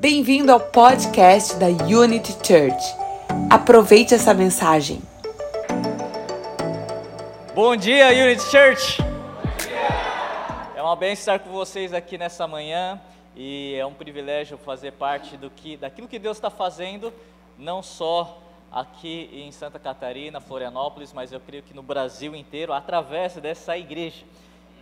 Bem-vindo 0.00 0.50
ao 0.50 0.58
podcast 0.58 1.58
da 1.58 1.66
Unity 1.66 2.32
Church. 2.32 2.96
Aproveite 3.50 4.14
essa 4.14 4.32
mensagem. 4.32 4.98
Bom 7.54 7.76
dia, 7.76 8.08
Unity 8.08 8.42
Church! 8.44 9.02
É 10.74 10.80
uma 10.80 10.96
bênção 10.96 11.34
estar 11.34 11.38
com 11.40 11.50
vocês 11.50 11.92
aqui 11.92 12.16
nessa 12.16 12.48
manhã 12.48 12.98
e 13.36 13.74
é 13.74 13.84
um 13.84 13.92
privilégio 13.92 14.56
fazer 14.56 14.92
parte 14.92 15.36
do 15.36 15.50
que, 15.50 15.76
daquilo 15.76 16.08
que 16.08 16.18
Deus 16.18 16.38
está 16.38 16.48
fazendo, 16.48 17.12
não 17.58 17.82
só 17.82 18.40
aqui 18.72 19.28
em 19.30 19.52
Santa 19.52 19.78
Catarina, 19.78 20.40
Florianópolis, 20.40 21.12
mas 21.12 21.30
eu 21.30 21.40
creio 21.40 21.62
que 21.62 21.74
no 21.74 21.82
Brasil 21.82 22.34
inteiro, 22.34 22.72
através 22.72 23.34
dessa 23.34 23.76
igreja. 23.76 24.24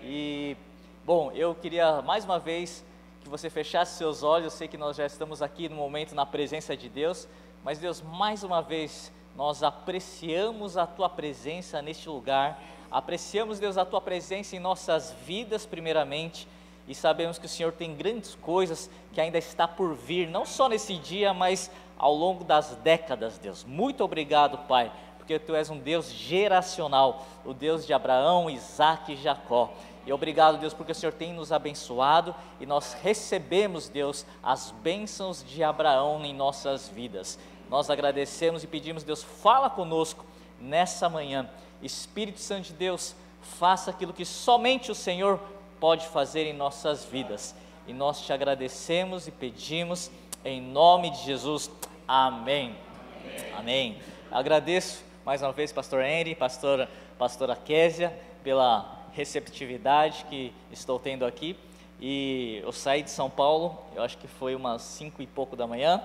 E, 0.01 0.57
bom, 1.05 1.33
eu 1.33 1.57
queria 1.57 2.03
mais 2.03 2.25
uma 2.25 2.39
vez 2.39 2.87
que 3.29 3.31
você 3.31 3.51
fechasse 3.51 3.99
seus 3.99 4.23
olhos, 4.23 4.45
eu 4.45 4.51
sei 4.51 4.67
que 4.67 4.79
nós 4.79 4.97
já 4.97 5.05
estamos 5.05 5.43
aqui 5.43 5.69
no 5.69 5.77
momento 5.77 6.15
na 6.15 6.25
presença 6.25 6.75
de 6.75 6.89
Deus, 6.89 7.29
mas 7.63 7.79
Deus, 7.79 8.01
mais 8.01 8.43
uma 8.43 8.63
vez, 8.63 9.13
nós 9.37 9.63
apreciamos 9.63 10.79
a 10.79 10.87
Tua 10.87 11.11
presença 11.11 11.83
neste 11.83 12.09
lugar, 12.09 12.59
apreciamos, 12.91 13.59
Deus, 13.61 13.77
a 13.77 13.85
Tua 13.85 14.01
presença 14.01 14.57
em 14.57 14.59
nossas 14.59 15.15
vidas, 15.27 15.67
primeiramente, 15.67 16.49
e 16.87 16.95
sabemos 16.95 17.39
que 17.39 17.45
o 17.45 17.49
Senhor 17.51 17.71
tem 17.73 17.95
grandes 17.95 18.35
coisas 18.35 18.91
que 19.13 19.21
ainda 19.21 19.37
está 19.37 19.69
por 19.69 19.95
vir, 19.95 20.27
não 20.27 20.47
só 20.47 20.67
nesse 20.67 20.95
dia, 20.95 21.35
mas 21.35 21.71
ao 21.99 22.15
longo 22.15 22.45
das 22.45 22.77
décadas, 22.77 23.37
Deus. 23.37 23.63
Muito 23.63 24.03
obrigado, 24.03 24.67
Pai, 24.67 24.91
porque 25.19 25.39
Tu 25.39 25.55
és 25.55 25.69
um 25.69 25.79
Deus 25.79 26.11
geracional, 26.11 27.27
o 27.45 27.53
Deus 27.53 27.87
de 27.87 27.93
Abraão, 27.93 28.49
Isaac 28.49 29.13
e 29.13 29.17
Jacó. 29.17 29.71
E 30.09 30.13
obrigado, 30.13 30.57
Deus, 30.57 30.73
porque 30.73 30.93
o 30.93 30.95
Senhor 30.95 31.13
tem 31.13 31.35
nos 31.35 31.53
abençoado 31.53 32.35
e 32.59 32.65
nós 32.65 32.95
recebemos, 32.95 33.91
Deus, 33.91 34.25
as 34.43 34.71
bênçãos 34.71 35.45
de 35.47 35.63
Abraão 35.63 36.25
em 36.25 36.33
nossas 36.33 36.89
vidas. 36.89 37.39
Nós 37.69 37.91
agradecemos 37.91 38.65
e 38.65 38.67
pedimos, 38.67 39.05
Deus, 39.05 39.23
fala 39.23 39.69
conosco 39.69 40.25
nessa 40.59 41.11
manhã. 41.11 41.47
Espírito 41.83 42.41
Santo 42.41 42.69
de 42.69 42.73
Deus, 42.73 43.15
faça 43.43 43.91
aquilo 43.91 44.15
que 44.15 44.25
somente 44.25 44.91
o 44.91 44.95
Senhor 44.95 45.39
pode 45.79 46.07
fazer 46.07 46.47
em 46.47 46.55
nossas 46.55 47.05
vidas. 47.05 47.55
E 47.87 47.93
nós 47.93 48.23
te 48.23 48.33
agradecemos 48.33 49.29
e 49.29 49.31
pedimos 49.31 50.11
em 50.43 50.59
nome 50.59 51.11
de 51.11 51.23
Jesus. 51.23 51.71
Amém. 52.09 52.75
Amém. 53.23 53.53
Amém. 53.59 53.99
Agradeço 54.33 55.05
mais 55.23 55.43
uma 55.43 55.53
vez, 55.53 55.71
pastor 55.71 56.03
Henry, 56.03 56.35
pastora, 56.35 56.89
pastora 57.19 57.55
Késia, 57.55 58.19
pela 58.43 58.98
receptividade 59.15 60.25
que 60.29 60.53
estou 60.71 60.99
tendo 60.99 61.25
aqui. 61.25 61.57
E 62.01 62.61
eu 62.63 62.73
saí 62.73 63.03
de 63.03 63.11
São 63.11 63.29
Paulo, 63.29 63.77
eu 63.95 64.03
acho 64.03 64.17
que 64.19 64.29
foi 64.29 64.55
umas 64.55 64.83
cinco 64.83 65.21
e 65.21 65.27
pouco 65.27 65.57
da 65.57 65.67
manhã, 65.67 66.01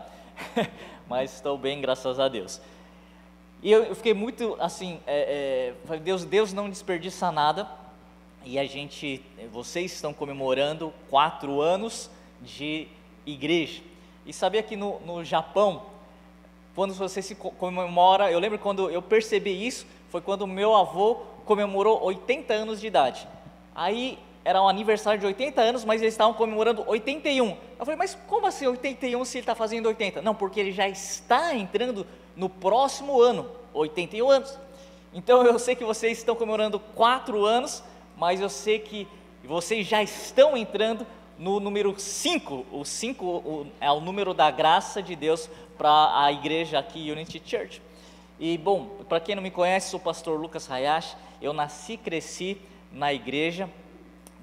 mas 1.08 1.36
estou 1.36 1.58
bem, 1.58 1.80
graças 1.80 2.20
a 2.20 2.28
Deus. 2.28 2.60
E 3.62 3.72
eu, 3.72 3.96
fiquei 3.96 4.14
muito 4.14 4.58
assim, 4.60 5.00
é, 5.06 5.74
é, 5.90 5.98
Deus, 5.98 6.26
Deus 6.26 6.52
não 6.52 6.70
desperdiça 6.70 7.32
nada. 7.32 7.68
E 8.44 8.60
a 8.60 8.66
gente, 8.66 9.24
vocês 9.54 9.94
estão 9.94 10.14
comemorando 10.14 10.94
quatro 11.10 11.62
anos 11.62 12.10
de 12.42 12.88
igreja. 13.26 13.82
E 14.26 14.34
sabia 14.34 14.62
que 14.62 14.76
no, 14.76 15.00
no 15.02 15.24
Japão, 15.24 15.84
quando 16.76 16.94
você 16.94 17.22
se 17.22 17.36
comemora, 17.36 18.32
eu 18.32 18.40
lembro 18.40 18.60
quando 18.60 18.90
eu 18.90 19.02
percebi 19.02 19.66
isso, 19.66 19.86
foi 20.10 20.20
quando 20.20 20.46
meu 20.46 20.76
avô 20.76 21.22
comemorou 21.46 22.04
80 22.04 22.54
anos 22.54 22.80
de 22.82 22.88
idade. 22.88 23.28
Aí 23.76 24.20
era 24.46 24.62
um 24.62 24.68
aniversário 24.68 25.20
de 25.20 25.26
80 25.26 25.62
anos, 25.62 25.86
mas 25.86 26.02
eles 26.02 26.14
estavam 26.14 26.34
comemorando 26.34 26.84
81. 26.88 27.50
Eu 27.50 27.58
falei, 27.86 27.96
mas 27.96 28.18
como 28.28 28.46
assim 28.46 28.68
81 28.68 29.24
se 29.26 29.38
ele 29.38 29.44
está 29.44 29.56
fazendo 29.56 29.88
80? 29.88 30.22
Não, 30.22 30.36
porque 30.36 30.60
ele 30.60 30.72
já 30.72 30.88
está 30.88 31.56
entrando 31.56 32.06
no 32.36 32.50
próximo 32.50 33.22
ano, 33.22 33.50
81 33.74 34.30
anos. 34.30 34.58
Então 35.14 35.44
eu 35.44 35.58
sei 35.60 35.76
que 35.76 35.86
vocês 35.86 36.18
estão 36.18 36.36
comemorando 36.36 36.80
4 36.80 37.46
anos, 37.46 37.84
mas 38.18 38.42
eu 38.42 38.50
sei 38.50 38.80
que 38.80 39.08
vocês 39.44 39.88
já 39.88 40.02
estão 40.02 40.58
entrando 40.58 41.06
no 41.38 41.60
número 41.60 41.98
5. 41.98 42.66
O 42.72 42.84
5 42.84 43.68
é 43.80 43.92
o 43.92 44.00
número 44.00 44.34
da 44.34 44.52
graça 44.52 45.02
de 45.02 45.16
Deus 45.16 45.50
para 45.78 46.24
a 46.24 46.32
igreja 46.32 46.80
aqui, 46.80 47.12
Unity 47.12 47.42
Church. 47.46 47.82
E 48.40 48.58
bom, 48.58 48.88
para 49.08 49.20
quem 49.20 49.36
não 49.36 49.44
me 49.44 49.52
conhece, 49.52 49.92
sou 49.92 50.00
o 50.00 50.04
pastor 50.04 50.40
Lucas 50.40 50.70
Hayashi. 50.70 51.16
Eu 51.42 51.54
nasci 51.54 51.94
e 51.94 51.98
cresci 51.98 52.60
na 52.92 53.14
igreja 53.14 53.70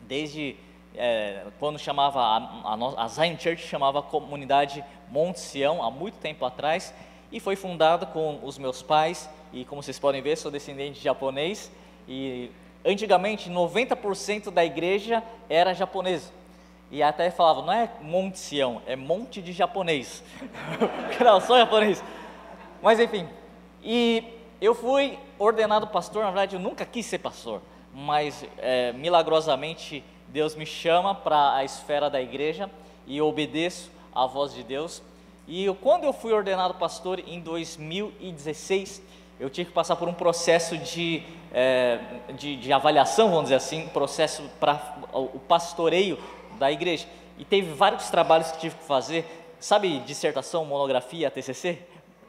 desde 0.07 0.57
é, 0.95 1.45
quando 1.59 1.79
chamava 1.79 2.21
a, 2.21 2.37
a, 2.75 3.05
a 3.05 3.09
Zion 3.09 3.37
Church 3.39 3.67
chamava 3.67 4.01
a 4.01 4.03
comunidade 4.03 4.85
Monte 5.09 5.41
Sião 5.41 5.83
há 5.83 5.91
muito 5.91 6.19
tempo 6.19 6.45
atrás 6.45 6.93
e 7.31 7.39
foi 7.39 7.57
fundada 7.57 8.07
com 8.07 8.41
os 8.43 8.59
meus 8.59 8.83
pais. 8.83 9.29
E 9.53 9.65
como 9.65 9.83
vocês 9.83 9.99
podem 9.99 10.23
ver 10.23 10.37
sou 10.37 10.51
descendente 10.51 10.99
de 10.99 11.05
japonês. 11.05 11.71
E 12.09 12.51
antigamente 12.85 13.51
90% 13.51 14.51
da 14.51 14.65
igreja 14.65 15.23
era 15.49 15.75
japonesa. 15.75 16.33
E 16.93 17.03
até 17.03 17.31
falava 17.31 17.63
não 17.63 17.73
é 17.73 17.91
Monte 18.01 18.39
Sião 18.39 18.83
é 18.87 18.95
monte 18.95 19.43
de 19.43 19.53
japonês. 19.53 20.23
Não 21.21 21.41
só 21.41 21.59
japonês. 21.59 22.03
Mas 22.83 22.99
enfim 22.99 23.40
e 23.83 24.25
eu 24.61 24.75
fui 24.75 25.19
ordenado 25.39 25.87
pastor, 25.87 26.23
na 26.23 26.31
verdade 26.31 26.57
eu 26.57 26.61
nunca 26.61 26.85
quis 26.85 27.07
ser 27.07 27.19
pastor, 27.19 27.61
mas 27.93 28.45
é, 28.59 28.93
milagrosamente 28.93 30.05
Deus 30.29 30.55
me 30.55 30.67
chama 30.67 31.15
para 31.15 31.55
a 31.55 31.65
esfera 31.65 32.09
da 32.09 32.21
igreja 32.21 32.71
e 33.07 33.17
eu 33.17 33.27
obedeço 33.27 33.91
à 34.15 34.27
voz 34.27 34.55
de 34.55 34.63
Deus. 34.63 35.03
E 35.49 35.65
eu, 35.65 35.75
quando 35.75 36.05
eu 36.05 36.13
fui 36.13 36.33
ordenado 36.33 36.75
pastor 36.75 37.19
em 37.27 37.41
2016, 37.41 39.03
eu 39.41 39.49
tive 39.51 39.71
que 39.71 39.75
passar 39.75 39.97
por 39.97 40.07
um 40.07 40.15
processo 40.15 40.77
de, 40.77 41.23
é, 41.53 41.99
de, 42.35 42.57
de, 42.57 42.73
avaliação, 42.73 43.31
vamos 43.31 43.45
dizer 43.45 43.57
assim, 43.57 43.89
processo 43.89 44.43
para 44.61 44.99
o 45.13 45.41
pastoreio 45.41 46.19
da 46.59 46.71
igreja. 46.71 47.07
E 47.39 47.45
teve 47.45 47.73
vários 47.73 48.11
trabalhos 48.11 48.53
que 48.53 48.59
tive 48.59 48.77
que 48.77 48.85
fazer, 48.85 49.25
sabe, 49.59 49.99
dissertação, 50.01 50.65
monografia, 50.65 51.31
TCC? 51.31 51.79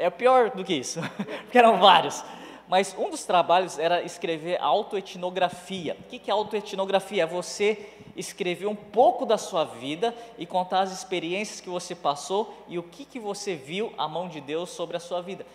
É 0.02 0.10
pior 0.10 0.50
do 0.50 0.64
que 0.64 0.74
isso, 0.74 1.00
porque 1.46 1.58
eram 1.58 1.80
vários. 1.80 2.24
Mas 2.68 2.96
um 2.98 3.10
dos 3.10 3.24
trabalhos 3.24 3.78
era 3.78 4.02
escrever 4.02 4.60
autoetnografia. 4.60 5.96
O 6.00 6.04
que 6.04 6.32
é 6.32 6.34
autoetnografia? 6.34 7.24
É 7.24 7.26
você 7.26 7.90
escrever 8.16 8.66
um 8.66 8.76
pouco 8.76 9.26
da 9.26 9.38
sua 9.38 9.64
vida 9.64 10.16
e 10.38 10.46
contar 10.46 10.82
as 10.82 10.92
experiências 10.92 11.60
que 11.60 11.70
você 11.70 11.94
passou 11.94 12.52
e 12.68 12.80
o 12.80 12.84
que, 12.84 13.06
que 13.06 13.20
você 13.20 13.56
viu 13.56 13.94
a 13.98 14.08
mão 14.08 14.28
de 14.28 14.42
Deus 14.42 14.70
sobre 14.70 14.98
a 14.98 15.00
sua 15.00 15.22
vida. 15.22 15.46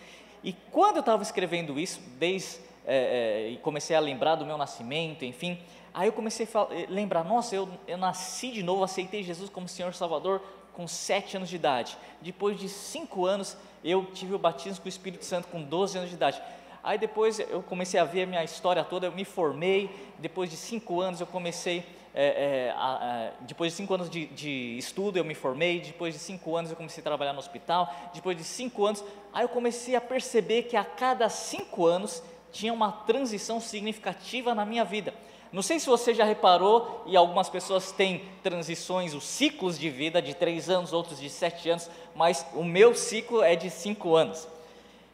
E 0.43 0.53
quando 0.71 0.97
eu 0.97 0.99
estava 1.01 1.23
escrevendo 1.23 1.79
isso, 1.79 1.99
desde 2.17 2.59
é, 2.85 3.51
é, 3.53 3.57
comecei 3.63 3.95
a 3.95 3.99
lembrar 3.99 4.35
do 4.35 4.45
meu 4.45 4.57
nascimento, 4.57 5.25
enfim, 5.25 5.59
aí 5.93 6.07
eu 6.07 6.13
comecei 6.13 6.47
a 6.53 6.73
eh, 6.73 6.85
lembrar, 6.87 7.25
nossa, 7.25 7.53
eu, 7.53 7.67
eu 7.85 7.97
nasci 7.97 8.51
de 8.51 8.63
novo, 8.63 8.83
aceitei 8.83 9.23
Jesus 9.23 9.49
como 9.49 9.67
Senhor 9.67 9.93
Salvador 9.93 10.41
com 10.77 10.87
sete 10.87 11.35
anos 11.35 11.49
de 11.49 11.55
idade. 11.55 11.97
Depois 12.21 12.59
de 12.59 12.69
cinco 12.69 13.25
anos, 13.25 13.57
eu 13.89 14.05
tive 14.13 14.35
o 14.35 14.39
batismo 14.39 14.81
com 14.81 14.85
o 14.85 14.89
Espírito 14.89 15.23
Santo 15.23 15.47
com 15.47 15.61
12 15.61 15.97
anos 15.97 16.09
de 16.09 16.15
idade. 16.15 16.41
Aí 16.83 16.97
depois 16.97 17.39
eu 17.39 17.63
comecei 17.63 17.99
a 17.99 18.03
ver 18.03 18.23
a 18.23 18.25
minha 18.25 18.43
história 18.43 18.83
toda, 18.83 19.07
eu 19.07 19.11
me 19.11 19.25
formei, 19.25 19.89
depois 20.19 20.49
de 20.49 20.57
cinco 20.57 21.01
anos 21.01 21.19
eu 21.19 21.27
comecei, 21.27 21.85
é, 22.13 22.25
é, 22.67 22.73
a, 22.75 22.75
a, 22.75 23.31
depois 23.41 23.71
de 23.71 23.77
cinco 23.77 23.93
anos 23.93 24.09
de, 24.09 24.25
de, 24.27 24.77
estudo 24.77 25.17
eu 25.17 25.25
me 25.25 25.35
formei, 25.35 25.81
depois 25.81 26.13
de 26.13 26.19
cinco 26.19 26.55
anos 26.55 26.71
eu 26.71 26.77
comecei 26.77 27.01
a 27.01 27.03
trabalhar 27.03 27.33
no 27.33 27.39
hospital, 27.39 27.93
depois 28.13 28.37
de 28.37 28.43
cinco 28.43 28.85
anos, 28.85 29.03
aí 29.33 29.43
eu 29.43 29.49
comecei 29.49 29.95
a 29.95 30.01
perceber 30.01 30.63
que 30.63 30.77
a 30.77 30.83
cada 30.83 31.27
cinco 31.29 31.85
anos 31.85 32.23
tinha 32.51 32.71
uma 32.73 32.91
transição 32.91 33.59
significativa 33.59 34.55
na 34.55 34.65
minha 34.65 34.85
vida. 34.85 35.13
Não 35.51 35.61
sei 35.61 35.79
se 35.79 35.87
você 35.87 36.13
já 36.13 36.25
reparou, 36.25 37.03
e 37.05 37.15
algumas 37.15 37.49
pessoas 37.49 37.91
têm 37.91 38.23
transições, 38.43 39.13
os 39.13 39.23
ciclos 39.23 39.79
de 39.79 39.89
vida 39.89 40.21
de 40.21 40.33
três 40.33 40.69
anos, 40.69 40.91
outros 40.91 41.19
de 41.19 41.29
sete 41.29 41.69
anos, 41.69 41.89
mas 42.15 42.45
o 42.53 42.63
meu 42.63 42.93
ciclo 42.93 43.41
é 43.41 43.55
de 43.55 43.69
cinco 43.69 44.15
anos. 44.15 44.47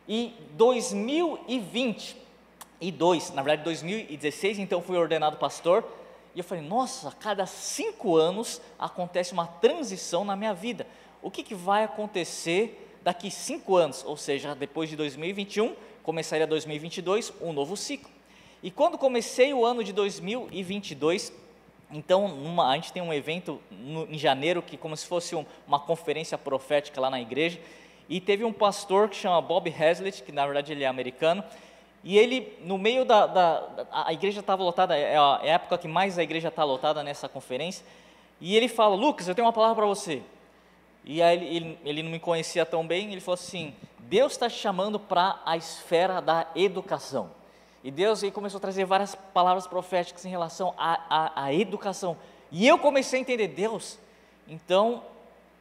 E 0.08 0.34
2022, 0.52 3.34
na 3.34 3.42
verdade 3.42 3.64
2016, 3.64 4.60
então 4.60 4.82
fui 4.82 4.98
ordenado 4.98 5.38
pastor, 5.38 5.86
e 6.36 6.40
eu 6.40 6.44
falei, 6.44 6.64
nossa, 6.64 7.10
a 7.10 7.12
cada 7.12 7.46
cinco 7.46 8.16
anos 8.16 8.60
acontece 8.80 9.34
uma 9.34 9.46
transição 9.46 10.26
na 10.26 10.36
minha 10.36 10.54
vida. 10.54 10.88
O 11.22 11.30
que, 11.30 11.44
que 11.44 11.54
vai 11.54 11.84
acontecer 11.84 12.98
daqui 13.04 13.30
cinco 13.30 13.76
anos? 13.76 14.04
Ou 14.04 14.18
seja, 14.18 14.56
depois 14.56 14.90
de 14.90 14.96
2021, 14.96 15.76
começaria 16.02 16.48
2022, 16.48 17.32
um 17.40 17.54
novo 17.54 17.78
ciclo. 17.78 18.13
E 18.64 18.72
quando 18.72 18.98
comecei 18.98 19.54
o 19.54 19.66
ano 19.66 19.84
de 19.84 19.92
2022, 19.92 21.34
então 21.92 22.26
uma, 22.26 22.72
a 22.72 22.76
gente 22.76 22.94
tem 22.94 23.04
um 23.04 23.14
evento 23.14 23.60
no, 23.70 24.06
em 24.10 24.18
janeiro 24.18 24.62
que 24.62 24.78
como 24.78 24.96
se 24.96 25.06
fosse 25.06 25.36
um, 25.36 25.46
uma 25.68 25.82
conferência 25.82 26.38
profética 26.38 27.02
lá 27.02 27.10
na 27.10 27.20
igreja, 27.20 27.60
e 28.08 28.22
teve 28.22 28.46
um 28.46 28.54
pastor 28.54 29.10
que 29.10 29.18
chama 29.18 29.42
Bob 29.42 29.70
Hazlett, 29.70 30.24
que 30.24 30.32
na 30.32 30.46
verdade 30.46 30.72
ele 30.72 30.86
é 30.86 30.88
americano, 30.88 31.44
e 32.06 32.18
ele, 32.18 32.58
no 32.62 32.78
meio 32.78 33.04
da. 33.04 33.28
da 33.28 33.86
a 33.92 34.14
igreja 34.14 34.40
estava 34.40 34.64
lotada, 34.64 34.96
é 34.98 35.18
a 35.18 35.42
época 35.44 35.78
que 35.78 35.88
mais 35.88 36.18
a 36.18 36.24
igreja 36.24 36.48
está 36.48 36.64
lotada 36.64 37.04
nessa 37.04 37.28
conferência, 37.28 37.86
e 38.40 38.56
ele 38.56 38.70
fala: 38.70 38.96
Lucas, 38.96 39.28
eu 39.28 39.36
tenho 39.36 39.46
uma 39.46 39.54
palavra 39.54 39.76
para 39.76 39.86
você. 39.86 40.22
E 41.04 41.22
aí 41.22 41.36
ele, 41.36 41.56
ele, 41.56 41.80
ele 41.84 42.04
não 42.04 42.12
me 42.12 42.20
conhecia 42.20 42.66
tão 42.66 42.88
bem, 42.88 43.12
ele 43.12 43.20
falou 43.20 43.36
assim: 43.36 43.74
Deus 44.00 44.32
está 44.32 44.50
te 44.50 44.56
chamando 44.56 44.98
para 44.98 45.42
a 45.46 45.58
esfera 45.58 46.22
da 46.22 46.48
educação. 46.56 47.43
E 47.84 47.92
Deus 47.92 48.24
aí 48.24 48.32
começou 48.32 48.60
a 48.60 48.62
trazer 48.62 48.86
várias 48.86 49.14
palavras 49.14 49.68
proféticas 49.68 50.24
em 50.24 50.30
relação 50.30 50.74
à, 50.78 51.44
à, 51.44 51.54
educação. 51.54 52.16
E 52.50 52.66
eu 52.66 52.80
comecei 52.80 53.20
a 53.20 53.22
entender, 53.22 53.50
Deus, 53.50 54.00
então 54.48 55.04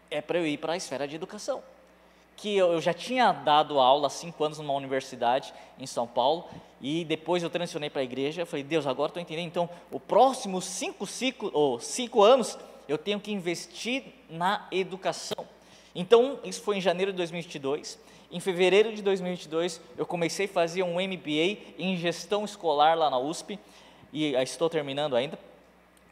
é 0.09 0.21
para 0.21 0.39
eu 0.39 0.47
ir 0.47 0.59
para 0.59 0.75
a 0.75 0.77
esfera 0.77 1.09
de 1.09 1.17
educação. 1.17 1.63
Que 2.37 2.57
eu, 2.57 2.75
eu 2.75 2.81
já 2.81 2.95
tinha 2.95 3.33
dado 3.33 3.81
aula 3.81 4.07
há 4.07 4.11
cinco 4.11 4.45
anos 4.45 4.59
numa 4.59 4.73
universidade 4.73 5.53
em 5.79 5.87
São 5.87 6.07
Paulo, 6.07 6.49
e 6.81 7.05
depois 7.05 7.43
eu 7.43 7.51
transicionei 7.51 7.91
para 7.91 8.03
a 8.03 8.05
igreja. 8.05 8.43
Eu 8.43 8.47
falei, 8.47 8.63
Deus, 8.63 8.87
agora 8.87 9.11
estou 9.11 9.21
entendendo. 9.21 9.47
Então, 9.47 9.69
o 9.91 9.99
próximo 9.99 10.63
cinco, 10.63 11.07
ciclo, 11.07 11.51
ou 11.53 11.81
cinco 11.81 12.23
anos, 12.23 12.57
eu 12.87 12.99
tenho 12.99 13.19
que 13.19 13.33
investir 13.33 14.05
na 14.31 14.69
educação. 14.71 15.47
Então, 15.93 16.39
isso 16.45 16.63
foi 16.63 16.77
em 16.77 16.81
janeiro 16.81 17.11
de 17.11 17.17
2022. 17.17 17.99
Em 18.32 18.40
fevereiro 18.40 18.94
de 18.94 19.02
2022, 19.02 19.79
eu 19.94 20.06
comecei 20.06 20.46
a 20.46 20.49
fazer 20.49 20.82
um 20.82 20.94
MBA 20.94 21.58
em 21.79 21.99
gestão 21.99 22.46
escolar 22.46 22.96
lá 22.96 23.11
na 23.11 23.19
USP, 23.19 23.58
e 24.11 24.34
estou 24.37 24.70
terminando 24.70 25.14
ainda. 25.14 25.38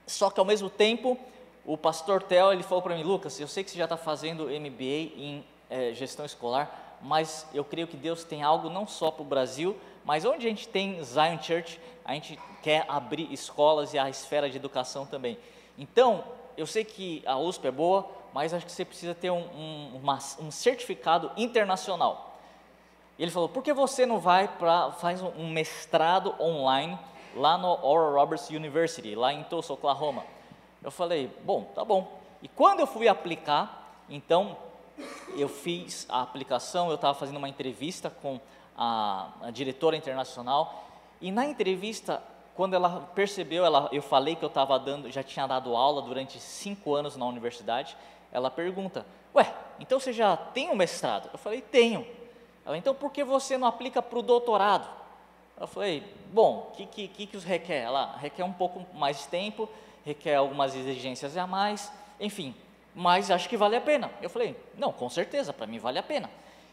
Só 0.06 0.28
que 0.28 0.38
ao 0.38 0.44
mesmo 0.44 0.68
tempo, 0.68 1.18
o 1.64 1.78
pastor 1.78 2.22
Theo 2.22 2.52
ele 2.52 2.62
falou 2.62 2.82
para 2.82 2.94
mim, 2.94 3.02
Lucas, 3.02 3.40
eu 3.40 3.48
sei 3.48 3.64
que 3.64 3.70
você 3.70 3.78
já 3.78 3.84
está 3.84 3.96
fazendo 3.96 4.50
MBA 4.50 5.16
em 5.16 5.44
é, 5.70 5.94
gestão 5.94 6.26
escolar, 6.26 6.98
mas 7.00 7.46
eu 7.54 7.64
creio 7.64 7.86
que 7.86 7.96
Deus 7.96 8.22
tem 8.22 8.42
algo 8.42 8.68
não 8.68 8.86
só 8.86 9.10
para 9.10 9.22
o 9.22 9.24
Brasil, 9.24 9.74
mas 10.04 10.26
onde 10.26 10.46
a 10.46 10.50
gente 10.50 10.68
tem 10.68 11.02
Zion 11.02 11.40
Church, 11.40 11.80
a 12.04 12.12
gente 12.12 12.38
quer 12.62 12.84
abrir 12.86 13.32
escolas 13.32 13.94
e 13.94 13.98
a 13.98 14.10
esfera 14.10 14.50
de 14.50 14.58
educação 14.58 15.06
também. 15.06 15.38
Então, 15.78 16.22
eu 16.54 16.66
sei 16.66 16.84
que 16.84 17.22
a 17.24 17.38
USP 17.38 17.66
é 17.68 17.70
boa, 17.70 18.06
mas 18.32 18.54
acho 18.54 18.64
que 18.66 18.72
você 18.72 18.84
precisa 18.84 19.14
ter 19.14 19.30
um, 19.30 19.38
um, 19.38 20.00
uma, 20.02 20.18
um 20.38 20.50
certificado 20.50 21.30
internacional. 21.36 22.38
Ele 23.18 23.30
falou, 23.30 23.48
por 23.48 23.62
que 23.62 23.72
você 23.72 24.06
não 24.06 24.18
vai 24.18 24.48
para, 24.48 24.92
faz 24.92 25.20
um 25.22 25.50
mestrado 25.50 26.34
online 26.40 26.98
lá 27.34 27.58
no 27.58 27.68
Oral 27.84 28.14
Roberts 28.14 28.48
University, 28.48 29.14
lá 29.14 29.32
em 29.32 29.42
Tulsa, 29.44 29.72
Oklahoma? 29.72 30.24
Eu 30.82 30.90
falei, 30.90 31.30
bom, 31.44 31.64
tá 31.74 31.84
bom. 31.84 32.18
E 32.42 32.48
quando 32.48 32.80
eu 32.80 32.86
fui 32.86 33.08
aplicar, 33.08 34.02
então, 34.08 34.56
eu 35.36 35.48
fiz 35.48 36.06
a 36.08 36.22
aplicação, 36.22 36.88
eu 36.88 36.94
estava 36.94 37.12
fazendo 37.12 37.36
uma 37.36 37.48
entrevista 37.48 38.08
com 38.08 38.40
a, 38.76 39.28
a 39.42 39.50
diretora 39.50 39.96
internacional, 39.96 40.84
e 41.20 41.30
na 41.30 41.44
entrevista 41.44 42.22
quando 42.60 42.74
ela 42.74 43.08
percebeu, 43.14 43.64
ela, 43.64 43.88
eu 43.90 44.02
falei 44.02 44.36
que 44.36 44.44
eu 44.44 44.48
estava 44.48 44.78
dando, 44.78 45.10
já 45.10 45.22
tinha 45.22 45.46
dado 45.46 45.74
aula 45.74 46.02
durante 46.02 46.38
cinco 46.38 46.94
anos 46.94 47.16
na 47.16 47.24
universidade. 47.24 47.96
Ela 48.32 48.50
pergunta: 48.50 49.04
Ué, 49.34 49.52
então 49.78 49.98
você 49.98 50.12
já 50.12 50.36
tem 50.36 50.70
um 50.70 50.76
mestrado? 50.76 51.30
Eu 51.32 51.38
falei: 51.38 51.60
Tenho. 51.60 52.06
Ela, 52.64 52.76
então 52.76 52.94
por 52.94 53.10
que 53.10 53.24
você 53.24 53.56
não 53.56 53.66
aplica 53.66 54.00
para 54.02 54.18
o 54.18 54.22
doutorado? 54.22 54.88
Eu 55.58 55.66
falei: 55.66 56.02
Bom, 56.32 56.70
o 56.70 56.76
que, 56.76 56.86
que, 56.86 57.08
que, 57.08 57.26
que 57.26 57.36
os 57.36 57.44
requer? 57.44 57.82
Ela 57.82 58.16
requer 58.16 58.44
um 58.44 58.52
pouco 58.52 58.86
mais 58.94 59.18
de 59.18 59.28
tempo, 59.28 59.68
requer 60.04 60.36
algumas 60.36 60.74
exigências 60.74 61.36
a 61.36 61.46
mais, 61.46 61.92
enfim, 62.18 62.54
mas 62.94 63.30
acho 63.30 63.48
que 63.48 63.56
vale 63.56 63.76
a 63.76 63.80
pena. 63.80 64.10
Eu 64.22 64.30
falei: 64.30 64.56
Não, 64.76 64.92
com 64.92 65.08
certeza, 65.08 65.52
para 65.52 65.66
mim 65.66 65.78
vale 65.78 65.98
a 65.98 66.02
pena. 66.02 66.30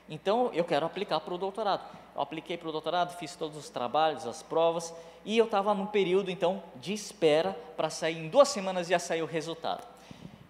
Então 0.10 0.52
eu 0.54 0.64
quero 0.64 0.86
aplicar 0.86 1.20
para 1.20 1.34
o 1.34 1.38
doutorado. 1.38 1.84
Eu 2.16 2.22
apliquei 2.22 2.58
para 2.58 2.70
o 2.70 2.72
doutorado, 2.72 3.16
fiz 3.18 3.36
todos 3.36 3.58
os 3.58 3.70
trabalhos, 3.70 4.26
as 4.26 4.42
provas, 4.42 4.94
e 5.24 5.38
eu 5.38 5.46
estava 5.46 5.74
num 5.74 5.86
período 5.86 6.32
então 6.32 6.64
de 6.78 6.94
espera 6.94 7.56
para 7.76 7.90
sair, 7.90 8.18
em 8.18 8.30
duas 8.30 8.48
semanas 8.48 8.90
ia 8.90 8.98
sair 8.98 9.22
o 9.22 9.26
resultado. 9.26 9.86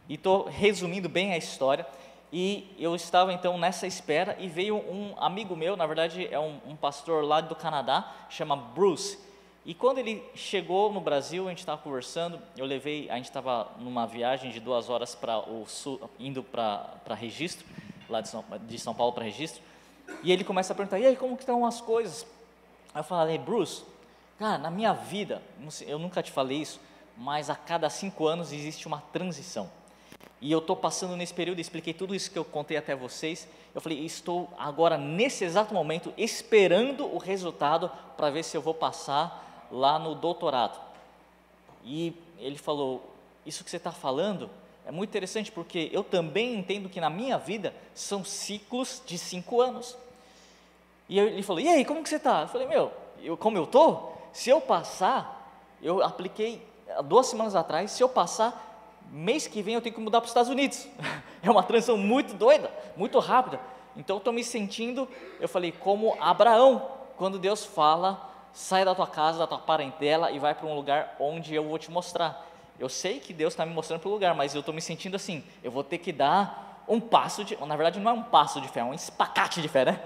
E 0.08 0.16
estou 0.16 0.46
resumindo 0.46 1.10
bem 1.10 1.34
a 1.34 1.38
história. 1.38 1.86
E 2.32 2.76
eu 2.78 2.96
estava 2.96 3.32
então 3.32 3.58
nessa 3.58 3.88
espera 3.88 4.36
e 4.40 4.48
veio 4.48 4.76
um 4.76 5.16
amigo 5.18 5.56
meu, 5.56 5.78
na 5.78 5.86
verdade 5.86 6.28
é 6.30 6.38
um, 6.38 6.60
um 6.68 6.76
pastor 6.76 7.24
lá 7.24 7.40
do 7.40 7.56
Canadá, 7.56 8.14
chama 8.30 8.56
Bruce. 8.56 9.18
E 9.66 9.74
quando 9.74 9.98
ele 9.98 10.24
chegou 10.34 10.92
no 10.92 11.02
Brasil, 11.02 11.46
a 11.46 11.50
gente 11.50 11.60
estava 11.60 11.82
conversando, 11.82 12.40
eu 12.58 12.66
levei, 12.66 13.10
a 13.10 13.16
gente 13.16 13.26
estava 13.26 13.70
numa 13.80 14.06
viagem 14.06 14.50
de 14.50 14.62
duas 14.62 14.90
horas 14.90 15.14
para 15.14 15.40
o 15.40 15.66
sul, 15.68 16.10
indo 16.18 16.42
para 16.42 17.16
registro, 17.16 17.66
lá 18.10 18.22
de 18.22 18.30
São, 18.30 18.46
de 18.62 18.80
São 18.80 18.94
Paulo 18.94 19.12
para 19.12 19.26
registro, 19.26 19.62
e 20.24 20.32
ele 20.32 20.46
começa 20.46 20.72
a 20.72 20.76
perguntar, 20.76 21.00
e 21.00 21.06
aí, 21.06 21.18
como 21.18 21.36
que 21.36 21.44
estão 21.44 21.66
as 21.66 21.82
coisas? 21.82 22.26
Aí 22.94 23.02
eu 23.02 23.04
falei, 23.04 23.38
Bruce, 23.38 23.84
cara, 24.40 24.58
na 24.58 24.72
minha 24.72 24.94
vida, 24.94 25.42
eu 25.86 26.00
nunca 26.00 26.24
te 26.24 26.32
falei 26.32 26.60
isso, 26.60 26.80
mas 27.18 27.50
a 27.50 27.56
cada 27.56 27.90
cinco 27.90 28.26
anos 28.26 28.54
existe 28.54 28.88
uma 28.88 29.02
transição. 29.12 29.70
E 30.40 30.52
eu 30.52 30.60
estou 30.60 30.76
passando 30.76 31.16
nesse 31.16 31.34
período, 31.34 31.60
expliquei 31.60 31.94
tudo 31.94 32.14
isso 32.14 32.30
que 32.30 32.38
eu 32.38 32.46
contei 32.46 32.78
até 32.78 32.96
vocês. 32.96 33.48
Eu 33.74 33.82
falei, 33.82 34.06
estou 34.06 34.50
agora, 34.58 34.98
nesse 34.98 35.44
exato 35.44 35.74
momento, 35.74 36.14
esperando 36.18 37.06
o 37.06 37.18
resultado 37.18 37.92
para 38.16 38.30
ver 38.30 38.44
se 38.44 38.56
eu 38.56 38.62
vou 38.62 38.74
passar 38.74 39.68
lá 39.72 39.98
no 39.98 40.14
doutorado. 40.16 40.80
E 41.84 42.14
ele 42.38 42.58
falou: 42.58 43.02
Isso 43.46 43.64
que 43.64 43.70
você 43.70 43.78
está 43.78 43.92
falando 43.92 44.50
é 44.86 44.92
muito 44.92 45.10
interessante 45.10 45.52
porque 45.52 45.90
eu 45.92 46.04
também 46.04 46.56
entendo 46.56 46.90
que 46.90 47.02
na 47.02 47.10
minha 47.10 47.38
vida 47.38 47.74
são 47.96 48.24
ciclos 48.24 49.02
de 49.06 49.18
cinco 49.18 49.62
anos. 49.62 49.98
E 51.10 51.20
ele 51.20 51.44
falou: 51.44 51.62
E 51.62 51.68
aí, 51.68 51.86
como 51.86 52.04
que 52.04 52.10
você 52.10 52.18
está? 52.18 52.42
Eu 52.42 52.48
falei: 52.48 52.68
Meu, 52.68 52.92
eu, 53.22 53.38
como 53.38 53.58
eu 53.58 53.64
estou? 53.64 54.18
Se 54.34 54.50
eu 54.50 54.62
passar, 54.62 55.66
eu 55.82 56.04
apliquei 56.04 56.66
duas 57.06 57.28
semanas 57.28 57.56
atrás, 57.56 57.92
se 57.92 58.04
eu 58.04 58.10
passar, 58.10 58.67
mês 59.12 59.48
que 59.48 59.62
vem 59.62 59.76
eu 59.76 59.82
tenho 59.82 59.96
que 59.96 60.02
mudar 60.02 60.20
para 60.20 60.26
os 60.26 60.32
Estados 60.32 60.50
Unidos. 60.50 60.88
é 61.42 61.50
uma 61.50 61.64
transição 61.64 61.98
muito 61.98 62.34
doida, 62.34 62.72
muito 62.96 63.20
rápida. 63.20 63.60
Então 63.96 64.18
estou 64.18 64.32
me 64.32 64.44
sentindo, 64.44 65.08
eu 65.40 65.50
falei, 65.50 65.72
como 65.72 66.16
Abraão, 66.20 66.92
quando 67.18 67.40
Deus 67.40 67.66
fala, 67.66 68.30
sai 68.54 68.86
da 68.86 68.94
tua 68.94 69.08
casa, 69.08 69.40
da 69.40 69.48
tua 69.48 69.58
parentela 69.58 70.32
e 70.32 70.40
vai 70.40 70.54
para 70.54 70.68
um 70.68 70.76
lugar 70.76 71.16
onde 71.20 71.54
eu 71.54 71.64
vou 71.64 71.78
te 71.78 71.90
mostrar. 71.92 72.46
Eu 72.80 72.90
sei 72.90 73.20
que 73.20 73.34
Deus 73.34 73.54
está 73.54 73.66
me 73.66 73.74
mostrando 73.74 74.02
para 74.02 74.10
o 74.10 74.12
lugar, 74.12 74.36
mas 74.36 74.54
eu 74.54 74.60
estou 74.60 74.74
me 74.74 74.82
sentindo 74.82 75.16
assim, 75.16 75.44
eu 75.64 75.72
vou 75.72 75.84
ter 75.84 75.98
que 75.98 76.12
dar 76.12 76.84
um 76.88 77.00
passo 77.00 77.44
de. 77.44 77.58
Na 77.66 77.76
verdade, 77.76 78.00
não 78.00 78.12
é 78.12 78.14
um 78.14 78.24
passo 78.24 78.62
de 78.62 78.68
fé, 78.68 78.82
é 78.82 78.84
um 78.84 78.94
espacate 78.94 79.62
de 79.62 79.68
fé, 79.68 79.86
né? 79.86 80.00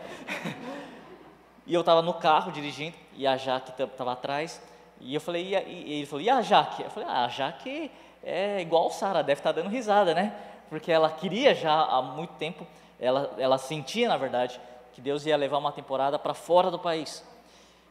e 1.68 1.74
eu 1.74 1.81
estava 1.81 2.01
no 2.01 2.13
carro 2.13 2.51
dirigindo, 2.51 2.95
e 3.13 3.27
a 3.27 3.36
Jaque 3.36 3.71
estava 3.71 4.13
atrás, 4.13 4.62
e 5.00 5.13
eu 5.13 5.21
falei, 5.21 5.53
e, 5.53 5.56
e, 5.56 5.94
ele 5.98 6.06
falou, 6.06 6.21
e 6.21 6.30
a 6.30 6.42
Jaque? 6.42 6.83
Eu 6.83 6.89
falei, 6.89 7.09
ah, 7.09 7.25
a 7.25 7.27
Jaque 7.27 7.92
é 8.23 8.62
igual 8.62 8.89
Sara, 8.91 9.23
deve 9.23 9.39
estar 9.39 9.53
tá 9.53 9.62
dando 9.62 9.71
risada, 9.71 10.13
né? 10.13 10.35
Porque 10.69 10.91
ela 10.91 11.09
queria 11.09 11.53
já 11.53 11.73
há 11.73 12.01
muito 12.01 12.33
tempo, 12.35 12.65
ela, 13.00 13.33
ela 13.38 13.57
sentia, 13.57 14.07
na 14.07 14.17
verdade, 14.17 14.60
que 14.93 15.01
Deus 15.01 15.25
ia 15.25 15.36
levar 15.36 15.57
uma 15.57 15.72
temporada 15.72 16.17
para 16.17 16.34
fora 16.34 16.69
do 16.69 16.79
país. 16.79 17.24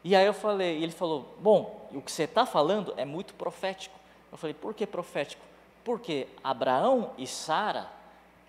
E 0.02 0.16
aí 0.16 0.24
eu 0.24 0.32
falei, 0.32 0.78
e 0.78 0.82
ele 0.82 0.92
falou, 0.92 1.34
bom, 1.38 1.88
o 1.92 2.00
que 2.00 2.10
você 2.10 2.24
está 2.24 2.46
falando 2.46 2.94
é 2.96 3.04
muito 3.04 3.34
profético. 3.34 3.98
Eu 4.32 4.38
falei, 4.38 4.54
por 4.54 4.72
que 4.72 4.86
profético? 4.86 5.42
Porque 5.84 6.26
Abraão 6.42 7.10
e 7.18 7.26
Sara, 7.26 7.88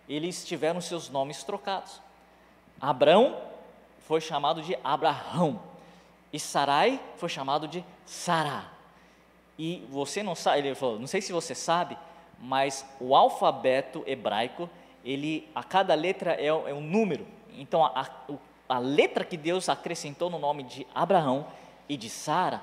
eles 0.08 0.46
tiveram 0.46 0.80
seus 0.80 1.10
nomes 1.10 1.44
trocados. 1.44 2.00
Abraão 2.80 3.38
foi 4.00 4.22
chamado 4.22 4.62
de 4.62 4.78
Abraão 4.84 5.62
e 6.32 6.40
Sarai 6.40 7.02
foi 7.18 7.30
chamado 7.30 7.68
de 7.68 7.84
Sara. 8.06 8.71
E 9.64 9.86
você 9.92 10.24
não 10.24 10.34
sabe, 10.34 10.58
ele 10.58 10.74
falou, 10.74 10.98
não 10.98 11.06
sei 11.06 11.22
se 11.22 11.32
você 11.32 11.54
sabe, 11.54 11.96
mas 12.40 12.84
o 13.00 13.16
alfabeto 13.16 14.04
hebraico, 14.08 14.68
ele, 15.06 15.48
a 15.54 15.64
cada 15.64 15.94
letra 15.94 16.34
é, 16.34 16.48
é 16.48 16.74
um 16.74 16.82
número. 16.82 17.28
Então, 17.56 17.86
a, 17.86 18.02
a, 18.02 18.08
a 18.68 18.80
letra 18.80 19.24
que 19.24 19.38
Deus 19.38 19.70
acrescentou 19.70 20.32
no 20.32 20.40
nome 20.40 20.64
de 20.64 20.88
Abraão 20.96 21.46
e 21.88 21.96
de 21.96 22.10
Sara 22.10 22.60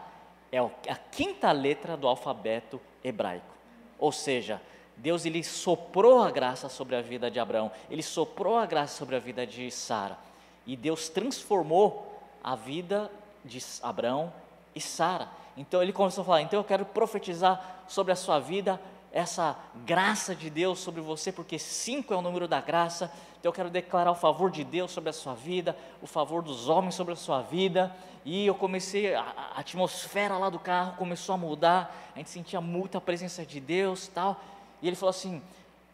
é 0.51 0.59
a 0.59 0.97
quinta 1.13 1.53
letra 1.53 1.97
do 1.97 2.09
alfabeto 2.09 2.81
hebraico. 3.05 3.55
Ou 3.97 4.11
seja, 4.11 4.61
Deus 4.97 5.25
ele 5.25 5.45
soprou 5.45 6.21
a 6.21 6.33
graça 6.33 6.69
sobre 6.69 6.97
a 6.97 7.01
vida 7.01 7.31
de 7.31 7.39
Abraão, 7.39 7.71
ele 7.89 8.03
soprou 8.03 8.59
a 8.59 8.67
graça 8.67 8.97
sobre 8.97 9.15
a 9.15 9.21
vida 9.21 9.47
de 9.47 9.71
Sara. 9.71 10.19
E 10.67 10.75
Deus 10.75 11.09
transformou 11.09 12.21
a 12.43 12.57
vida 12.57 13.09
de 13.45 13.63
Abraão 13.85 14.33
e 14.75 14.81
Sara. 14.81 15.29
Então 15.59 15.83
ele 15.83 15.93
começou 15.93 16.23
a 16.23 16.25
falar: 16.25 16.43
então 16.43 16.59
eu 16.59 16.65
quero 16.65 16.85
profetizar 16.87 17.83
sobre 17.89 18.13
a 18.13 18.17
sua 18.17 18.39
vida 18.39 18.81
essa 19.11 19.57
graça 19.87 20.35
de 20.35 20.49
Deus 20.49 20.79
sobre 20.79 21.01
você, 21.01 21.33
porque 21.33 21.59
cinco 21.59 22.15
é 22.15 22.17
o 22.17 22.23
número 22.23 22.47
da 22.47 22.61
graça. 22.61 23.13
Então 23.39 23.51
eu 23.51 23.53
quero 23.53 23.69
declarar 23.69 24.11
o 24.11 24.15
favor 24.15 24.51
de 24.51 24.63
Deus 24.63 24.91
sobre 24.91 25.11
a 25.11 25.13
sua 25.13 25.35
vida, 25.35 25.77
o 26.01 26.07
favor 26.07 26.43
dos 26.43 26.69
homens 26.69 26.95
sobre 26.95 27.13
a 27.13 27.17
sua 27.17 27.43
vida. 27.43 27.95
E 28.25 28.47
eu 28.47 28.55
comecei, 28.55 29.15
a, 29.15 29.23
a 29.55 29.61
atmosfera 29.61 30.37
lá 30.39 30.49
do 30.49 30.59
carro 30.59 30.97
começou 30.97 31.35
a 31.35 31.39
mudar, 31.39 32.11
a 32.15 32.19
gente 32.19 32.31
sentia 32.31 32.61
muita 32.61 33.01
presença 33.01 33.45
de 33.45 33.59
Deus 33.59 34.07
tal. 34.09 34.41
E 34.81 34.87
ele 34.87 34.97
falou 34.97 35.11
assim: 35.11 35.43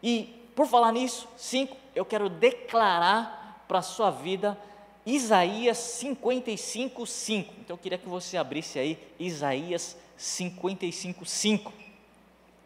e 0.03 0.51
por 0.55 0.67
falar 0.67 0.91
nisso, 0.91 1.27
cinco, 1.35 1.75
eu 1.95 2.05
quero 2.05 2.29
declarar 2.29 3.63
para 3.67 3.79
a 3.79 3.81
sua 3.81 4.11
vida 4.11 4.57
Isaías 5.05 5.77
55, 5.77 7.05
5. 7.05 7.53
Então 7.59 7.75
eu 7.75 7.77
queria 7.77 7.97
que 7.97 8.09
você 8.09 8.37
abrisse 8.37 8.79
aí 8.79 8.97
Isaías 9.19 9.95
55, 10.17 11.25
5. 11.25 11.73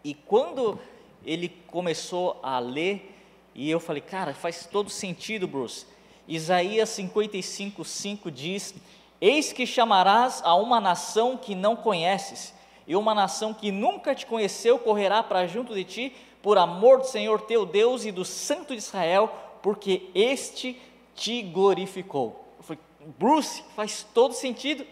E 0.04 0.14
quando 0.14 0.80
ele 1.26 1.50
começou 1.68 2.40
a 2.42 2.60
ler, 2.60 3.16
E 3.56 3.70
eu 3.70 3.80
falei, 3.80 4.02
cara, 4.02 4.34
faz 4.34 4.66
todo 4.66 4.90
sentido, 4.90 5.46
Bruce. 5.46 5.86
Isaías 6.28 6.90
55, 6.90 7.84
5 7.84 8.32
diz: 8.32 8.74
Eis 9.20 9.52
que 9.52 9.66
chamarás 9.66 10.42
a 10.46 10.56
uma 10.56 10.80
nação 10.80 11.36
que 11.36 11.56
não 11.56 11.76
conheces, 11.76 12.54
e 12.88 12.96
uma 12.96 13.14
nação 13.14 13.54
que 13.54 13.72
nunca 13.72 14.16
te 14.16 14.26
conheceu 14.26 14.80
correrá 14.80 15.22
para 15.22 15.46
junto 15.46 15.74
de 15.74 15.84
ti, 15.84 16.16
por 16.42 16.58
amor 16.58 17.00
do 17.00 17.08
Senhor 17.08 17.42
teu 17.42 17.66
Deus 17.66 18.06
e 18.06 18.12
do 18.12 18.24
Santo 18.24 18.74
de 18.74 18.80
Israel, 18.80 19.30
porque 19.62 20.10
este 20.16 20.80
te 21.20 21.42
glorificou. 21.42 22.48
Eu 22.58 22.64
falei, 22.64 22.82
Bruce, 23.20 23.62
faz 23.76 24.08
todo 24.14 24.34
sentido. 24.34 24.86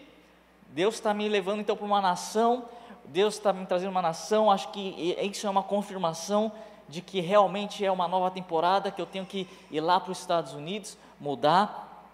Deus 0.68 0.96
está 0.96 1.14
me 1.14 1.26
levando 1.26 1.60
então 1.60 1.74
para 1.74 1.86
uma 1.86 2.02
nação, 2.02 2.68
Deus 3.06 3.34
está 3.34 3.50
me 3.50 3.64
trazendo 3.64 3.90
uma 3.90 4.02
nação, 4.02 4.50
acho 4.50 4.68
que 4.68 5.16
isso 5.22 5.46
é 5.46 5.50
uma 5.50 5.62
confirmação 5.62 6.52
de 6.86 7.00
que 7.00 7.20
realmente 7.20 7.82
é 7.82 7.90
uma 7.90 8.06
nova 8.06 8.30
temporada, 8.30 8.90
que 8.90 9.00
eu 9.00 9.06
tenho 9.06 9.24
que 9.24 9.48
ir 9.70 9.80
lá 9.80 9.98
para 9.98 10.12
os 10.12 10.20
Estados 10.20 10.52
Unidos, 10.52 10.98
mudar. 11.18 12.06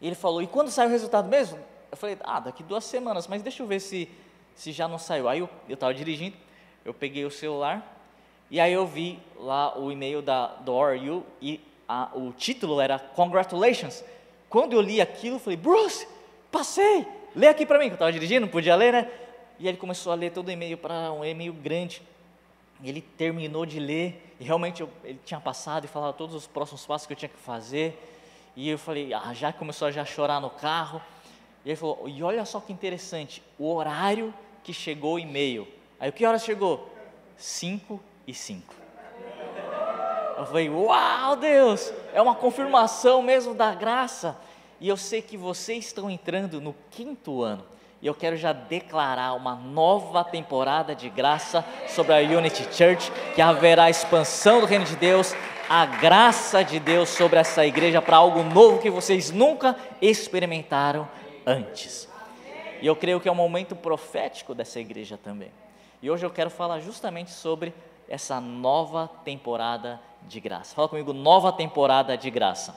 E 0.00 0.06
ele 0.06 0.14
falou, 0.14 0.40
e 0.40 0.46
quando 0.46 0.70
sai 0.70 0.86
o 0.86 0.90
resultado 0.90 1.28
mesmo? 1.28 1.58
Eu 1.90 1.96
falei, 1.96 2.16
ah, 2.22 2.38
daqui 2.38 2.62
duas 2.62 2.84
semanas, 2.84 3.26
mas 3.26 3.42
deixa 3.42 3.64
eu 3.64 3.66
ver 3.66 3.80
se, 3.80 4.08
se 4.54 4.70
já 4.70 4.86
não 4.86 4.98
saiu. 4.98 5.28
Aí 5.28 5.40
eu 5.40 5.48
estava 5.68 5.92
dirigindo, 5.92 6.36
eu 6.84 6.94
peguei 6.94 7.24
o 7.24 7.30
celular, 7.30 7.84
e 8.48 8.60
aí 8.60 8.72
eu 8.72 8.86
vi 8.86 9.18
lá 9.36 9.76
o 9.76 9.90
e-mail 9.90 10.22
da, 10.22 10.46
do 10.46 10.72
ORU, 10.72 11.26
e 11.42 11.60
a, 11.90 12.08
o 12.14 12.32
título 12.32 12.80
era 12.80 13.00
Congratulations. 13.00 14.04
Quando 14.48 14.74
eu 14.74 14.80
li 14.80 15.00
aquilo, 15.00 15.36
eu 15.36 15.40
falei, 15.40 15.56
Bruce, 15.56 16.06
passei, 16.50 17.04
lê 17.34 17.48
aqui 17.48 17.66
para 17.66 17.80
mim, 17.80 17.86
que 17.86 17.92
eu 17.92 17.94
estava 17.94 18.12
dirigindo, 18.12 18.42
não 18.42 18.48
podia 18.48 18.76
ler, 18.76 18.92
né? 18.92 19.10
E 19.58 19.66
ele 19.66 19.76
começou 19.76 20.12
a 20.12 20.14
ler 20.14 20.30
todo 20.30 20.46
o 20.46 20.50
e-mail 20.52 20.78
para 20.78 21.12
um 21.12 21.24
e-mail 21.24 21.52
grande. 21.52 22.00
Ele 22.82 23.00
terminou 23.02 23.66
de 23.66 23.80
ler, 23.80 24.34
e 24.38 24.44
realmente 24.44 24.80
eu, 24.80 24.88
ele 25.02 25.18
tinha 25.24 25.40
passado 25.40 25.84
e 25.84 25.88
falado 25.88 26.14
todos 26.14 26.34
os 26.34 26.46
próximos 26.46 26.86
passos 26.86 27.08
que 27.08 27.12
eu 27.12 27.16
tinha 27.16 27.28
que 27.28 27.38
fazer. 27.38 28.00
E 28.54 28.68
eu 28.68 28.78
falei, 28.78 29.12
ah, 29.12 29.34
já 29.34 29.52
começou 29.52 29.88
a 29.88 29.90
já 29.90 30.04
chorar 30.04 30.40
no 30.40 30.48
carro. 30.48 31.02
E 31.64 31.70
ele 31.70 31.76
falou, 31.76 32.08
e 32.08 32.22
olha 32.22 32.44
só 32.44 32.60
que 32.60 32.72
interessante, 32.72 33.42
o 33.58 33.68
horário 33.74 34.32
que 34.62 34.72
chegou 34.72 35.14
o 35.14 35.18
e-mail. 35.18 35.66
Aí, 35.98 36.08
o 36.08 36.12
que 36.12 36.24
horas 36.24 36.44
chegou? 36.44 36.88
5 37.36 38.00
e 38.28 38.32
5. 38.32 38.79
Eu 40.40 40.46
falei, 40.46 40.70
uau, 40.70 41.36
Deus, 41.36 41.92
é 42.14 42.22
uma 42.22 42.34
confirmação 42.34 43.20
mesmo 43.20 43.54
da 43.54 43.74
graça. 43.74 44.36
E 44.80 44.88
eu 44.88 44.96
sei 44.96 45.20
que 45.20 45.36
vocês 45.36 45.86
estão 45.86 46.10
entrando 46.10 46.62
no 46.62 46.74
quinto 46.90 47.42
ano. 47.42 47.62
E 48.00 48.06
eu 48.06 48.14
quero 48.14 48.38
já 48.38 48.50
declarar 48.50 49.34
uma 49.34 49.54
nova 49.54 50.24
temporada 50.24 50.94
de 50.94 51.10
graça 51.10 51.62
sobre 51.86 52.14
a 52.14 52.38
Unity 52.38 52.62
Church, 52.74 53.12
que 53.34 53.42
haverá 53.42 53.90
expansão 53.90 54.60
do 54.60 54.66
reino 54.66 54.86
de 54.86 54.96
Deus, 54.96 55.34
a 55.68 55.84
graça 55.84 56.64
de 56.64 56.80
Deus 56.80 57.10
sobre 57.10 57.38
essa 57.38 57.66
igreja 57.66 58.00
para 58.00 58.16
algo 58.16 58.42
novo 58.42 58.78
que 58.78 58.88
vocês 58.88 59.30
nunca 59.30 59.76
experimentaram 60.00 61.06
antes. 61.46 62.08
E 62.80 62.86
eu 62.86 62.96
creio 62.96 63.20
que 63.20 63.28
é 63.28 63.32
um 63.32 63.34
momento 63.34 63.76
profético 63.76 64.54
dessa 64.54 64.80
igreja 64.80 65.18
também. 65.22 65.52
E 66.00 66.10
hoje 66.10 66.24
eu 66.24 66.30
quero 66.30 66.48
falar 66.48 66.80
justamente 66.80 67.30
sobre 67.30 67.74
essa 68.08 68.40
nova 68.40 69.10
temporada 69.22 70.00
de 70.22 70.40
graça. 70.40 70.74
Fala 70.74 70.88
comigo, 70.88 71.12
nova 71.12 71.52
temporada 71.52 72.16
de 72.16 72.30
graça. 72.30 72.74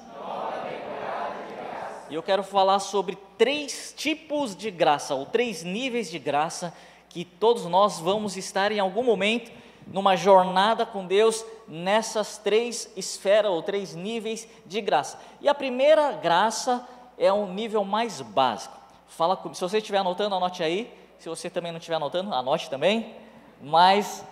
E 2.09 2.15
eu 2.15 2.21
quero 2.21 2.43
falar 2.43 2.79
sobre 2.79 3.17
três 3.37 3.93
tipos 3.95 4.55
de 4.55 4.69
graça, 4.69 5.15
ou 5.15 5.25
três 5.25 5.63
níveis 5.63 6.11
de 6.11 6.19
graça, 6.19 6.73
que 7.09 7.25
todos 7.25 7.65
nós 7.65 7.99
vamos 7.99 8.37
estar 8.37 8.71
em 8.71 8.79
algum 8.79 9.03
momento 9.03 9.51
numa 9.87 10.15
jornada 10.15 10.85
com 10.85 11.05
Deus 11.05 11.45
nessas 11.67 12.37
três 12.37 12.91
esferas 12.95 13.51
ou 13.51 13.61
três 13.61 13.95
níveis 13.95 14.47
de 14.65 14.81
graça. 14.81 15.19
E 15.41 15.47
a 15.47 15.53
primeira 15.53 16.11
graça 16.11 16.87
é 17.17 17.31
um 17.31 17.51
nível 17.51 17.83
mais 17.83 18.21
básico. 18.21 18.77
Fala, 19.07 19.39
se 19.53 19.61
você 19.61 19.77
estiver 19.77 19.99
anotando, 19.99 20.35
anote 20.35 20.63
aí. 20.63 20.91
Se 21.19 21.29
você 21.29 21.49
também 21.49 21.71
não 21.71 21.77
estiver 21.77 21.95
anotando, 21.95 22.33
anote 22.33 22.69
também. 22.69 23.15
Mas 23.61 24.25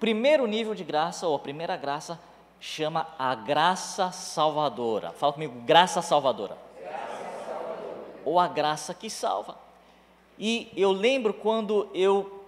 primeiro 0.00 0.46
nível 0.46 0.74
de 0.74 0.84
graça 0.84 1.26
ou 1.26 1.36
a 1.36 1.38
primeira 1.38 1.76
graça 1.76 2.18
chama 2.64 3.06
a 3.18 3.34
graça 3.34 4.10
salvadora. 4.10 5.12
Fala 5.12 5.34
comigo, 5.34 5.60
graça 5.66 6.00
salvadora. 6.00 6.56
Graça 6.80 6.96
salvadora. 7.46 8.22
Ou 8.24 8.40
a 8.40 8.48
graça 8.48 8.94
que 8.94 9.10
salva. 9.10 9.58
E 10.38 10.72
eu 10.74 10.90
lembro 10.90 11.34
quando 11.34 11.90
eu, 11.92 12.42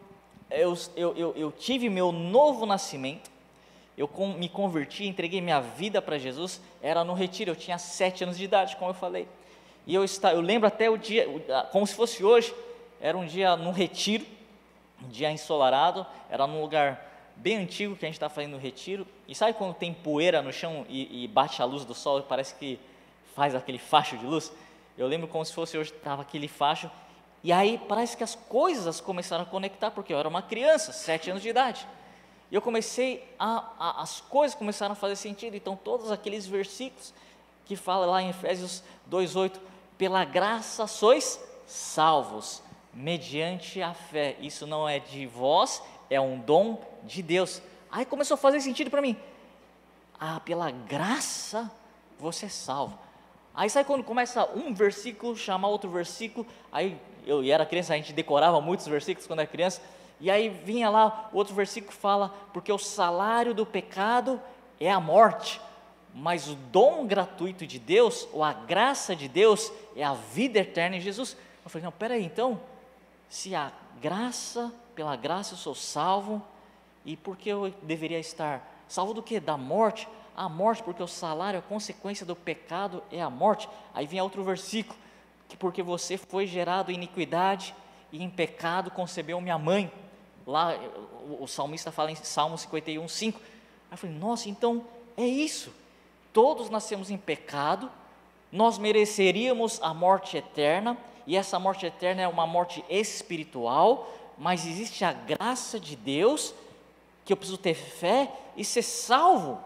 eu, 0.50 0.75
eu, 0.96 1.35
eu, 1.37 1.52
tive 1.52 1.90
meu 1.90 2.12
novo 2.12 2.64
nascimento, 2.64 3.30
eu 3.96 4.11
me 4.38 4.49
converti, 4.49 5.04
entreguei 5.06 5.42
minha 5.42 5.61
vida 5.61 6.00
para 6.00 6.16
Jesus, 6.16 6.62
era 6.80 7.04
no 7.04 7.12
retiro, 7.12 7.50
eu 7.50 7.56
tinha 7.56 7.76
sete 7.76 8.25
anos 8.25 8.38
de 8.38 8.44
idade, 8.44 8.75
como 8.76 8.92
eu 8.92 8.94
falei. 8.94 9.28
E 9.87 9.94
eu, 9.94 10.02
está, 10.02 10.32
eu 10.32 10.40
lembro 10.40 10.66
até 10.66 10.88
o 10.88 10.96
dia, 10.96 11.28
como 11.70 11.87
se 11.87 11.94
fosse 11.94 12.25
hoje, 12.25 12.54
era 13.02 13.16
um 13.18 13.26
dia 13.26 13.54
num 13.54 13.70
retiro, 13.70 14.25
um 15.04 15.08
dia 15.08 15.30
ensolarado, 15.30 16.06
era 16.30 16.46
num 16.46 16.62
lugar 16.62 17.05
bem 17.37 17.57
antigo 17.59 17.97
que 17.97 18.05
a 18.05 18.09
gente 18.09 18.16
está 18.16 18.28
fazendo 18.28 18.52
no 18.52 18.59
retiro. 18.59 19.07
E 19.28 19.35
sabe 19.35 19.55
quando 19.55 19.75
tem 19.75 19.93
poeira 19.93 20.43
no 20.43 20.52
chão 20.52 20.87
e, 20.88 21.25
e, 21.25 21.28
bate 21.28 21.61
a 21.62 21.64
luz 21.64 21.85
do 21.85 21.95
sol 21.95 22.21
e 22.21 22.23
parece 22.23 22.55
que 22.55 22.78
faz 23.35 23.55
aquele 23.55 23.78
facho 23.78 24.16
de 24.16 24.26
luz? 24.26 24.52
Eu 24.97 25.07
lembro 25.07 25.28
como 25.28 25.45
se 25.45 25.52
fosse 25.52 25.76
hoje, 25.76 25.93
estava 25.93 26.23
aquele 26.23 26.49
facho. 26.49 26.90
E 27.45 27.52
aí 27.52 27.81
parece 27.88 28.16
que 28.16 28.25
as 28.25 28.35
coisas 28.35 29.00
começaram 29.00 29.45
a 29.45 29.47
conectar, 29.47 29.90
porque 29.90 30.12
eu 30.12 30.19
era 30.19 30.28
uma 30.28 30.43
criança, 30.43 30.93
sete 30.93 31.31
anos 31.31 31.43
de 31.43 31.49
idade. 31.49 31.87
E 32.50 32.55
eu 32.55 32.62
comecei 32.62 33.25
a, 33.38 33.64
a, 33.78 34.02
as 34.02 34.21
coisas 34.21 34.55
começaram 34.57 34.93
a 34.93 34.97
fazer 34.97 35.16
sentido. 35.16 35.55
Então 35.55 35.76
todos 35.76 36.11
aqueles 36.11 36.47
versículos 36.47 37.12
que 37.64 37.76
fala 37.76 38.07
lá 38.07 38.23
em 38.23 38.31
Efésios 38.31 38.83
2:8, 39.11 39.61
pela 39.99 40.25
graça 40.25 40.87
sois 40.87 41.40
salvos 41.66 42.62
mediante 42.95 43.83
a 43.83 43.93
fé. 43.93 44.37
Isso 44.40 44.66
não 44.66 44.88
é 44.88 44.99
de 44.99 45.26
vós, 45.26 45.83
é 46.10 46.20
um 46.20 46.38
dom 46.38 46.80
de 47.04 47.22
Deus. 47.22 47.62
Aí 47.90 48.04
começou 48.04 48.34
a 48.34 48.38
fazer 48.38 48.60
sentido 48.60 48.90
para 48.90 49.02
mim. 49.02 49.16
Ah, 50.18 50.40
pela 50.40 50.70
graça 50.70 51.70
você 52.18 52.46
é 52.46 52.48
salvo. 52.48 52.98
Aí 53.54 53.70
sai 53.70 53.84
quando 53.84 54.04
começa 54.04 54.48
um 54.54 54.75
versículo 54.75 55.36
chamar 55.36 55.68
outro 55.68 55.88
versículo, 55.88 56.46
aí 56.70 57.00
eu 57.26 57.42
era 57.42 57.64
criança, 57.64 57.94
a 57.94 57.96
gente 57.96 58.12
decorava 58.12 58.60
muitos 58.60 58.86
versículos 58.86 59.26
quando 59.26 59.40
era 59.40 59.48
criança, 59.48 59.80
e 60.20 60.30
aí 60.30 60.48
vinha 60.48 60.90
lá, 60.90 61.30
outro 61.32 61.54
versículo 61.54 61.92
fala, 61.92 62.34
porque 62.52 62.70
o 62.70 62.78
salário 62.78 63.54
do 63.54 63.64
pecado 63.64 64.40
é 64.78 64.90
a 64.90 65.00
morte, 65.00 65.60
mas 66.14 66.48
o 66.48 66.54
dom 66.54 67.06
gratuito 67.06 67.66
de 67.66 67.78
Deus, 67.78 68.28
ou 68.32 68.44
a 68.44 68.52
graça 68.52 69.16
de 69.16 69.28
Deus, 69.28 69.72
é 69.94 70.04
a 70.04 70.14
vida 70.14 70.58
eterna 70.58 70.96
em 70.96 71.00
Jesus. 71.00 71.36
Eu 71.64 71.70
falei, 71.70 71.84
não, 71.84 71.92
peraí, 71.92 72.25
então, 72.25 72.60
se 73.28 73.54
a 73.54 73.72
graça, 74.00 74.72
pela 74.96 75.14
graça 75.14 75.52
eu 75.52 75.58
sou 75.58 75.74
salvo, 75.74 76.42
e 77.04 77.16
por 77.16 77.36
que 77.36 77.50
eu 77.50 77.72
deveria 77.82 78.18
estar 78.18 78.84
salvo 78.88 79.12
do 79.12 79.22
que? 79.22 79.38
Da 79.38 79.56
morte? 79.56 80.08
A 80.34 80.48
morte, 80.48 80.82
porque 80.82 81.02
o 81.02 81.06
salário, 81.06 81.58
a 81.60 81.62
consequência 81.62 82.26
do 82.26 82.34
pecado 82.34 83.02
é 83.12 83.22
a 83.22 83.30
morte. 83.30 83.68
Aí 83.94 84.06
vem 84.06 84.20
outro 84.20 84.42
versículo, 84.42 84.98
que 85.48 85.56
porque 85.56 85.82
você 85.82 86.16
foi 86.16 86.46
gerado 86.46 86.90
em 86.90 86.94
iniquidade 86.94 87.74
e 88.10 88.22
em 88.22 88.30
pecado 88.30 88.90
concebeu 88.90 89.40
minha 89.40 89.58
mãe. 89.58 89.92
Lá 90.46 90.74
o, 91.40 91.46
salmista 91.46 91.92
fala 91.92 92.10
em 92.10 92.14
Salmo 92.16 92.56
51, 92.56 93.06
5. 93.06 93.38
Aí 93.38 93.44
eu 93.92 93.98
falei, 93.98 94.16
nossa, 94.16 94.48
então 94.48 94.84
é 95.16 95.24
isso. 95.24 95.72
Todos 96.32 96.70
nascemos 96.70 97.10
em 97.10 97.16
pecado, 97.16 97.90
nós 98.50 98.78
mereceríamos 98.78 99.80
a 99.82 99.92
morte 99.94 100.36
eterna, 100.36 100.96
e 101.26 101.36
essa 101.36 101.58
morte 101.58 101.86
eterna 101.86 102.22
é 102.22 102.28
uma 102.28 102.46
morte 102.46 102.84
espiritual, 102.88 104.12
mas 104.38 104.66
existe 104.66 105.05
a 105.05 105.12
graça 105.12 105.81
de 105.81 105.97
Deus 105.97 106.55
que 107.25 107.33
eu 107.33 107.37
preciso 107.37 107.59
ter 107.59 107.75
fé 107.75 108.31
e 108.57 108.64
ser 108.64 108.83
salvo. 108.83 109.61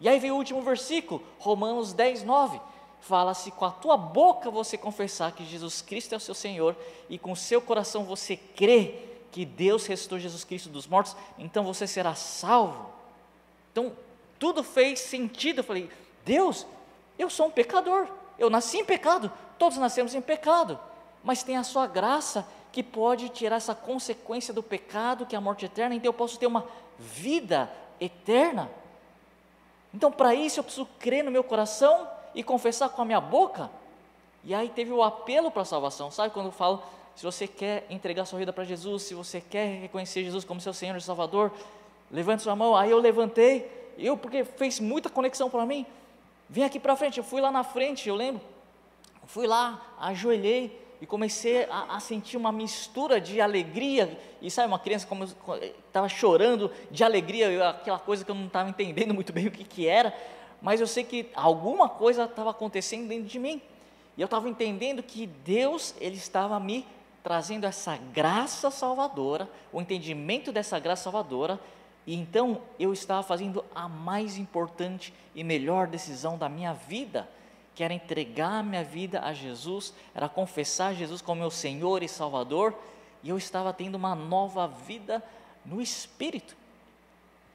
E 0.00 0.08
aí 0.08 0.18
vem 0.18 0.30
o 0.30 0.36
último 0.36 0.60
versículo, 0.62 1.22
Romanos 1.38 1.92
10, 1.92 2.24
9. 2.24 2.60
Fala: 3.00 3.34
se 3.34 3.50
com 3.50 3.64
a 3.64 3.70
tua 3.70 3.96
boca 3.96 4.50
você 4.50 4.76
confessar 4.76 5.32
que 5.32 5.44
Jesus 5.44 5.80
Cristo 5.80 6.14
é 6.14 6.16
o 6.16 6.20
seu 6.20 6.34
Senhor 6.34 6.76
e 7.08 7.18
com 7.18 7.32
o 7.32 7.36
seu 7.36 7.60
coração 7.60 8.04
você 8.04 8.36
crê 8.36 9.08
que 9.30 9.44
Deus 9.44 9.86
ressuscitou 9.86 10.18
Jesus 10.18 10.44
Cristo 10.44 10.68
dos 10.68 10.86
mortos, 10.86 11.16
então 11.38 11.64
você 11.64 11.86
será 11.86 12.14
salvo. 12.14 12.90
Então, 13.72 13.92
tudo 14.38 14.62
fez 14.62 15.00
sentido. 15.00 15.58
Eu 15.58 15.64
falei: 15.64 15.90
Deus, 16.24 16.66
eu 17.18 17.30
sou 17.30 17.46
um 17.46 17.50
pecador, 17.50 18.08
eu 18.38 18.50
nasci 18.50 18.78
em 18.78 18.84
pecado, 18.84 19.32
todos 19.58 19.78
nascemos 19.78 20.14
em 20.14 20.20
pecado, 20.20 20.78
mas 21.24 21.42
tem 21.42 21.56
a 21.56 21.64
sua 21.64 21.86
graça 21.86 22.46
que 22.72 22.82
pode 22.82 23.28
tirar 23.28 23.56
essa 23.56 23.74
consequência 23.74 24.52
do 24.52 24.62
pecado, 24.62 25.26
que 25.26 25.34
é 25.34 25.38
a 25.38 25.40
morte 25.40 25.66
eterna, 25.66 25.94
então 25.94 26.08
eu 26.08 26.14
posso 26.14 26.38
ter 26.38 26.46
uma 26.46 26.66
vida 26.98 27.70
eterna. 28.00 28.70
Então, 29.94 30.10
para 30.10 30.34
isso, 30.34 30.58
eu 30.58 30.64
preciso 30.64 30.88
crer 30.98 31.22
no 31.22 31.30
meu 31.30 31.44
coração 31.44 32.08
e 32.34 32.42
confessar 32.42 32.88
com 32.88 33.02
a 33.02 33.04
minha 33.04 33.20
boca. 33.20 33.70
E 34.42 34.54
aí 34.54 34.70
teve 34.70 34.90
o 34.90 35.02
apelo 35.02 35.50
para 35.50 35.62
a 35.62 35.66
salvação. 35.66 36.10
Sabe 36.10 36.32
quando 36.32 36.46
eu 36.46 36.52
falo, 36.52 36.82
se 37.14 37.22
você 37.24 37.46
quer 37.46 37.86
entregar 37.90 38.24
sua 38.24 38.38
vida 38.38 38.52
para 38.52 38.64
Jesus, 38.64 39.02
se 39.02 39.14
você 39.14 39.40
quer 39.40 39.82
reconhecer 39.82 40.24
Jesus 40.24 40.44
como 40.44 40.60
seu 40.60 40.72
Senhor 40.72 40.96
e 40.96 41.00
Salvador, 41.00 41.52
levante 42.10 42.42
sua 42.42 42.56
mão. 42.56 42.74
Aí 42.74 42.90
eu 42.90 42.98
levantei 42.98 43.70
Eu, 43.98 44.16
porque 44.16 44.44
fez 44.44 44.80
muita 44.80 45.10
conexão 45.10 45.50
para 45.50 45.66
mim. 45.66 45.84
Vem 46.48 46.64
aqui 46.64 46.80
para 46.80 46.96
frente. 46.96 47.18
Eu 47.18 47.24
fui 47.24 47.40
lá 47.40 47.50
na 47.50 47.62
frente, 47.62 48.08
eu 48.08 48.14
lembro. 48.14 48.40
Fui 49.26 49.46
lá, 49.46 49.94
ajoelhei 50.00 50.81
e 51.02 51.06
comecei 51.06 51.64
a, 51.64 51.96
a, 51.96 51.98
sentir 51.98 52.36
uma 52.36 52.52
mistura 52.52 53.20
de 53.20 53.40
alegria. 53.40 54.16
E 54.40 54.48
sabe, 54.48 54.68
uma 54.68 54.78
criança 54.78 55.04
como 55.04 55.24
estava 55.24 56.08
chorando 56.08 56.70
de 56.92 57.02
alegria, 57.02 57.70
aquela 57.70 57.98
coisa 57.98 58.24
que 58.24 58.30
eu 58.30 58.36
não 58.36 58.46
estava 58.46 58.70
entendendo 58.70 59.12
muito 59.12 59.32
bem 59.32 59.48
o 59.48 59.50
que, 59.50 59.64
que 59.64 59.88
era, 59.88 60.14
mas 60.62 60.80
eu 60.80 60.86
sei 60.86 61.02
que 61.02 61.28
alguma 61.34 61.88
coisa 61.88 62.22
estava 62.22 62.50
acontecendo 62.50 63.08
dentro 63.08 63.24
de 63.24 63.36
mim. 63.40 63.60
E 64.16 64.20
eu 64.20 64.26
estava 64.26 64.48
entendendo 64.48 65.02
que 65.02 65.26
Deus, 65.26 65.92
Ele 66.00 66.14
estava 66.14 66.60
me 66.60 66.86
trazendo 67.20 67.66
essa 67.66 67.96
graça 67.96 68.70
salvadora, 68.70 69.50
o 69.72 69.80
entendimento 69.80 70.52
dessa 70.52 70.78
graça 70.78 71.02
salvadora, 71.02 71.58
e 72.06 72.14
então 72.14 72.62
eu 72.78 72.92
estava 72.92 73.24
fazendo 73.24 73.64
a 73.74 73.88
mais 73.88 74.38
importante 74.38 75.12
e 75.34 75.42
melhor 75.42 75.88
decisão 75.88 76.38
da 76.38 76.48
minha 76.48 76.72
vida, 76.72 77.28
que 77.74 77.82
era 77.82 77.94
entregar 77.94 78.62
minha 78.62 78.84
vida 78.84 79.20
a 79.20 79.32
Jesus, 79.32 79.94
era 80.14 80.28
confessar 80.28 80.94
Jesus 80.94 81.22
como 81.22 81.40
meu 81.40 81.50
Senhor 81.50 82.02
e 82.02 82.08
Salvador, 82.08 82.74
e 83.22 83.30
eu 83.30 83.38
estava 83.38 83.72
tendo 83.72 83.94
uma 83.94 84.14
nova 84.14 84.66
vida 84.66 85.22
no 85.64 85.80
Espírito. 85.80 86.56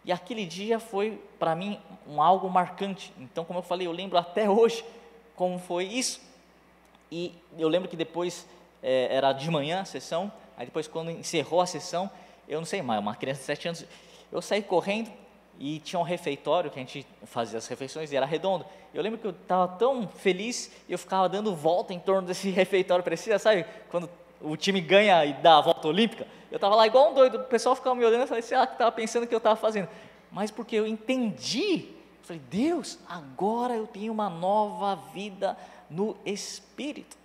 E 0.04 0.12
aquele 0.12 0.46
dia 0.46 0.80
foi 0.80 1.22
para 1.38 1.54
mim 1.54 1.80
um 2.08 2.22
algo 2.22 2.50
marcante. 2.50 3.14
Então, 3.18 3.44
como 3.44 3.60
eu 3.60 3.64
falei, 3.64 3.86
eu 3.86 3.92
lembro 3.92 4.18
até 4.18 4.50
hoje 4.50 4.84
como 5.36 5.60
foi 5.60 5.84
isso. 5.84 6.22
E 7.12 7.34
eu 7.58 7.68
lembro 7.68 7.90
que 7.90 7.96
depois 7.96 8.48
é, 8.82 9.14
era 9.14 9.34
de 9.34 9.50
manhã 9.52 9.82
a 9.82 9.86
sessão, 9.86 10.32
aí 10.58 10.66
depois 10.66 10.88
quando 10.88 11.12
encerrou 11.12 11.62
a 11.62 11.66
sessão, 11.66 12.10
eu 12.48 12.60
não 12.60 12.66
sei 12.66 12.82
mais, 12.82 13.02
uma 13.02 13.16
criança 13.16 13.42
de 13.42 13.46
7 13.46 13.68
anos, 13.68 13.86
eu 14.32 14.42
saí 14.42 14.62
correndo 14.62 15.12
e 15.60 15.80
tinha 15.80 16.00
um 16.00 16.04
refeitório 16.04 16.70
que 16.70 16.80
a 16.80 16.84
gente 16.84 17.06
fazia 17.26 17.58
as 17.58 17.68
refeições 17.68 18.12
e 18.12 18.16
era 18.16 18.26
redondo. 18.26 18.66
Eu 18.94 19.02
lembro 19.02 19.20
que 19.20 19.26
eu 19.26 19.32
estava 19.32 19.68
tão 19.68 20.08
feliz 20.08 20.72
e 20.88 20.92
eu 20.92 20.98
ficava 20.98 21.28
dando 21.28 21.56
volta 21.56 21.94
em 21.94 22.00
torno 22.00 22.28
desse 22.28 22.50
refeitório, 22.52 23.04
parecia, 23.04 23.38
sabe, 23.40 23.66
quando 23.90 24.10
o 24.42 24.56
time 24.56 24.80
ganha 24.80 25.26
e 25.26 25.34
dá 25.34 25.58
a 25.58 25.62
volta 25.62 25.88
olímpica, 25.88 26.28
eu 26.52 26.58
estava 26.58 26.76
lá 26.76 26.86
igual 26.86 27.12
um 27.12 27.14
doido, 27.14 27.40
o 27.40 27.44
pessoal 27.44 27.76
ficava 27.76 27.96
me 27.96 28.06
olhando 28.06 28.24
e 28.24 28.28
falei, 28.28 28.44
sei 28.44 28.58
lá, 28.58 28.68
que 28.68 28.74
estava 28.74 28.92
pensando 28.92 29.28
que 29.28 29.34
eu 29.34 29.40
estava 29.40 29.56
fazendo, 29.56 29.90
mas 30.32 30.52
porque 30.52 30.76
eu 30.76 30.86
entendi, 30.86 31.90
eu 31.90 32.24
falei, 32.24 32.42
Deus, 32.50 33.00
agora 33.10 33.76
eu 33.76 33.88
tenho 33.88 34.14
uma 34.14 34.30
nova 34.30 34.96
vida 35.14 35.58
no 35.90 36.16
Espírito, 36.26 37.18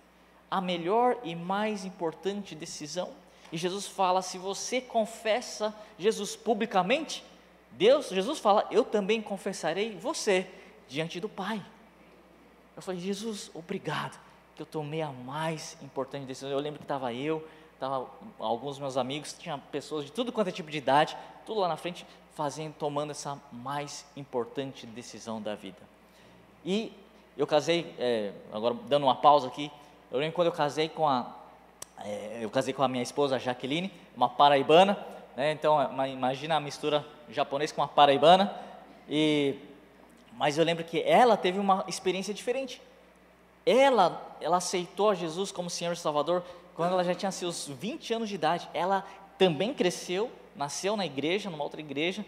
a 0.49 0.59
melhor 0.59 1.17
e 1.23 1.35
mais 1.35 1.85
importante 1.85 2.55
decisão, 2.55 3.09
e 3.51 3.57
Jesus 3.57 3.85
fala, 3.85 4.23
se 4.23 4.39
você 4.39 4.81
confessa 4.81 5.75
Jesus 5.99 6.35
publicamente, 6.35 7.23
Deus, 7.73 8.09
Jesus 8.09 8.39
fala, 8.39 8.67
eu 8.71 8.83
também 8.83 9.21
confessarei 9.21 9.95
você 9.95 10.47
diante 10.87 11.19
do 11.19 11.27
Pai. 11.27 11.63
Eu 12.75 12.81
falei, 12.81 12.99
Jesus, 12.99 13.51
obrigado, 13.53 14.19
que 14.55 14.61
eu 14.61 14.65
tomei 14.65 15.01
a 15.01 15.11
mais 15.11 15.77
importante 15.81 16.25
decisão. 16.25 16.49
Eu 16.49 16.59
lembro 16.59 16.79
que 16.79 16.85
estava 16.85 17.13
eu, 17.13 17.47
estava 17.73 18.07
alguns 18.39 18.79
meus 18.79 18.97
amigos, 18.97 19.33
tinha 19.33 19.57
pessoas 19.57 20.05
de 20.05 20.11
tudo 20.11 20.31
quanto 20.31 20.47
é 20.47 20.51
tipo 20.51 20.69
de 20.69 20.77
idade, 20.77 21.17
tudo 21.45 21.59
lá 21.59 21.67
na 21.67 21.77
frente, 21.77 22.05
fazendo, 22.33 22.73
tomando 22.73 23.11
essa 23.11 23.39
mais 23.51 24.05
importante 24.15 24.85
decisão 24.85 25.41
da 25.41 25.55
vida. 25.55 25.81
E 26.65 26.93
eu 27.37 27.45
casei, 27.45 27.93
é, 27.99 28.31
agora 28.51 28.75
dando 28.87 29.03
uma 29.03 29.15
pausa 29.15 29.47
aqui, 29.47 29.71
eu 30.11 30.19
lembro 30.19 30.35
quando 30.35 30.47
eu 30.47 30.53
casei 30.53 30.89
com 30.89 31.07
a, 31.07 31.35
é, 31.99 32.39
eu 32.41 32.49
casei 32.49 32.73
com 32.73 32.83
a 32.83 32.87
minha 32.87 33.03
esposa 33.03 33.39
Jaqueline, 33.39 33.91
uma 34.15 34.29
paraibana, 34.29 34.97
né, 35.35 35.51
então 35.51 35.77
imagina 36.07 36.55
a 36.55 36.59
mistura 36.59 37.05
japonês 37.29 37.71
com 37.71 37.81
uma 37.81 37.87
paraibana, 37.87 38.53
e, 39.09 39.55
mas 40.33 40.57
eu 40.57 40.63
lembro 40.63 40.83
que 40.83 41.01
ela 41.01 41.37
teve 41.37 41.59
uma 41.59 41.83
experiência 41.87 42.33
diferente. 42.33 42.81
Ela, 43.65 44.35
ela 44.41 44.57
aceitou 44.57 45.15
Jesus 45.15 45.51
como 45.51 45.69
Senhor 45.69 45.93
e 45.93 45.97
Salvador 45.97 46.43
quando 46.75 46.93
ela 46.93 47.03
já 47.03 47.13
tinha 47.13 47.31
seus 47.31 47.67
20 47.67 48.13
anos 48.13 48.29
de 48.29 48.35
idade. 48.35 48.67
Ela 48.73 49.05
também 49.37 49.73
cresceu, 49.73 50.31
nasceu 50.55 50.97
na 50.97 51.05
igreja, 51.05 51.49
numa 51.49 51.63
outra 51.63 51.79
igreja, 51.79 52.25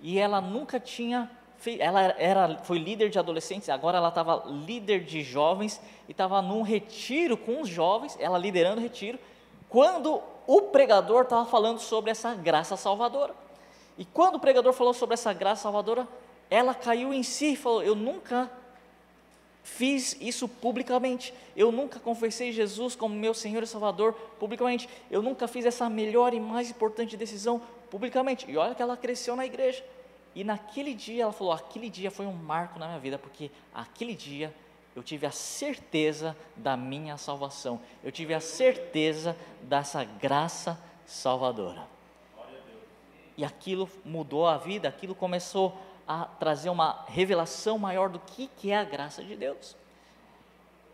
e 0.00 0.18
ela 0.18 0.40
nunca 0.40 0.80
tinha 0.80 1.30
ela 1.78 2.02
era, 2.18 2.58
foi 2.58 2.78
líder 2.78 3.08
de 3.08 3.18
adolescentes, 3.18 3.68
agora 3.68 3.96
ela 3.96 4.10
estava 4.10 4.44
líder 4.46 5.04
de 5.04 5.22
jovens 5.22 5.80
e 6.06 6.12
estava 6.12 6.40
num 6.42 6.62
retiro 6.62 7.36
com 7.36 7.62
os 7.62 7.68
jovens, 7.68 8.16
ela 8.20 8.38
liderando 8.38 8.78
o 8.78 8.82
retiro, 8.82 9.18
quando 9.68 10.22
o 10.46 10.62
pregador 10.62 11.22
estava 11.22 11.44
falando 11.46 11.78
sobre 11.78 12.10
essa 12.10 12.34
graça 12.34 12.76
salvadora. 12.76 13.34
E 13.98 14.04
quando 14.04 14.36
o 14.36 14.40
pregador 14.40 14.72
falou 14.72 14.92
sobre 14.92 15.14
essa 15.14 15.32
graça 15.32 15.62
salvadora, 15.62 16.06
ela 16.50 16.74
caiu 16.74 17.12
em 17.12 17.22
si 17.22 17.52
e 17.52 17.56
falou: 17.56 17.82
Eu 17.82 17.94
nunca 17.94 18.50
fiz 19.62 20.16
isso 20.20 20.48
publicamente. 20.48 21.34
Eu 21.56 21.72
nunca 21.72 21.98
confessei 21.98 22.52
Jesus 22.52 22.94
como 22.94 23.14
meu 23.14 23.34
Senhor 23.34 23.62
e 23.62 23.66
Salvador 23.66 24.12
publicamente. 24.38 24.88
Eu 25.10 25.20
nunca 25.22 25.48
fiz 25.48 25.64
essa 25.64 25.90
melhor 25.90 26.32
e 26.34 26.40
mais 26.40 26.70
importante 26.70 27.16
decisão 27.16 27.60
publicamente. 27.90 28.48
E 28.48 28.56
olha 28.56 28.74
que 28.74 28.82
ela 28.82 28.96
cresceu 28.96 29.34
na 29.34 29.44
igreja. 29.44 29.84
E 30.34 30.44
naquele 30.44 30.94
dia 30.94 31.24
ela 31.24 31.32
falou: 31.32 31.52
aquele 31.52 31.90
dia 31.90 32.10
foi 32.10 32.26
um 32.26 32.32
marco 32.32 32.78
na 32.78 32.86
minha 32.86 33.00
vida, 33.00 33.18
porque 33.18 33.50
aquele 33.74 34.14
dia 34.14 34.54
eu 34.94 35.02
tive 35.02 35.26
a 35.26 35.30
certeza 35.30 36.36
da 36.54 36.76
minha 36.76 37.16
salvação. 37.16 37.80
Eu 38.04 38.12
tive 38.12 38.34
a 38.34 38.40
certeza 38.40 39.36
dessa 39.62 40.04
graça 40.04 40.78
salvadora. 41.04 41.95
E 43.36 43.44
aquilo 43.44 43.88
mudou 44.04 44.46
a 44.46 44.56
vida, 44.56 44.88
aquilo 44.88 45.14
começou 45.14 45.76
a 46.06 46.24
trazer 46.24 46.70
uma 46.70 47.04
revelação 47.08 47.78
maior 47.78 48.08
do 48.08 48.18
que, 48.18 48.48
que 48.56 48.70
é 48.70 48.76
a 48.76 48.84
graça 48.84 49.22
de 49.22 49.36
Deus. 49.36 49.76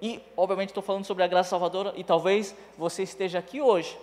E, 0.00 0.20
obviamente, 0.36 0.70
estou 0.70 0.82
falando 0.82 1.04
sobre 1.04 1.22
a 1.22 1.26
graça 1.28 1.50
salvadora, 1.50 1.92
e 1.96 2.02
talvez 2.02 2.56
você 2.76 3.04
esteja 3.04 3.38
aqui 3.38 3.60
hoje, 3.60 3.96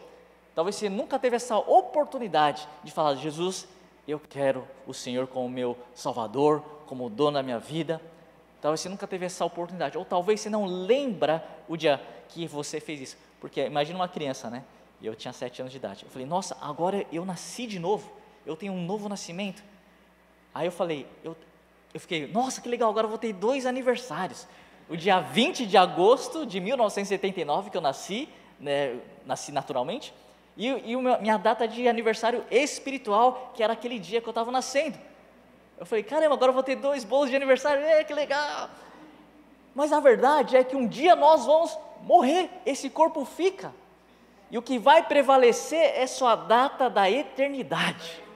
talvez 0.55 0.75
você 0.75 0.87
nunca 0.87 1.19
teve 1.19 1.35
essa 1.35 1.57
oportunidade 1.57 2.67
de 2.83 2.91
falar: 2.91 3.15
Jesus, 3.15 3.67
eu 4.07 4.19
quero 4.19 4.65
o 4.87 4.93
Senhor 4.93 5.27
como 5.27 5.49
meu 5.49 5.77
Salvador, 5.93 6.63
como 6.85 7.09
dono 7.09 7.33
da 7.33 7.43
minha 7.43 7.59
vida. 7.59 8.01
Talvez 8.61 8.81
você 8.81 8.89
nunca 8.89 9.07
teve 9.07 9.25
essa 9.25 9.43
oportunidade, 9.43 9.97
ou 9.97 10.05
talvez 10.05 10.41
você 10.41 10.49
não 10.49 10.65
lembra 10.65 11.45
o 11.67 11.75
dia 11.75 12.01
que 12.29 12.47
você 12.47 12.79
fez 12.79 13.01
isso. 13.01 13.17
Porque 13.39 13.65
imagina 13.65 13.97
uma 13.97 14.07
criança, 14.07 14.49
né? 14.49 14.63
E 15.01 15.05
eu 15.05 15.15
tinha 15.15 15.33
sete 15.33 15.61
anos 15.61 15.71
de 15.71 15.77
idade. 15.77 16.03
Eu 16.03 16.09
falei, 16.09 16.27
nossa, 16.27 16.57
agora 16.61 17.05
eu 17.11 17.25
nasci 17.25 17.65
de 17.65 17.79
novo. 17.79 18.11
Eu 18.49 18.55
tenho 18.55 18.73
um 18.73 18.83
novo 18.83 19.07
nascimento. 19.07 19.63
Aí 20.55 20.65
eu 20.65 20.71
falei, 20.71 21.05
eu, 21.23 21.37
eu 21.93 21.99
fiquei, 21.99 22.25
nossa, 22.25 22.59
que 22.59 22.67
legal, 22.67 22.89
agora 22.89 23.05
eu 23.05 23.09
vou 23.09 23.19
ter 23.19 23.31
dois 23.31 23.63
aniversários. 23.67 24.47
O 24.89 24.97
dia 24.97 25.19
20 25.19 25.67
de 25.67 25.77
agosto 25.77 26.47
de 26.47 26.59
1979, 26.59 27.69
que 27.69 27.77
eu 27.77 27.81
nasci, 27.81 28.27
né, 28.59 28.99
nasci 29.23 29.51
naturalmente, 29.51 30.11
e, 30.57 30.65
e 30.67 30.95
a 30.95 31.19
minha 31.19 31.37
data 31.37 31.67
de 31.67 31.87
aniversário 31.87 32.43
espiritual, 32.49 33.53
que 33.53 33.61
era 33.61 33.73
aquele 33.73 33.99
dia 33.99 34.19
que 34.19 34.27
eu 34.27 34.31
estava 34.31 34.51
nascendo. 34.51 34.97
Eu 35.77 35.85
falei, 35.85 36.03
caramba, 36.03 36.33
agora 36.33 36.49
eu 36.49 36.55
vou 36.55 36.63
ter 36.63 36.75
dois 36.75 37.03
bolos 37.03 37.29
de 37.29 37.35
aniversário, 37.35 37.83
é, 37.83 38.03
que 38.03 38.15
legal. 38.15 38.67
Mas 39.75 39.93
a 39.93 39.99
verdade 39.99 40.57
é 40.57 40.63
que 40.63 40.75
um 40.75 40.87
dia 40.87 41.15
nós 41.15 41.45
vamos 41.45 41.77
morrer, 42.01 42.49
esse 42.65 42.89
corpo 42.89 43.23
fica. 43.25 43.71
E 44.49 44.57
o 44.57 44.61
que 44.63 44.79
vai 44.79 45.03
prevalecer 45.03 45.93
é 45.95 46.07
só 46.07 46.29
a 46.29 46.35
data 46.35 46.89
da 46.89 47.07
eternidade. 47.11 48.27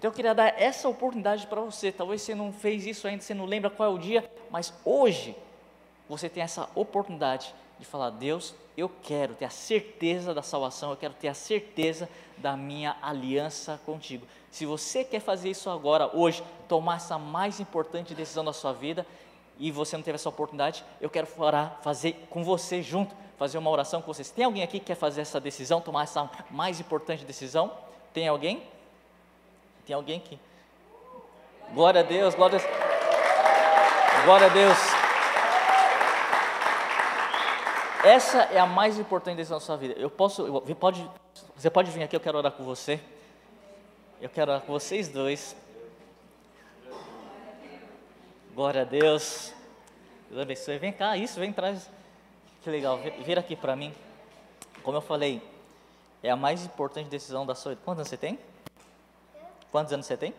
Então 0.00 0.08
eu 0.08 0.14
queria 0.14 0.34
dar 0.34 0.58
essa 0.58 0.88
oportunidade 0.88 1.46
para 1.46 1.60
você. 1.60 1.92
Talvez 1.92 2.22
você 2.22 2.34
não 2.34 2.54
fez 2.54 2.86
isso 2.86 3.06
ainda, 3.06 3.22
você 3.22 3.34
não 3.34 3.44
lembra 3.44 3.68
qual 3.68 3.92
é 3.92 3.94
o 3.94 3.98
dia, 3.98 4.32
mas 4.50 4.72
hoje 4.82 5.36
você 6.08 6.26
tem 6.26 6.42
essa 6.42 6.70
oportunidade 6.74 7.54
de 7.78 7.84
falar: 7.84 8.08
Deus, 8.08 8.54
eu 8.78 8.90
quero 9.02 9.34
ter 9.34 9.44
a 9.44 9.50
certeza 9.50 10.32
da 10.32 10.40
salvação, 10.40 10.88
eu 10.88 10.96
quero 10.96 11.12
ter 11.12 11.28
a 11.28 11.34
certeza 11.34 12.08
da 12.38 12.56
minha 12.56 12.96
aliança 13.02 13.78
contigo. 13.84 14.26
Se 14.50 14.64
você 14.64 15.04
quer 15.04 15.20
fazer 15.20 15.50
isso 15.50 15.68
agora, 15.68 16.10
hoje, 16.16 16.42
tomar 16.66 16.96
essa 16.96 17.18
mais 17.18 17.60
importante 17.60 18.14
decisão 18.14 18.42
da 18.42 18.54
sua 18.54 18.72
vida, 18.72 19.06
e 19.58 19.70
você 19.70 19.98
não 19.98 20.02
teve 20.02 20.14
essa 20.14 20.30
oportunidade, 20.30 20.82
eu 20.98 21.10
quero 21.10 21.28
orar, 21.36 21.78
fazer 21.82 22.26
com 22.30 22.42
você 22.42 22.82
junto, 22.82 23.14
fazer 23.36 23.58
uma 23.58 23.68
oração 23.68 24.00
com 24.00 24.14
vocês. 24.14 24.30
Tem 24.30 24.46
alguém 24.46 24.62
aqui 24.62 24.80
que 24.80 24.86
quer 24.86 24.94
fazer 24.94 25.20
essa 25.20 25.38
decisão, 25.38 25.78
tomar 25.78 26.04
essa 26.04 26.30
mais 26.50 26.80
importante 26.80 27.22
decisão? 27.22 27.70
Tem 28.14 28.26
alguém? 28.26 28.62
Tem 29.86 29.94
alguém 29.94 30.20
que. 30.20 30.38
Glória 31.72 32.00
a 32.00 32.04
Deus, 32.04 32.34
glória 32.34 32.58
a 32.58 32.60
Deus. 32.60 32.72
Glória 34.24 34.46
a 34.46 34.50
Deus. 34.50 34.78
Essa 38.04 38.42
é 38.44 38.58
a 38.58 38.66
mais 38.66 38.98
importante 38.98 39.36
decisão 39.36 39.58
da 39.58 39.64
sua 39.64 39.76
vida. 39.76 39.94
Eu 39.98 40.08
posso, 40.08 40.46
eu, 40.46 40.76
pode, 40.76 41.08
você 41.54 41.68
pode 41.68 41.90
vir 41.90 42.02
aqui, 42.02 42.16
eu 42.16 42.20
quero 42.20 42.38
orar 42.38 42.52
com 42.52 42.64
você. 42.64 43.00
Eu 44.20 44.28
quero 44.28 44.50
orar 44.50 44.62
com 44.62 44.72
vocês 44.72 45.08
dois. 45.08 45.54
Glória 48.54 48.82
a 48.82 48.84
Deus. 48.84 49.52
Deus 50.28 50.42
abençoe. 50.42 50.78
Vem 50.78 50.92
cá, 50.92 51.16
isso, 51.16 51.38
vem 51.38 51.52
traz. 51.52 51.90
Que 52.62 52.70
legal, 52.70 52.98
vira 53.24 53.40
aqui 53.40 53.54
para 53.56 53.76
mim. 53.76 53.94
Como 54.82 54.96
eu 54.96 55.02
falei, 55.02 55.42
é 56.22 56.30
a 56.30 56.36
mais 56.36 56.64
importante 56.64 57.08
decisão 57.08 57.44
da 57.44 57.54
sua 57.54 57.72
vida. 57.72 57.82
Quantos 57.84 58.08
você 58.08 58.16
tem? 58.16 58.38
Quantos 59.70 59.92
anos 59.92 60.06
você 60.06 60.16
tem? 60.16 60.34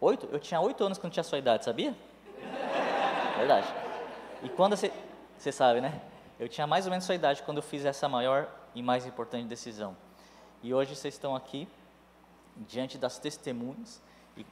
Oito. 0.00 0.26
Oito? 0.26 0.28
Eu 0.32 0.40
tinha 0.40 0.60
oito 0.60 0.82
anos 0.84 0.98
quando 0.98 1.12
tinha 1.12 1.20
a 1.20 1.24
sua 1.24 1.38
idade, 1.38 1.64
sabia? 1.64 1.94
Verdade. 3.36 3.66
E 4.42 4.48
quando 4.48 4.76
você. 4.76 4.92
Você 5.38 5.52
sabe, 5.52 5.80
né? 5.80 6.00
Eu 6.38 6.48
tinha 6.48 6.66
mais 6.66 6.86
ou 6.86 6.90
menos 6.90 7.04
a 7.04 7.06
sua 7.06 7.14
idade 7.14 7.42
quando 7.42 7.58
eu 7.58 7.62
fiz 7.62 7.84
essa 7.84 8.08
maior 8.08 8.48
e 8.74 8.82
mais 8.82 9.06
importante 9.06 9.46
decisão. 9.46 9.96
E 10.62 10.72
hoje 10.74 10.94
vocês 10.94 11.14
estão 11.14 11.34
aqui, 11.34 11.66
diante 12.56 12.98
das 12.98 13.18
testemunhas, 13.18 14.02
e 14.36 14.44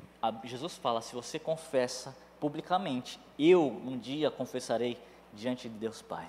Jesus 0.44 0.76
fala: 0.76 1.00
se 1.00 1.14
você 1.14 1.38
confessa 1.38 2.16
publicamente, 2.40 3.18
eu 3.38 3.66
um 3.66 3.98
dia 3.98 4.30
confessarei 4.30 4.98
diante 5.32 5.68
de 5.68 5.78
Deus 5.78 6.02
Pai. 6.02 6.26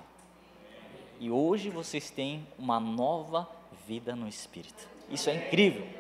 E 1.20 1.30
hoje 1.30 1.70
vocês 1.70 2.10
têm 2.10 2.48
uma 2.58 2.80
nova 2.80 3.48
vida 3.86 4.16
no 4.16 4.28
Espírito. 4.28 4.88
Isso 5.10 5.30
é 5.30 5.36
incrível. 5.36 5.99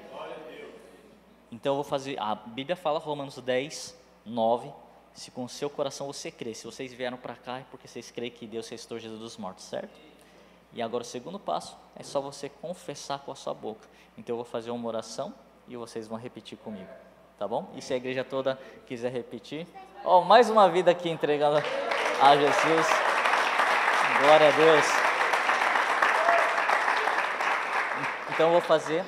Então 1.51 1.73
eu 1.73 1.75
vou 1.75 1.83
fazer. 1.83 2.19
A 2.19 2.35
Bíblia 2.35 2.75
fala, 2.75 2.99
Romanos 2.99 3.37
10, 3.37 3.97
9. 4.25 4.71
Se 5.13 5.31
com 5.31 5.43
o 5.43 5.49
seu 5.49 5.69
coração 5.69 6.07
você 6.07 6.31
crê, 6.31 6.53
se 6.53 6.65
vocês 6.65 6.93
vieram 6.93 7.17
para 7.17 7.35
cá 7.35 7.59
é 7.59 7.65
porque 7.71 7.87
vocês 7.87 8.11
creem 8.11 8.31
que 8.31 8.45
Deus 8.45 8.69
ressuscitou 8.69 8.99
Jesus 8.99 9.19
dos 9.19 9.37
mortos, 9.37 9.65
certo? 9.65 9.99
E 10.71 10.81
agora 10.81 11.01
o 11.01 11.05
segundo 11.05 11.39
passo 11.39 11.75
é 11.95 12.03
só 12.03 12.21
você 12.21 12.47
confessar 12.47 13.19
com 13.19 13.31
a 13.31 13.35
sua 13.35 13.53
boca. 13.53 13.87
Então 14.17 14.33
eu 14.33 14.37
vou 14.37 14.45
fazer 14.45 14.69
uma 14.71 14.87
oração 14.87 15.33
e 15.67 15.75
vocês 15.75 16.07
vão 16.07 16.17
repetir 16.17 16.57
comigo, 16.59 16.89
tá 17.37 17.47
bom? 17.47 17.71
E 17.75 17.81
se 17.81 17.93
a 17.93 17.97
igreja 17.97 18.23
toda 18.23 18.57
quiser 18.85 19.11
repetir, 19.11 19.67
ó, 20.05 20.19
oh, 20.19 20.23
mais 20.23 20.49
uma 20.49 20.69
vida 20.69 20.91
aqui 20.91 21.09
entregando 21.09 21.57
a 22.21 22.37
Jesus. 22.37 22.87
Glória 24.21 24.47
a 24.47 24.51
Deus. 24.51 24.85
Então 28.29 28.47
eu 28.47 28.51
vou 28.53 28.61
fazer 28.61 29.03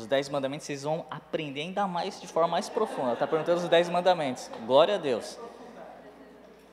os 0.00 0.06
dez 0.06 0.28
mandamentos, 0.28 0.66
vocês 0.66 0.82
vão 0.82 1.06
aprender 1.10 1.60
ainda 1.60 1.86
mais 1.86 2.20
de 2.20 2.26
forma 2.26 2.48
mais 2.48 2.68
profunda. 2.68 3.12
Está 3.12 3.26
perguntando 3.26 3.60
os 3.60 3.68
dez 3.68 3.88
mandamentos. 3.88 4.50
Glória 4.66 4.94
a 4.94 4.98
Deus. 4.98 5.38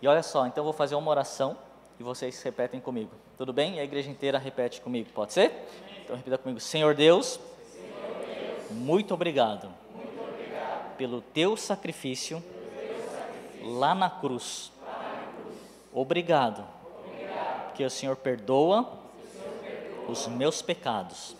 E 0.01 0.07
olha 0.07 0.23
só, 0.23 0.47
então 0.47 0.61
eu 0.61 0.65
vou 0.65 0.73
fazer 0.73 0.95
uma 0.95 1.11
oração 1.11 1.57
e 1.99 2.03
vocês 2.03 2.41
repetem 2.41 2.79
comigo. 2.79 3.11
Tudo 3.37 3.53
bem? 3.53 3.75
E 3.75 3.79
a 3.79 3.83
igreja 3.83 4.09
inteira 4.09 4.39
repete 4.39 4.81
comigo, 4.81 5.09
pode 5.13 5.33
ser? 5.33 5.67
Então 6.03 6.15
repita 6.15 6.37
comigo. 6.37 6.59
Senhor 6.59 6.95
Deus, 6.95 7.39
Senhor 7.71 7.91
Deus 8.25 8.71
muito, 8.71 9.13
obrigado 9.13 9.69
muito 9.95 10.21
obrigado 10.21 10.95
pelo 10.97 11.21
teu 11.21 11.55
sacrifício, 11.55 12.41
sacrifício 12.41 13.77
lá, 13.77 13.93
na 13.93 14.09
cruz. 14.09 14.71
lá 14.83 14.91
na 14.93 15.43
cruz. 15.43 15.57
Obrigado, 15.93 16.65
obrigado 17.05 17.65
porque 17.67 17.85
o 17.85 17.89
Senhor 17.89 18.15
perdoa, 18.15 18.81
o 18.81 19.31
Senhor 19.31 19.53
perdoa 19.61 20.11
os 20.11 20.27
meus 20.27 20.61
pecados. 20.61 21.35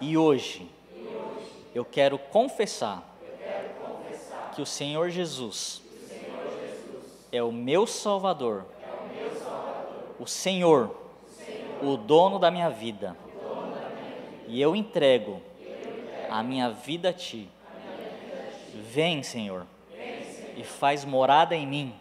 E, 0.00 0.16
hoje, 0.16 0.70
eu 1.74 1.84
quero 1.84 2.18
confessar, 2.18 3.10
que 4.54 4.62
o 4.62 4.66
Senhor 4.66 5.10
Jesus 5.10 5.82
é 7.32 7.42
o 7.42 7.50
meu 7.50 7.86
Salvador 7.86 8.66
o 10.18 10.26
Senhor, 10.26 10.94
o 11.82 11.96
dono 11.96 12.38
da 12.38 12.50
minha 12.50 12.70
vida, 12.70 13.16
e 14.46 14.60
eu 14.60 14.76
entrego 14.76 15.40
a 16.30 16.42
minha 16.42 16.70
vida 16.70 17.10
a 17.10 17.12
Ti. 17.12 17.48
Vem, 18.74 19.22
Senhor, 19.22 19.66
e 20.56 20.64
faz 20.64 21.04
morada 21.04 21.54
em 21.54 21.66
mim. 21.66 21.94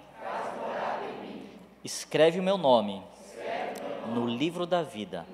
Escreve 1.83 2.39
o 2.39 2.43
meu 2.43 2.57
nome 2.57 3.03
no 4.13 4.27
livro 4.27 4.65
da 4.65 4.81
vida. 4.81 5.25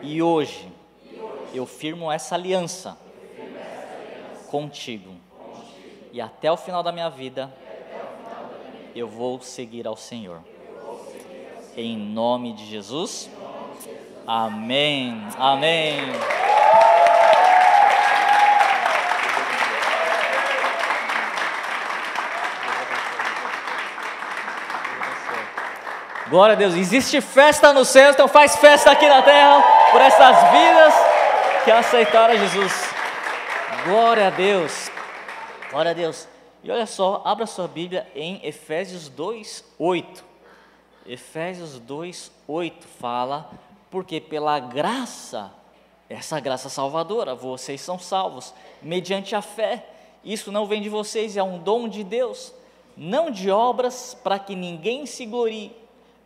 E 0.00 0.22
hoje 0.22 0.72
eu 1.52 1.66
firmo 1.66 2.10
essa 2.10 2.34
aliança 2.34 2.96
contigo. 4.50 5.14
E 6.12 6.20
até 6.20 6.50
o 6.50 6.56
final 6.56 6.82
da 6.82 6.92
minha 6.92 7.08
vida 7.08 7.52
eu 8.94 9.06
vou 9.06 9.40
seguir 9.40 9.86
ao 9.86 9.96
Senhor. 9.96 10.40
Em 11.76 11.96
nome 11.96 12.52
de 12.52 12.66
Jesus. 12.66 13.30
Amém. 14.26 15.22
Amém. 15.38 15.98
Glória 26.28 26.52
a 26.52 26.58
Deus. 26.58 26.74
Existe 26.74 27.22
festa 27.22 27.72
no 27.72 27.86
céu, 27.86 28.10
então 28.10 28.28
faz 28.28 28.56
festa 28.56 28.90
aqui 28.90 29.08
na 29.08 29.22
terra 29.22 29.62
por 29.90 30.00
essas 30.00 30.36
vidas 30.50 31.07
que 31.64 31.70
aceitaram 31.70 32.36
Jesus. 32.36 32.72
Glória 33.84 34.28
a 34.28 34.30
Deus. 34.30 34.90
Glória 35.70 35.90
a 35.90 35.94
Deus. 35.94 36.28
E 36.62 36.70
olha 36.70 36.86
só, 36.86 37.22
abra 37.24 37.46
sua 37.46 37.68
Bíblia 37.68 38.06
em 38.14 38.40
Efésios 38.42 39.08
2, 39.08 39.64
8. 39.78 40.24
Efésios 41.06 41.78
2, 41.78 42.30
8 42.46 42.86
fala, 42.86 43.50
porque 43.90 44.20
pela 44.20 44.58
graça, 44.58 45.52
essa 46.08 46.38
graça 46.40 46.68
salvadora, 46.68 47.34
vocês 47.34 47.80
são 47.80 47.98
salvos, 47.98 48.52
mediante 48.82 49.34
a 49.34 49.40
fé. 49.40 49.86
Isso 50.24 50.52
não 50.52 50.66
vem 50.66 50.82
de 50.82 50.88
vocês, 50.88 51.36
é 51.36 51.42
um 51.42 51.58
dom 51.58 51.88
de 51.88 52.04
Deus, 52.04 52.52
não 52.96 53.30
de 53.30 53.50
obras 53.50 54.16
para 54.22 54.38
que 54.38 54.54
ninguém 54.54 55.06
se 55.06 55.24
glorie, 55.24 55.74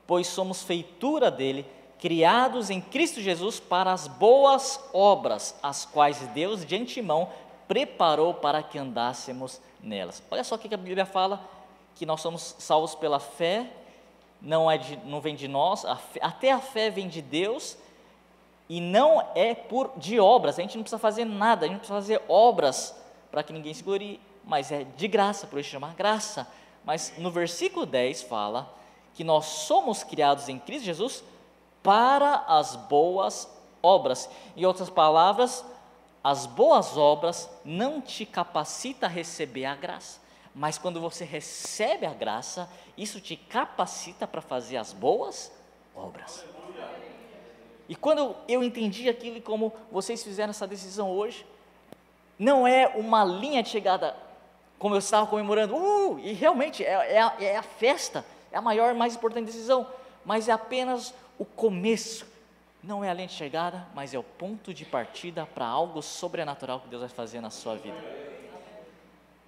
pois 0.06 0.26
somos 0.26 0.62
feitura 0.62 1.30
dele, 1.30 1.66
criados 2.02 2.68
em 2.68 2.80
Cristo 2.80 3.20
Jesus 3.20 3.60
para 3.60 3.92
as 3.92 4.08
boas 4.08 4.80
obras, 4.92 5.54
as 5.62 5.84
quais 5.84 6.18
Deus 6.34 6.66
de 6.66 6.74
antemão 6.74 7.28
preparou 7.68 8.34
para 8.34 8.60
que 8.60 8.76
andássemos 8.76 9.60
nelas. 9.80 10.20
Olha 10.28 10.42
só 10.42 10.56
o 10.56 10.58
que 10.58 10.74
a 10.74 10.76
Bíblia 10.76 11.06
fala: 11.06 11.40
que 11.94 12.04
nós 12.04 12.20
somos 12.20 12.56
salvos 12.58 12.96
pela 12.96 13.20
fé 13.20 13.70
não, 14.40 14.68
é 14.68 14.78
de, 14.78 14.96
não 15.04 15.20
vem 15.20 15.36
de 15.36 15.46
nós, 15.46 15.84
a 15.84 15.94
fé, 15.94 16.18
até 16.20 16.50
a 16.50 16.58
fé 16.58 16.90
vem 16.90 17.06
de 17.06 17.22
Deus 17.22 17.78
e 18.68 18.80
não 18.80 19.24
é 19.36 19.54
por 19.54 19.92
de 19.96 20.18
obras. 20.18 20.58
A 20.58 20.62
gente 20.62 20.76
não 20.76 20.82
precisa 20.82 20.98
fazer 20.98 21.24
nada, 21.24 21.66
a 21.66 21.68
gente 21.68 21.74
não 21.74 21.78
precisa 21.78 22.00
fazer 22.00 22.22
obras 22.28 23.00
para 23.30 23.44
que 23.44 23.52
ninguém 23.52 23.72
se 23.72 23.84
glorie, 23.84 24.20
mas 24.44 24.72
é 24.72 24.82
de 24.82 25.06
graça, 25.06 25.46
por 25.46 25.60
isso 25.60 25.70
chama 25.70 25.94
graça. 25.96 26.48
Mas 26.84 27.14
no 27.16 27.30
versículo 27.30 27.86
10 27.86 28.22
fala 28.22 28.74
que 29.14 29.22
nós 29.22 29.44
somos 29.44 30.02
criados 30.02 30.48
em 30.48 30.58
Cristo 30.58 30.84
Jesus 30.84 31.22
para 31.82 32.44
as 32.46 32.76
boas 32.76 33.48
obras. 33.82 34.28
Em 34.56 34.64
outras 34.64 34.88
palavras, 34.88 35.64
as 36.22 36.46
boas 36.46 36.96
obras 36.96 37.50
não 37.64 38.00
te 38.00 38.24
capacita 38.24 39.06
a 39.06 39.08
receber 39.08 39.64
a 39.64 39.74
graça. 39.74 40.20
Mas 40.54 40.78
quando 40.78 41.00
você 41.00 41.24
recebe 41.24 42.06
a 42.06 42.12
graça, 42.12 42.68
isso 42.96 43.20
te 43.20 43.36
capacita 43.36 44.26
para 44.26 44.40
fazer 44.40 44.76
as 44.76 44.92
boas 44.92 45.50
obras. 45.96 46.44
E 47.88 47.96
quando 47.96 48.36
eu 48.46 48.62
entendi 48.62 49.08
aquilo 49.08 49.40
como 49.40 49.72
vocês 49.90 50.22
fizeram 50.22 50.50
essa 50.50 50.66
decisão 50.66 51.10
hoje, 51.10 51.44
não 52.38 52.66
é 52.66 52.86
uma 52.88 53.24
linha 53.24 53.62
de 53.62 53.68
chegada, 53.68 54.16
como 54.78 54.94
eu 54.94 54.98
estava 54.98 55.26
comemorando, 55.26 55.76
uh, 55.76 56.18
e 56.20 56.32
realmente 56.32 56.84
é, 56.84 57.14
é, 57.16 57.20
a, 57.20 57.36
é 57.40 57.56
a 57.56 57.62
festa, 57.62 58.24
é 58.50 58.58
a 58.58 58.60
maior, 58.60 58.94
mais 58.94 59.14
importante 59.14 59.46
decisão, 59.46 59.86
mas 60.24 60.48
é 60.48 60.52
apenas 60.52 61.14
o 61.42 61.44
começo. 61.44 62.24
Não 62.82 63.04
é 63.04 63.10
a 63.10 63.14
linha 63.14 63.26
de 63.26 63.34
chegada, 63.34 63.86
mas 63.94 64.14
é 64.14 64.18
o 64.18 64.22
ponto 64.22 64.72
de 64.72 64.84
partida 64.84 65.44
para 65.44 65.66
algo 65.66 66.00
sobrenatural 66.00 66.80
que 66.80 66.88
Deus 66.88 67.00
vai 67.00 67.08
fazer 67.08 67.40
na 67.40 67.50
sua 67.50 67.76
vida. 67.76 67.96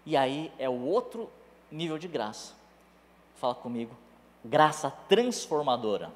E 0.04 0.16
aí 0.16 0.52
é 0.58 0.68
o 0.68 0.82
outro 0.82 1.30
nível 1.70 1.96
de 1.96 2.08
graça. 2.08 2.52
Fala 3.36 3.54
comigo. 3.54 3.96
Graça 4.44 4.90
transformadora. 5.08 6.10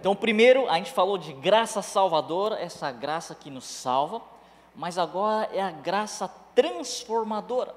Então, 0.00 0.14
primeiro, 0.14 0.68
a 0.68 0.76
gente 0.76 0.92
falou 0.92 1.18
de 1.18 1.32
graça 1.32 1.80
salvadora, 1.82 2.60
essa 2.60 2.92
graça 2.92 3.34
que 3.34 3.50
nos 3.50 3.64
salva, 3.64 4.20
mas 4.74 4.98
agora 4.98 5.48
é 5.52 5.62
a 5.62 5.70
graça 5.70 6.28
transformadora. 6.54 7.74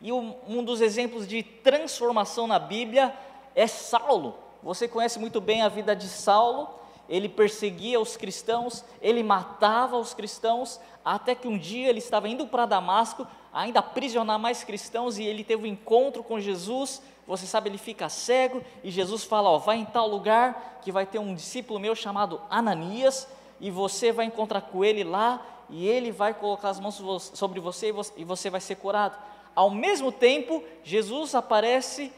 E 0.00 0.12
um 0.12 0.64
dos 0.64 0.80
exemplos 0.80 1.26
de 1.26 1.42
transformação 1.42 2.46
na 2.46 2.58
Bíblia 2.58 3.14
é 3.54 3.66
Saulo. 3.66 4.49
Você 4.62 4.86
conhece 4.86 5.18
muito 5.18 5.40
bem 5.40 5.62
a 5.62 5.68
vida 5.68 5.96
de 5.96 6.08
Saulo, 6.08 6.68
ele 7.08 7.28
perseguia 7.28 8.00
os 8.00 8.16
cristãos, 8.16 8.84
ele 9.02 9.22
matava 9.22 9.96
os 9.96 10.14
cristãos, 10.14 10.80
até 11.04 11.34
que 11.34 11.48
um 11.48 11.58
dia 11.58 11.88
ele 11.88 11.98
estava 11.98 12.28
indo 12.28 12.46
para 12.46 12.66
Damasco, 12.66 13.26
ainda 13.52 13.80
aprisionar 13.80 14.38
mais 14.38 14.62
cristãos, 14.62 15.18
e 15.18 15.24
ele 15.24 15.42
teve 15.42 15.64
um 15.64 15.66
encontro 15.66 16.22
com 16.22 16.38
Jesus. 16.38 17.02
Você 17.26 17.46
sabe, 17.46 17.68
ele 17.68 17.78
fica 17.78 18.08
cego, 18.08 18.62
e 18.84 18.90
Jesus 18.92 19.24
fala: 19.24 19.50
Ó, 19.50 19.58
vai 19.58 19.78
em 19.78 19.84
tal 19.84 20.06
lugar 20.06 20.78
que 20.82 20.92
vai 20.92 21.04
ter 21.04 21.18
um 21.18 21.34
discípulo 21.34 21.80
meu 21.80 21.96
chamado 21.96 22.40
Ananias, 22.48 23.26
e 23.60 23.72
você 23.72 24.12
vai 24.12 24.26
encontrar 24.26 24.60
com 24.60 24.84
ele 24.84 25.02
lá, 25.02 25.44
e 25.68 25.88
ele 25.88 26.12
vai 26.12 26.32
colocar 26.32 26.68
as 26.68 26.78
mãos 26.78 27.00
sobre 27.34 27.58
você 27.58 27.92
e 28.16 28.24
você 28.24 28.50
vai 28.50 28.60
ser 28.60 28.76
curado. 28.76 29.16
Ao 29.54 29.70
mesmo 29.70 30.12
tempo, 30.12 30.62
Jesus 30.84 31.34
aparece 31.34 32.12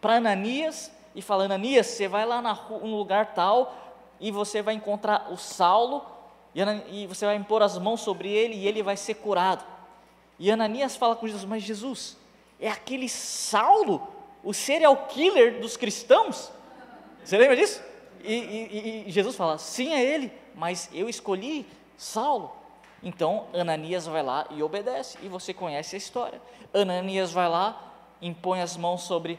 para 0.00 0.16
Ananias 0.16 0.90
e 1.14 1.22
fala: 1.22 1.44
Ananias, 1.44 1.86
você 1.86 2.08
vai 2.08 2.24
lá 2.24 2.40
na, 2.40 2.54
no 2.54 2.96
lugar 2.96 3.34
tal, 3.34 3.74
e 4.20 4.30
você 4.30 4.62
vai 4.62 4.74
encontrar 4.74 5.30
o 5.30 5.36
Saulo, 5.36 6.04
e, 6.88 7.06
você 7.06 7.26
vai 7.26 7.36
impor 7.36 7.62
as 7.62 7.78
mãos 7.78 8.00
sobre 8.00 8.28
ele 8.28 8.54
e 8.54 8.66
ele 8.66 8.82
vai 8.82 8.96
ser 8.96 9.14
curado. 9.14 9.64
E 10.38 10.50
Ananias 10.50 10.96
fala 10.96 11.16
com 11.16 11.26
Jesus: 11.26 11.44
Mas 11.44 11.62
Jesus, 11.62 12.16
é 12.58 12.68
aquele 12.68 13.08
Saulo, 13.08 14.08
o 14.42 14.52
serial 14.52 14.96
killer 15.08 15.60
dos 15.60 15.76
cristãos? 15.76 16.50
Você 17.24 17.36
lembra 17.36 17.56
disso? 17.56 17.82
E, 18.22 18.34
e, 18.34 19.04
e 19.06 19.10
Jesus 19.10 19.36
fala: 19.36 19.58
Sim, 19.58 19.92
é 19.92 20.02
ele, 20.02 20.32
mas 20.54 20.88
eu 20.92 21.08
escolhi 21.08 21.66
Saulo. 21.96 22.52
Então 23.02 23.46
Ananias 23.54 24.06
vai 24.06 24.22
lá 24.22 24.46
e 24.50 24.62
obedece, 24.62 25.18
e 25.22 25.28
você 25.28 25.54
conhece 25.54 25.96
a 25.96 25.98
história. 25.98 26.40
Ananias 26.72 27.32
vai 27.32 27.48
lá, 27.48 27.94
impõe 28.20 28.60
as 28.60 28.76
mãos 28.76 29.02
sobre 29.02 29.38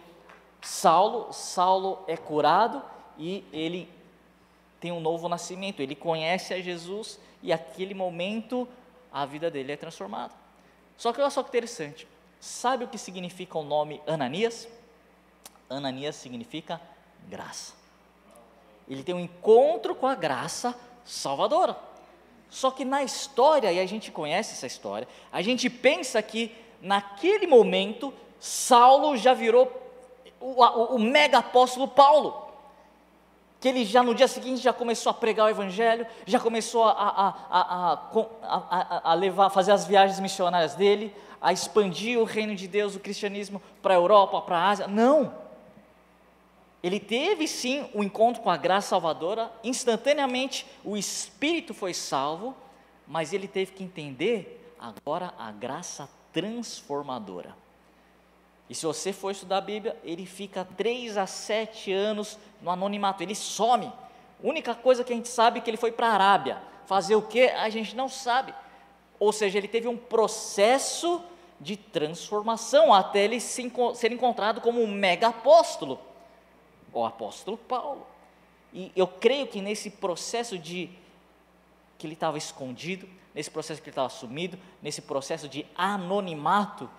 Saulo, 0.62 1.34
Saulo 1.34 2.04
é 2.08 2.16
curado 2.16 2.82
e 3.18 3.44
ele 3.52 3.90
tem 4.80 4.92
um 4.92 5.00
novo 5.00 5.28
nascimento, 5.28 5.82
ele 5.82 5.96
conhece 5.96 6.54
a 6.54 6.62
Jesus 6.62 7.20
e 7.42 7.52
aquele 7.52 7.94
momento 7.94 8.68
a 9.12 9.26
vida 9.26 9.50
dele 9.50 9.72
é 9.72 9.78
transformada. 9.78 10.34
Só 10.98 11.12
que 11.12 11.20
olha 11.20 11.30
só 11.30 11.42
que 11.44 11.50
interessante, 11.50 12.08
sabe 12.40 12.86
o 12.86 12.88
que 12.88 12.98
significa 12.98 13.58
o 13.58 13.64
nome 13.64 14.02
Ananias? 14.08 14.68
Ananias 15.70 16.16
significa 16.16 16.80
graça. 17.28 17.74
Ele 18.88 19.04
tem 19.04 19.16
um 19.16 19.20
encontro 19.20 19.96
com 19.96 20.08
a 20.08 20.16
graça 20.16 20.78
salvadora. 21.06 21.78
Só 22.50 22.70
que 22.70 22.84
na 22.84 23.02
história, 23.04 23.72
e 23.72 23.80
a 23.80 23.86
gente 23.86 24.12
conhece 24.12 24.54
essa 24.54 24.68
história, 24.68 25.08
a 25.32 25.42
gente 25.42 25.70
pensa 25.70 26.22
que 26.22 26.54
naquele 26.82 27.48
momento 27.48 28.14
Saulo 28.40 29.16
já 29.16 29.34
virou 29.34 29.68
o, 30.42 30.64
o, 30.64 30.96
o 30.96 31.00
mega 31.00 31.38
apóstolo 31.38 31.88
Paulo 31.88 32.52
que 33.62 33.68
ele 33.68 33.86
já 33.86 34.02
no 34.02 34.16
dia 34.16 34.28
seguinte 34.28 34.60
já 34.60 34.74
começou 34.74 35.12
a 35.12 35.14
pregar 35.14 35.46
o 35.46 35.50
evangelho, 35.50 36.08
já 36.26 36.40
começou 36.40 36.84
a, 36.84 36.92
a, 36.92 38.00
a, 38.42 39.12
a, 39.12 39.14
levar, 39.14 39.52
fazer 39.52 39.72
as 39.72 39.86
viagens 39.86 40.20
missionárias 40.20 40.74
dele, 40.74 41.16
a 41.40 41.54
expandir 41.54 42.18
o 42.20 42.24
reino 42.24 42.56
de 42.56 42.68
Deus, 42.68 42.96
o 42.96 43.00
cristianismo 43.00 43.62
para 43.80 43.94
a 43.94 43.98
Europa, 43.98 44.42
para 44.42 44.58
a 44.58 44.70
Ásia. 44.70 44.88
Não! 44.88 45.32
Ele 46.82 47.00
teve 47.00 47.48
sim 47.48 47.88
o 47.94 48.00
um 48.00 48.04
encontro 48.04 48.42
com 48.42 48.50
a 48.50 48.58
graça 48.58 48.90
salvadora, 48.90 49.52
instantaneamente 49.64 50.66
o 50.84 50.98
espírito 50.98 51.72
foi 51.72 51.94
salvo, 51.94 52.56
mas 53.08 53.32
ele 53.32 53.48
teve 53.48 53.74
que 53.74 53.84
entender 53.84 54.74
agora 54.80 55.36
a 55.38 55.52
graça 55.52 56.10
transformadora. 56.34 57.61
E 58.72 58.74
se 58.74 58.86
você 58.86 59.12
for 59.12 59.32
estudar 59.32 59.58
a 59.58 59.62
Bíblia, 59.62 59.98
ele 60.02 60.26
fica 60.26 60.66
três 60.78 61.18
a 61.18 61.28
sete 61.28 61.92
anos 61.92 62.40
no 62.62 62.72
anonimato, 62.72 63.22
ele 63.22 63.36
some. 63.36 63.92
Única 64.42 64.74
coisa 64.74 65.04
que 65.04 65.12
a 65.12 65.16
gente 65.18 65.28
sabe 65.28 65.60
é 65.60 65.62
que 65.62 65.70
ele 65.70 65.76
foi 65.76 65.92
para 65.92 66.08
a 66.08 66.14
Arábia. 66.14 66.58
Fazer 66.86 67.18
o 67.18 67.22
que? 67.22 67.48
A 67.50 67.68
gente 67.68 67.94
não 67.98 68.08
sabe. 68.08 68.56
Ou 69.20 69.34
seja, 69.34 69.58
ele 69.58 69.68
teve 69.68 69.90
um 69.90 69.98
processo 69.98 71.22
de 71.60 71.76
transformação 71.76 72.94
até 72.94 73.26
ele 73.26 73.42
ser 73.42 74.10
encontrado 74.14 74.62
como 74.62 74.82
um 74.82 74.88
mega 74.88 75.28
apóstolo, 75.28 76.00
o 76.94 77.04
apóstolo 77.04 77.58
Paulo. 77.58 78.08
E 78.74 78.90
eu 78.96 79.06
creio 79.06 79.48
que 79.48 79.62
nesse 79.62 79.90
processo 79.90 80.58
de 80.58 80.90
que 81.98 82.08
ele 82.08 82.14
estava 82.14 82.38
escondido, 82.38 83.06
nesse 83.36 83.52
processo 83.52 83.82
que 83.82 83.90
ele 83.90 83.92
estava 83.92 84.08
sumido, 84.08 84.58
nesse 84.82 85.02
processo 85.02 85.50
de 85.50 85.68
anonimato, 85.76 86.90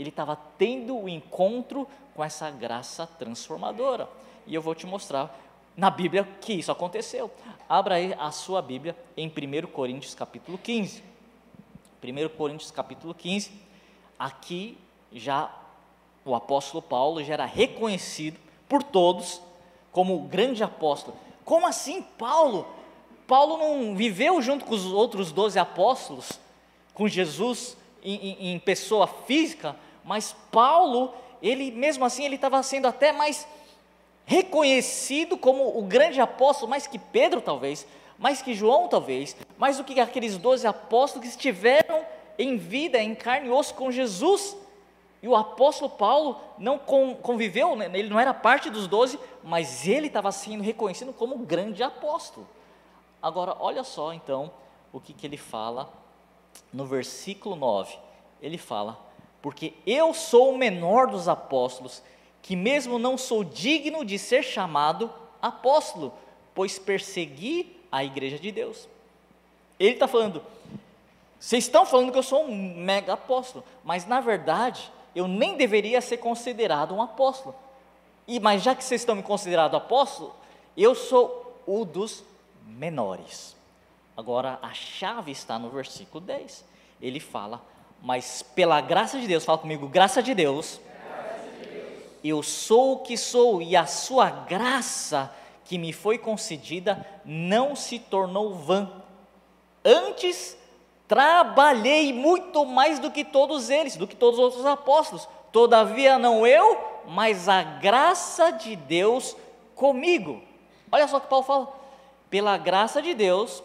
ele 0.00 0.08
estava 0.08 0.36
tendo 0.56 0.96
o 0.96 1.08
encontro 1.08 1.86
com 2.14 2.24
essa 2.24 2.50
graça 2.50 3.06
transformadora. 3.06 4.08
E 4.46 4.54
eu 4.54 4.62
vou 4.62 4.74
te 4.74 4.86
mostrar 4.86 5.38
na 5.76 5.90
Bíblia 5.90 6.26
que 6.40 6.54
isso 6.54 6.72
aconteceu. 6.72 7.30
Abra 7.68 7.96
aí 7.96 8.14
a 8.18 8.30
sua 8.30 8.62
Bíblia 8.62 8.96
em 9.16 9.28
1 9.28 9.66
Coríntios 9.68 10.14
capítulo 10.14 10.58
15. 10.58 11.02
1 12.02 12.28
Coríntios 12.36 12.70
capítulo 12.70 13.14
15, 13.14 13.52
aqui 14.18 14.78
já 15.12 15.54
o 16.24 16.34
apóstolo 16.34 16.80
Paulo 16.80 17.22
já 17.22 17.34
era 17.34 17.44
reconhecido 17.44 18.38
por 18.68 18.82
todos 18.82 19.42
como 19.92 20.16
o 20.16 20.20
grande 20.20 20.64
apóstolo. 20.64 21.16
Como 21.44 21.66
assim 21.66 22.02
Paulo? 22.02 22.66
Paulo 23.26 23.58
não 23.58 23.94
viveu 23.94 24.40
junto 24.40 24.64
com 24.64 24.74
os 24.74 24.86
outros 24.86 25.30
doze 25.30 25.58
apóstolos, 25.58 26.40
com 26.94 27.06
Jesus 27.06 27.76
em, 28.02 28.14
em, 28.14 28.54
em 28.54 28.58
pessoa 28.58 29.06
física, 29.06 29.76
mas 30.04 30.34
Paulo, 30.50 31.14
ele 31.42 31.70
mesmo 31.70 32.04
assim, 32.04 32.24
ele 32.24 32.36
estava 32.36 32.62
sendo 32.62 32.86
até 32.86 33.12
mais 33.12 33.46
reconhecido 34.24 35.36
como 35.36 35.76
o 35.78 35.82
grande 35.82 36.20
apóstolo, 36.20 36.70
mais 36.70 36.86
que 36.86 36.98
Pedro 36.98 37.40
talvez, 37.40 37.86
mais 38.18 38.40
que 38.42 38.54
João 38.54 38.86
talvez, 38.86 39.36
mais 39.58 39.78
do 39.78 39.84
que 39.84 39.98
aqueles 39.98 40.38
doze 40.38 40.66
apóstolos 40.66 41.26
que 41.26 41.34
estiveram 41.34 42.04
em 42.38 42.56
vida, 42.56 42.98
em 42.98 43.14
carne 43.14 43.48
e 43.48 43.50
osso 43.50 43.74
com 43.74 43.90
Jesus. 43.90 44.56
E 45.22 45.28
o 45.28 45.36
apóstolo 45.36 45.90
Paulo 45.90 46.40
não 46.56 46.78
conviveu, 46.78 47.76
né, 47.76 47.90
ele 47.92 48.08
não 48.08 48.18
era 48.18 48.32
parte 48.32 48.70
dos 48.70 48.86
doze, 48.86 49.18
mas 49.42 49.86
ele 49.86 50.06
estava 50.06 50.32
sendo 50.32 50.62
reconhecido 50.62 51.12
como 51.12 51.34
um 51.34 51.44
grande 51.44 51.82
apóstolo. 51.82 52.46
Agora, 53.20 53.56
olha 53.58 53.84
só 53.84 54.14
então 54.14 54.50
o 54.92 55.00
que, 55.00 55.12
que 55.12 55.26
ele 55.26 55.36
fala 55.36 55.92
no 56.72 56.86
versículo 56.86 57.56
9. 57.56 57.98
Ele 58.40 58.56
fala: 58.56 58.98
porque 59.42 59.72
eu 59.86 60.12
sou 60.12 60.52
o 60.52 60.58
menor 60.58 61.06
dos 61.06 61.28
apóstolos, 61.28 62.02
que 62.42 62.56
mesmo 62.56 62.98
não 62.98 63.16
sou 63.16 63.44
digno 63.44 64.04
de 64.04 64.18
ser 64.18 64.42
chamado 64.42 65.12
apóstolo, 65.40 66.12
pois 66.54 66.78
persegui 66.78 67.76
a 67.90 68.04
igreja 68.04 68.38
de 68.38 68.52
Deus. 68.52 68.88
Ele 69.78 69.94
está 69.94 70.06
falando, 70.06 70.42
vocês 71.38 71.64
estão 71.64 71.86
falando 71.86 72.12
que 72.12 72.18
eu 72.18 72.22
sou 72.22 72.44
um 72.44 72.76
mega 72.76 73.14
apóstolo, 73.14 73.64
mas 73.82 74.06
na 74.06 74.20
verdade 74.20 74.90
eu 75.14 75.26
nem 75.26 75.56
deveria 75.56 76.00
ser 76.00 76.18
considerado 76.18 76.94
um 76.94 77.02
apóstolo. 77.02 77.54
E 78.28 78.38
mas 78.38 78.62
já 78.62 78.74
que 78.74 78.84
vocês 78.84 79.00
estão 79.00 79.14
me 79.14 79.22
considerando 79.22 79.76
apóstolo, 79.76 80.34
eu 80.76 80.94
sou 80.94 81.60
o 81.66 81.84
dos 81.84 82.22
menores. 82.64 83.56
Agora 84.16 84.58
a 84.60 84.72
chave 84.74 85.32
está 85.32 85.58
no 85.58 85.70
versículo 85.70 86.20
10. 86.20 86.64
Ele 87.00 87.18
fala 87.18 87.62
mas 88.02 88.42
pela 88.42 88.80
graça 88.80 89.18
de 89.18 89.26
Deus, 89.26 89.44
fala 89.44 89.58
comigo, 89.58 89.86
graça 89.86 90.22
de 90.22 90.34
Deus, 90.34 90.80
eu 92.24 92.42
sou 92.42 92.92
o 92.92 92.98
que 93.00 93.16
sou 93.16 93.60
e 93.62 93.76
a 93.76 93.86
sua 93.86 94.30
graça 94.30 95.34
que 95.64 95.78
me 95.78 95.92
foi 95.92 96.18
concedida 96.18 97.06
não 97.24 97.76
se 97.76 97.98
tornou 97.98 98.54
vã. 98.54 98.90
Antes 99.84 100.56
trabalhei 101.06 102.12
muito 102.12 102.64
mais 102.64 102.98
do 102.98 103.10
que 103.10 103.24
todos 103.24 103.70
eles, 103.70 103.96
do 103.96 104.06
que 104.06 104.16
todos 104.16 104.38
os 104.38 104.44
outros 104.44 104.66
apóstolos. 104.66 105.28
Todavia 105.52 106.18
não 106.18 106.46
eu, 106.46 106.78
mas 107.06 107.48
a 107.48 107.62
graça 107.62 108.50
de 108.50 108.76
Deus 108.76 109.36
comigo. 109.74 110.42
Olha 110.92 111.08
só 111.08 111.16
o 111.16 111.20
que 111.20 111.28
Paulo 111.28 111.44
fala. 111.44 111.80
Pela 112.28 112.56
graça 112.56 113.00
de 113.00 113.14
Deus, 113.14 113.62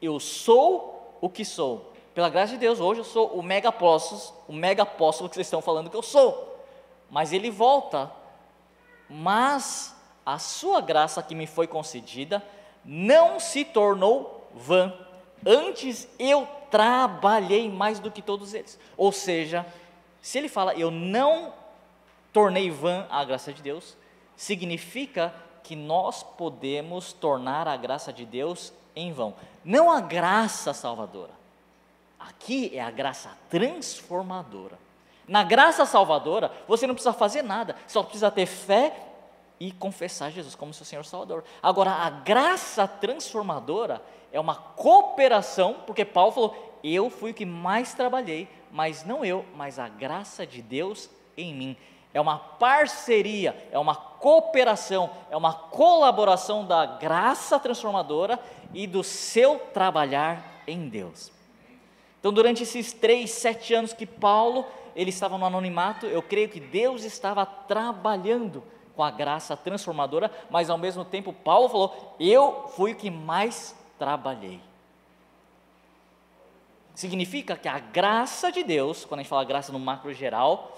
eu 0.00 0.18
sou 0.18 1.16
o 1.20 1.28
que 1.28 1.44
sou 1.44 1.91
pela 2.14 2.28
graça 2.28 2.52
de 2.52 2.58
Deus, 2.58 2.78
hoje 2.78 3.00
eu 3.00 3.04
sou 3.04 3.28
o 3.28 3.42
mega 3.42 3.70
apóstolo, 3.70 4.38
o 4.46 4.52
mega 4.52 4.82
apóstolo 4.82 5.28
que 5.28 5.34
vocês 5.34 5.46
estão 5.46 5.62
falando 5.62 5.88
que 5.88 5.96
eu 5.96 6.02
sou. 6.02 6.60
Mas 7.10 7.32
ele 7.32 7.50
volta. 7.50 8.10
Mas 9.08 9.96
a 10.24 10.38
sua 10.38 10.80
graça 10.80 11.22
que 11.22 11.34
me 11.34 11.46
foi 11.46 11.66
concedida 11.66 12.42
não 12.84 13.40
se 13.40 13.64
tornou 13.64 14.50
vã. 14.54 14.92
Antes 15.44 16.08
eu 16.18 16.46
trabalhei 16.70 17.70
mais 17.70 17.98
do 17.98 18.10
que 18.10 18.20
todos 18.20 18.52
eles. 18.54 18.78
Ou 18.96 19.10
seja, 19.10 19.66
se 20.20 20.38
ele 20.38 20.48
fala 20.48 20.74
eu 20.74 20.90
não 20.90 21.52
tornei 22.32 22.70
vã 22.70 23.06
a 23.10 23.24
graça 23.24 23.52
de 23.52 23.62
Deus, 23.62 23.96
significa 24.36 25.34
que 25.62 25.74
nós 25.76 26.22
podemos 26.22 27.12
tornar 27.12 27.68
a 27.68 27.76
graça 27.76 28.12
de 28.12 28.26
Deus 28.26 28.72
em 28.94 29.12
vão. 29.12 29.34
Não 29.64 29.90
a 29.90 30.00
graça 30.00 30.74
salvadora 30.74 31.41
Aqui 32.28 32.70
é 32.74 32.80
a 32.80 32.90
graça 32.90 33.36
transformadora. 33.50 34.78
Na 35.26 35.42
graça 35.42 35.86
salvadora, 35.86 36.50
você 36.66 36.86
não 36.86 36.94
precisa 36.94 37.12
fazer 37.12 37.42
nada, 37.42 37.76
só 37.86 38.02
precisa 38.02 38.30
ter 38.30 38.46
fé 38.46 38.94
e 39.58 39.70
confessar 39.70 40.30
Jesus 40.30 40.54
como 40.54 40.74
seu 40.74 40.84
Senhor 40.84 41.04
Salvador. 41.04 41.44
Agora, 41.62 41.92
a 41.92 42.10
graça 42.10 42.86
transformadora 42.86 44.02
é 44.32 44.40
uma 44.40 44.56
cooperação, 44.56 45.76
porque 45.86 46.04
Paulo 46.04 46.32
falou: 46.32 46.78
Eu 46.82 47.08
fui 47.08 47.30
o 47.30 47.34
que 47.34 47.46
mais 47.46 47.94
trabalhei, 47.94 48.48
mas 48.70 49.04
não 49.04 49.24
eu, 49.24 49.44
mas 49.54 49.78
a 49.78 49.88
graça 49.88 50.46
de 50.46 50.60
Deus 50.60 51.08
em 51.36 51.54
mim. 51.54 51.76
É 52.14 52.20
uma 52.20 52.38
parceria, 52.38 53.68
é 53.70 53.78
uma 53.78 53.94
cooperação, 53.94 55.10
é 55.30 55.36
uma 55.36 55.54
colaboração 55.54 56.66
da 56.66 56.84
graça 56.84 57.58
transformadora 57.58 58.38
e 58.74 58.86
do 58.86 59.02
seu 59.02 59.58
trabalhar 59.72 60.62
em 60.66 60.88
Deus. 60.88 61.32
Então, 62.22 62.32
durante 62.32 62.62
esses 62.62 62.92
três, 62.92 63.32
sete 63.32 63.74
anos 63.74 63.92
que 63.92 64.06
Paulo 64.06 64.64
ele 64.94 65.10
estava 65.10 65.36
no 65.36 65.44
anonimato, 65.44 66.06
eu 66.06 66.22
creio 66.22 66.48
que 66.48 66.60
Deus 66.60 67.02
estava 67.02 67.44
trabalhando 67.44 68.62
com 68.94 69.02
a 69.02 69.10
graça 69.10 69.56
transformadora, 69.56 70.30
mas 70.48 70.70
ao 70.70 70.78
mesmo 70.78 71.04
tempo 71.04 71.32
Paulo 71.32 71.68
falou: 71.68 72.14
Eu 72.20 72.68
fui 72.76 72.92
o 72.92 72.96
que 72.96 73.10
mais 73.10 73.74
trabalhei. 73.98 74.60
Significa 76.94 77.56
que 77.56 77.66
a 77.66 77.80
graça 77.80 78.52
de 78.52 78.62
Deus, 78.62 79.04
quando 79.04 79.18
a 79.18 79.22
gente 79.24 79.30
fala 79.30 79.42
graça 79.42 79.72
no 79.72 79.80
macro 79.80 80.14
geral, 80.14 80.70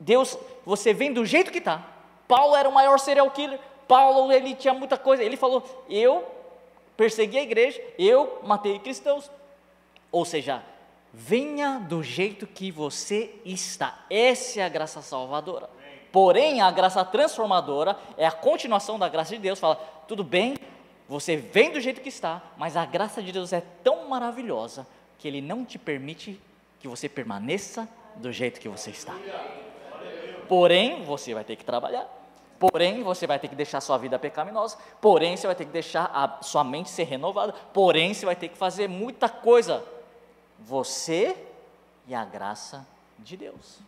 Deus, 0.00 0.36
você 0.66 0.92
vem 0.92 1.12
do 1.12 1.24
jeito 1.24 1.52
que 1.52 1.58
está. 1.58 1.86
Paulo 2.26 2.56
era 2.56 2.68
o 2.68 2.74
maior 2.74 2.98
serial 2.98 3.30
killer. 3.30 3.60
Paulo, 3.86 4.32
ele 4.32 4.56
tinha 4.56 4.74
muita 4.74 4.98
coisa. 4.98 5.22
Ele 5.22 5.36
falou: 5.36 5.62
Eu 5.88 6.26
persegui 6.96 7.38
a 7.38 7.42
igreja, 7.42 7.80
eu 7.96 8.40
matei 8.42 8.80
cristãos. 8.80 9.30
Ou 10.12 10.24
seja, 10.24 10.62
venha 11.12 11.78
do 11.78 12.02
jeito 12.02 12.46
que 12.46 12.70
você 12.70 13.34
está. 13.44 14.04
Essa 14.08 14.60
é 14.60 14.64
a 14.64 14.68
graça 14.68 15.02
salvadora. 15.02 15.68
Porém, 16.12 16.60
a 16.60 16.70
graça 16.70 17.02
transformadora 17.04 17.98
é 18.18 18.26
a 18.26 18.30
continuação 18.30 18.98
da 18.98 19.08
graça 19.08 19.34
de 19.34 19.40
Deus. 19.40 19.58
Fala, 19.58 19.76
tudo 20.06 20.22
bem, 20.22 20.56
você 21.08 21.36
vem 21.36 21.72
do 21.72 21.80
jeito 21.80 22.02
que 22.02 22.10
está, 22.10 22.42
mas 22.58 22.76
a 22.76 22.84
graça 22.84 23.22
de 23.22 23.32
Deus 23.32 23.52
é 23.52 23.62
tão 23.82 24.08
maravilhosa 24.08 24.86
que 25.18 25.26
Ele 25.26 25.40
não 25.40 25.64
te 25.64 25.78
permite 25.78 26.38
que 26.78 26.86
você 26.86 27.08
permaneça 27.08 27.88
do 28.16 28.30
jeito 28.30 28.60
que 28.60 28.68
você 28.68 28.90
está. 28.90 29.14
Porém, 30.48 31.02
você 31.04 31.32
vai 31.32 31.44
ter 31.44 31.56
que 31.56 31.64
trabalhar. 31.64 32.06
Porém, 32.58 33.02
você 33.02 33.26
vai 33.26 33.38
ter 33.38 33.48
que 33.48 33.54
deixar 33.54 33.80
sua 33.80 33.98
vida 33.98 34.18
pecaminosa. 34.18 34.76
Porém, 35.00 35.36
você 35.36 35.46
vai 35.46 35.56
ter 35.56 35.64
que 35.64 35.70
deixar 35.70 36.10
a 36.14 36.42
sua 36.42 36.62
mente 36.62 36.90
ser 36.90 37.04
renovada. 37.04 37.52
Porém, 37.72 38.12
você 38.12 38.26
vai 38.26 38.36
ter 38.36 38.48
que 38.48 38.58
fazer 38.58 38.88
muita 38.88 39.28
coisa. 39.28 39.82
Você 40.64 41.36
e 42.06 42.14
a 42.14 42.24
graça 42.24 42.86
de 43.18 43.36
Deus. 43.36 43.80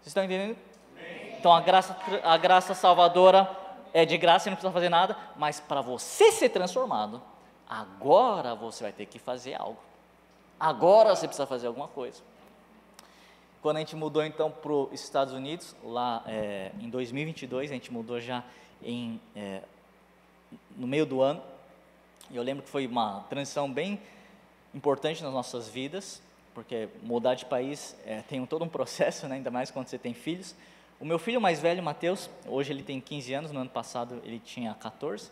Vocês 0.00 0.08
estão 0.08 0.24
entendendo? 0.24 0.56
Então 1.38 1.52
a 1.52 1.60
graça, 1.60 1.96
a 2.22 2.36
graça 2.36 2.74
salvadora 2.74 3.48
é 3.92 4.04
de 4.04 4.16
graça 4.16 4.48
e 4.48 4.50
não 4.50 4.56
precisa 4.56 4.72
fazer 4.72 4.88
nada, 4.88 5.16
mas 5.36 5.60
para 5.60 5.80
você 5.80 6.30
ser 6.32 6.48
transformado, 6.50 7.22
agora 7.68 8.54
você 8.54 8.84
vai 8.84 8.92
ter 8.92 9.06
que 9.06 9.18
fazer 9.18 9.54
algo. 9.54 9.78
Agora 10.58 11.14
você 11.14 11.26
precisa 11.26 11.46
fazer 11.46 11.66
alguma 11.66 11.88
coisa. 11.88 12.22
Quando 13.60 13.76
a 13.76 13.80
gente 13.80 13.96
mudou 13.96 14.24
então 14.24 14.50
para 14.50 14.72
os 14.72 15.00
Estados 15.00 15.34
Unidos, 15.34 15.74
lá 15.82 16.22
é, 16.26 16.72
em 16.80 16.88
2022, 16.88 17.70
a 17.70 17.74
gente 17.74 17.92
mudou 17.92 18.20
já 18.20 18.44
em, 18.82 19.20
é, 19.34 19.62
no 20.76 20.86
meio 20.86 21.04
do 21.04 21.20
ano, 21.20 21.42
e 22.30 22.36
eu 22.36 22.42
lembro 22.42 22.62
que 22.62 22.70
foi 22.70 22.86
uma 22.86 23.24
transição 23.28 23.72
bem 23.72 24.00
importante 24.78 25.24
nas 25.24 25.32
nossas 25.32 25.68
vidas, 25.68 26.22
porque 26.54 26.88
mudar 27.02 27.34
de 27.34 27.44
país 27.44 27.96
é, 28.06 28.22
tem 28.22 28.46
todo 28.46 28.64
um 28.64 28.68
processo, 28.68 29.26
né, 29.26 29.34
ainda 29.34 29.50
mais 29.50 29.72
quando 29.72 29.88
você 29.88 29.98
tem 29.98 30.14
filhos. 30.14 30.54
O 31.00 31.04
meu 31.04 31.18
filho 31.18 31.40
mais 31.40 31.60
velho, 31.60 31.82
Matheus, 31.82 32.30
hoje 32.46 32.72
ele 32.72 32.84
tem 32.84 33.00
15 33.00 33.34
anos, 33.34 33.52
no 33.52 33.60
ano 33.60 33.70
passado 33.70 34.20
ele 34.24 34.38
tinha 34.38 34.72
14. 34.74 35.30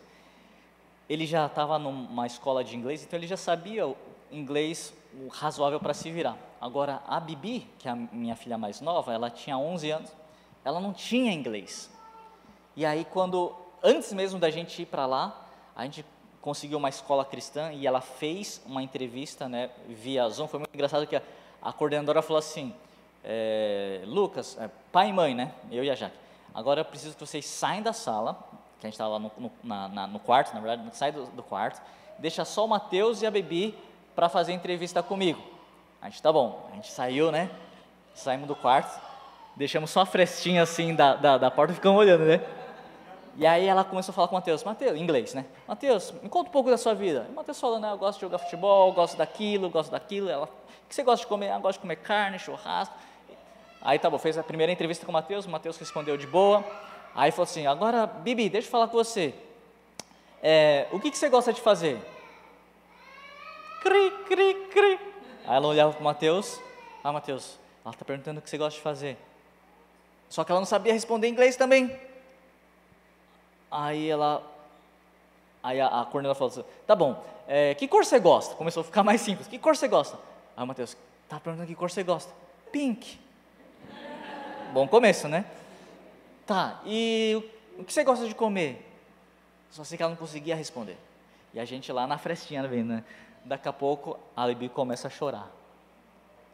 Ele 1.09 1.25
já 1.25 1.47
estava 1.47 1.79
numa 1.79 2.27
escola 2.27 2.65
de 2.65 2.77
inglês, 2.77 3.05
então 3.05 3.17
ele 3.17 3.29
já 3.29 3.37
sabia 3.37 3.87
o 3.87 3.97
inglês 4.33 4.93
razoável 5.31 5.79
para 5.79 5.95
se 5.95 6.11
virar. 6.11 6.37
Agora, 6.61 7.01
a 7.07 7.21
Bibi, 7.21 7.69
que 7.79 7.89
é 7.89 7.93
a 7.93 7.97
minha 7.97 8.35
filha 8.35 8.59
mais 8.59 8.81
nova, 8.81 9.13
ela 9.13 9.31
tinha 9.31 9.57
11 9.57 9.91
anos, 9.91 10.13
ela 10.65 10.81
não 10.81 10.93
tinha 10.93 11.33
inglês. 11.33 11.89
E 12.75 12.85
aí, 12.85 13.05
quando, 13.05 13.55
antes 13.83 14.13
mesmo 14.13 14.41
da 14.41 14.51
gente 14.51 14.83
ir 14.83 14.87
para 14.87 15.07
lá, 15.07 15.47
a 15.77 15.85
gente 15.85 16.05
conseguiu 16.47 16.79
uma 16.79 16.89
escola 16.89 17.25
cristã 17.25 17.73
e 17.73 17.89
ela 17.89 18.01
fez 18.01 18.63
uma 18.65 18.81
entrevista 18.81 19.49
né, 19.49 19.69
via 19.89 20.29
Zoom. 20.29 20.47
Foi 20.47 20.61
muito 20.61 20.73
engraçado 20.73 21.05
que 21.05 21.17
a, 21.17 21.23
a 21.61 21.73
coordenadora 21.73 22.23
falou 22.23 22.39
assim: 22.39 22.73
é, 23.25 24.03
Lucas, 24.07 24.57
é, 24.61 24.71
pai 24.93 25.09
e 25.09 25.13
mãe, 25.13 25.35
né? 25.35 25.53
Eu 25.73 25.83
e 25.83 25.91
a 25.91 25.97
Jaque. 25.97 26.17
Agora 26.55 26.83
eu 26.83 26.85
preciso 26.85 27.15
que 27.15 27.27
vocês 27.27 27.45
saiam 27.45 27.83
da 27.83 27.93
sala, 27.93 28.39
que 28.79 28.87
a 28.87 28.89
gente 28.89 28.95
estava 28.95 29.15
lá 29.15 29.19
no, 29.19 29.33
no, 29.37 29.51
na, 29.65 29.89
na, 29.89 30.07
no, 30.07 30.21
quarto, 30.21 30.55
na 30.55 30.61
verdade, 30.61 30.97
sai 30.97 31.11
do, 31.11 31.27
do 31.27 31.43
quarto, 31.43 31.83
deixa 32.17 32.45
só 32.45 32.65
o 32.65 32.69
Mateus 32.69 33.23
e 33.23 33.27
a 33.27 33.31
Bebi 33.31 33.77
para 34.15 34.29
fazer 34.29 34.53
entrevista 34.53 35.03
comigo. 35.03 35.43
A 36.01 36.09
gente, 36.09 36.23
tá 36.23 36.33
bom, 36.33 36.65
a 36.71 36.77
gente 36.77 36.93
saiu, 36.93 37.33
né? 37.33 37.51
Saímos 38.15 38.47
do 38.47 38.55
quarto, 38.55 39.01
deixamos 39.57 39.91
só 39.91 40.03
a 40.03 40.07
frestinha 40.07 40.63
assim 40.63 40.95
da, 40.95 41.17
da, 41.17 41.39
da 41.39 41.51
porta 41.51 41.73
e 41.73 41.75
ficamos 41.75 41.99
olhando, 41.99 42.25
né? 42.25 42.41
E 43.39 43.47
aí 43.47 43.67
ela 43.67 43.85
começou 43.85 44.13
a 44.13 44.15
falar 44.15 44.29
com 44.29 44.35
o 44.35 44.39
Matheus, 44.39 44.65
Matheus, 44.65 44.99
inglês, 44.99 45.35
né? 45.35 45.45
Matheus, 45.69 46.11
me 46.23 46.29
conta 46.29 46.49
um 46.49 46.53
pouco 46.53 46.71
da 46.71 46.79
sua 46.79 46.95
vida. 46.95 47.27
E 47.29 47.33
o 47.33 47.35
Matheus 47.35 47.61
falou, 47.61 47.79
né? 47.79 47.91
Eu 47.93 47.99
gosto 47.99 48.19
de 48.19 48.23
jogar 48.23 48.39
futebol, 48.39 48.93
gosto 48.93 49.17
daquilo, 49.17 49.69
gosto 49.69 49.91
daquilo. 49.91 50.31
Ela, 50.31 50.47
o 50.47 50.89
que 50.89 50.95
você 50.95 51.03
gosta 51.03 51.25
de 51.25 51.27
comer? 51.27 51.53
Eu 51.53 51.61
gosto 51.61 51.79
de 51.79 51.83
comer 51.83 51.97
carne, 51.97 52.39
churrasco. 52.39 52.95
Aí 53.83 53.99
tá 53.99 54.09
bom, 54.09 54.19
fez 54.19 54.39
a 54.39 54.43
primeira 54.43 54.73
entrevista 54.73 55.05
com 55.05 55.11
o 55.11 55.13
Matheus, 55.13 55.45
o 55.45 55.51
Matheus 55.51 55.77
respondeu 55.77 56.17
de 56.17 56.27
boa. 56.27 56.65
Aí 57.15 57.31
falou 57.31 57.45
assim, 57.45 57.67
agora, 57.67 58.07
Bibi, 58.07 58.49
deixa 58.49 58.69
eu 58.69 58.71
falar 58.71 58.89
com 58.89 58.97
você. 58.97 59.35
É, 60.43 60.87
o 60.91 60.99
que, 60.99 61.11
que 61.11 61.19
você 61.19 61.29
gosta 61.29 61.53
de 61.53 61.61
fazer? 61.61 62.01
Cri, 63.83 64.11
cri, 64.27 64.55
cri. 64.73 65.01
Aí 65.47 65.57
ela 65.57 65.67
olhava 65.67 65.93
para 65.93 66.01
o 66.01 66.05
Mateus, 66.05 66.61
ah, 67.05 67.13
Mateus, 67.13 67.59
ela 67.85 67.95
está 67.95 68.05
perguntando 68.05 68.41
o 68.41 68.43
que 68.43 68.51
você 68.51 68.59
gosta 68.59 68.77
de 68.77 68.83
fazer. 68.83 69.17
Só 70.29 70.43
que 70.43 70.51
ela 70.51 70.61
não 70.61 70.67
sabia 70.67 70.93
responder 70.93 71.29
inglês 71.29 71.55
também. 71.55 71.97
Aí 73.71 74.09
ela, 74.09 74.43
aí 75.63 75.81
a, 75.81 76.03
a 76.03 76.05
Cornelia 76.05 76.35
falou 76.35 76.53
assim, 76.53 76.65
tá 76.87 76.95
bom, 76.95 77.25
é, 77.47 77.75
que 77.75 77.87
cor 77.89 78.05
você 78.05 78.19
gosta? 78.19 78.55
Começou 78.55 78.81
a 78.81 78.85
ficar 78.85 79.03
mais 79.03 79.21
simples, 79.21 79.47
que 79.49 79.59
cor 79.59 79.77
você 79.77 79.89
gosta? 79.89 80.19
Aí 80.57 80.65
o 80.65 80.67
Mateus, 80.67 80.97
tá 81.29 81.39
perguntando 81.41 81.67
que 81.69 81.75
cor 81.75 81.91
você 81.91 82.03
gosta? 82.03 82.33
Pink. 82.71 83.19
Bom 84.73 84.87
começo, 84.87 85.29
né? 85.29 85.45
Tá, 86.47 86.81
e 86.85 87.43
o 87.79 87.85
que 87.85 87.93
você 87.93 88.05
gosta 88.05 88.27
de 88.27 88.35
comer? 88.35 88.83
Só 89.71 89.85
sei 89.85 89.97
que 89.97 90.03
ela 90.03 90.11
não 90.11 90.17
conseguia 90.17 90.55
responder. 90.55 90.97
E 91.53 91.61
a 91.61 91.65
gente 91.65 91.91
lá 91.93 92.07
na 92.07 92.19
frestinha 92.19 92.67
vendo, 92.67 92.89
né? 92.89 93.05
Daqui 93.45 93.69
a 93.69 93.73
pouco 93.73 94.19
a 94.37 94.47
Libi 94.47 94.69
começa 94.69 95.09
a 95.09 95.11
chorar. 95.11 95.51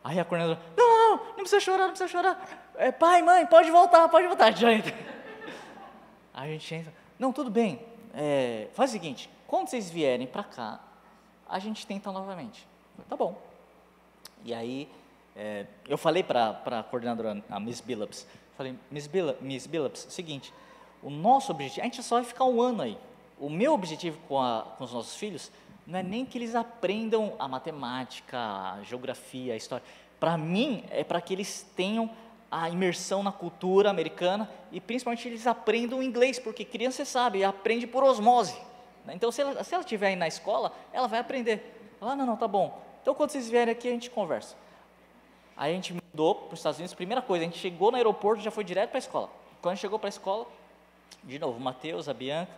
Aí 0.04 0.18
a 0.18 0.24
coordenadora, 0.24 0.60
não, 0.76 0.88
não, 0.88 1.16
não, 1.16 1.24
não 1.26 1.34
precisa 1.36 1.60
chorar, 1.60 1.84
não 1.84 1.90
precisa 1.90 2.08
chorar. 2.08 2.72
É, 2.76 2.90
pai, 2.90 3.22
mãe, 3.22 3.46
pode 3.46 3.70
voltar, 3.70 4.08
pode 4.08 4.26
voltar. 4.26 4.52
Já 4.56 4.72
entra. 4.72 4.94
Aí 6.34 6.50
a 6.50 6.52
gente 6.52 6.74
entra, 6.74 6.92
não, 7.22 7.32
tudo 7.32 7.52
bem, 7.52 7.78
é, 8.12 8.66
faz 8.72 8.90
o 8.90 8.94
seguinte, 8.94 9.30
quando 9.46 9.68
vocês 9.68 9.88
vierem 9.88 10.26
para 10.26 10.42
cá, 10.42 10.80
a 11.48 11.60
gente 11.60 11.86
tenta 11.86 12.10
novamente. 12.10 12.66
Tá 13.08 13.14
bom. 13.14 13.40
E 14.44 14.52
aí, 14.52 14.88
é, 15.36 15.66
eu 15.88 15.96
falei 15.96 16.24
para 16.24 16.60
a 16.66 16.82
coordenadora, 16.82 17.40
a 17.48 17.60
Miss 17.60 17.80
Billups, 17.80 18.26
falei, 18.56 18.76
Miss, 18.90 19.06
Bill, 19.06 19.36
Miss 19.40 19.68
Billups, 19.68 20.08
seguinte, 20.10 20.52
o 21.00 21.10
nosso 21.10 21.52
objetivo, 21.52 21.82
a 21.82 21.84
gente 21.84 22.02
só 22.02 22.16
vai 22.16 22.24
ficar 22.24 22.44
um 22.44 22.60
ano 22.60 22.82
aí. 22.82 22.98
O 23.38 23.48
meu 23.48 23.72
objetivo 23.72 24.18
com, 24.26 24.42
a, 24.42 24.74
com 24.76 24.82
os 24.82 24.92
nossos 24.92 25.14
filhos 25.14 25.52
não 25.86 26.00
é 26.00 26.02
nem 26.02 26.26
que 26.26 26.36
eles 26.36 26.56
aprendam 26.56 27.36
a 27.38 27.46
matemática, 27.46 28.36
a 28.36 28.80
geografia, 28.82 29.54
a 29.54 29.56
história. 29.56 29.84
Para 30.18 30.36
mim, 30.36 30.82
é 30.90 31.04
para 31.04 31.20
que 31.20 31.32
eles 31.32 31.70
tenham 31.76 32.10
a 32.52 32.68
imersão 32.68 33.22
na 33.22 33.32
cultura 33.32 33.88
americana 33.88 34.48
e 34.70 34.78
principalmente 34.78 35.26
eles 35.26 35.46
aprendam 35.46 36.02
inglês, 36.02 36.38
porque 36.38 36.66
criança, 36.66 37.02
sabe, 37.06 37.42
aprende 37.42 37.86
por 37.86 38.04
osmose. 38.04 38.54
Né? 39.06 39.14
Então, 39.14 39.32
se 39.32 39.40
ela, 39.40 39.64
se 39.64 39.72
ela 39.72 39.82
estiver 39.82 40.08
aí 40.08 40.16
na 40.16 40.28
escola, 40.28 40.70
ela 40.92 41.08
vai 41.08 41.18
aprender. 41.18 41.96
Ela, 41.98 42.14
não, 42.14 42.26
não, 42.26 42.36
tá 42.36 42.46
bom. 42.46 42.78
Então, 43.00 43.14
quando 43.14 43.30
vocês 43.30 43.48
vierem 43.48 43.72
aqui, 43.72 43.88
a 43.88 43.92
gente 43.92 44.10
conversa. 44.10 44.54
Aí 45.56 45.72
a 45.72 45.74
gente 45.74 45.94
mudou 45.94 46.34
para 46.34 46.52
os 46.52 46.60
Estados 46.60 46.78
Unidos. 46.78 46.94
Primeira 46.94 47.22
coisa, 47.22 47.42
a 47.42 47.48
gente 47.48 47.58
chegou 47.58 47.90
no 47.90 47.96
aeroporto 47.96 48.42
já 48.42 48.50
foi 48.50 48.64
direto 48.64 48.90
para 48.90 48.98
a 48.98 49.00
escola. 49.00 49.30
Quando 49.62 49.72
a 49.72 49.74
gente 49.74 49.80
chegou 49.80 49.98
para 49.98 50.08
a 50.08 50.10
escola, 50.10 50.46
de 51.24 51.38
novo, 51.38 51.56
o 51.56 51.60
Matheus, 51.60 52.06
a 52.06 52.12
Bianca, 52.12 52.52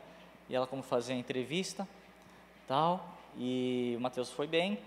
e 0.48 0.56
ela 0.56 0.66
como 0.66 0.82
fazer 0.82 1.12
a 1.12 1.16
entrevista, 1.16 1.86
tal. 2.66 3.14
E 3.38 3.94
o 3.96 4.00
Matheus 4.00 4.30
foi 4.30 4.48
bem 4.48 4.78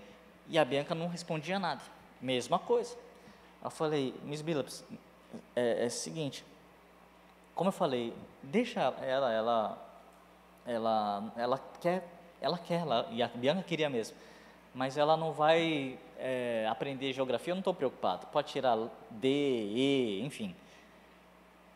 e 0.49 0.57
a 0.59 0.65
Bianca 0.65 0.93
não 0.93 1.07
respondia 1.07 1.57
nada. 1.57 1.81
Mesma 2.21 2.59
coisa. 2.59 3.06
Eu 3.63 3.69
falei, 3.69 4.13
Miss 4.23 4.41
Billups, 4.41 4.83
é, 5.55 5.85
é 5.85 5.89
seguinte, 5.89 6.45
como 7.55 7.69
eu 7.69 7.73
falei, 7.73 8.13
deixa 8.43 8.79
ela, 9.01 9.33
ela, 9.33 9.77
ela, 10.65 11.33
ela 11.35 11.61
quer, 11.81 12.07
ela 12.39 12.57
quer, 12.57 12.81
ela, 12.81 13.07
e 13.09 13.23
a 13.23 13.27
Bianca 13.27 13.63
queria 13.63 13.89
mesmo, 13.89 14.15
mas 14.73 14.97
ela 14.97 15.17
não 15.17 15.31
vai 15.31 15.97
é, 16.19 16.67
aprender 16.69 17.13
geografia, 17.13 17.51
eu 17.51 17.55
não 17.55 17.61
estou 17.61 17.73
preocupado, 17.73 18.27
pode 18.27 18.49
tirar 18.49 18.77
D, 19.09 19.27
E, 19.27 20.21
enfim. 20.23 20.55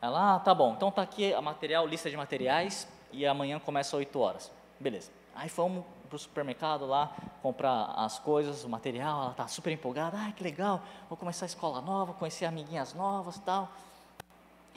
Ela, 0.01 0.35
ah, 0.35 0.39
tá 0.39 0.53
bom, 0.53 0.73
então 0.73 0.91
tá 0.91 1.01
aqui 1.01 1.33
a 1.33 1.41
material, 1.41 1.87
lista 1.87 2.09
de 2.09 2.17
materiais, 2.17 2.87
e 3.11 3.25
amanhã 3.25 3.59
começa 3.59 3.89
às 3.89 3.99
8 3.99 4.19
horas. 4.19 4.51
Beleza. 4.79 5.11
Aí 5.35 5.49
fomos 5.49 5.83
para 6.11 6.17
o 6.17 6.19
supermercado 6.19 6.85
lá, 6.85 7.15
comprar 7.41 7.93
as 7.95 8.19
coisas, 8.19 8.65
o 8.65 8.69
material, 8.69 9.21
ela 9.21 9.31
está 9.31 9.47
super 9.47 9.71
empolgada, 9.71 10.17
ai 10.17 10.33
que 10.33 10.43
legal, 10.43 10.81
vou 11.07 11.17
começar 11.17 11.45
a 11.45 11.47
escola 11.47 11.79
nova, 11.79 12.11
conhecer 12.13 12.43
amiguinhas 12.43 12.93
novas 12.93 13.39
tal. 13.39 13.69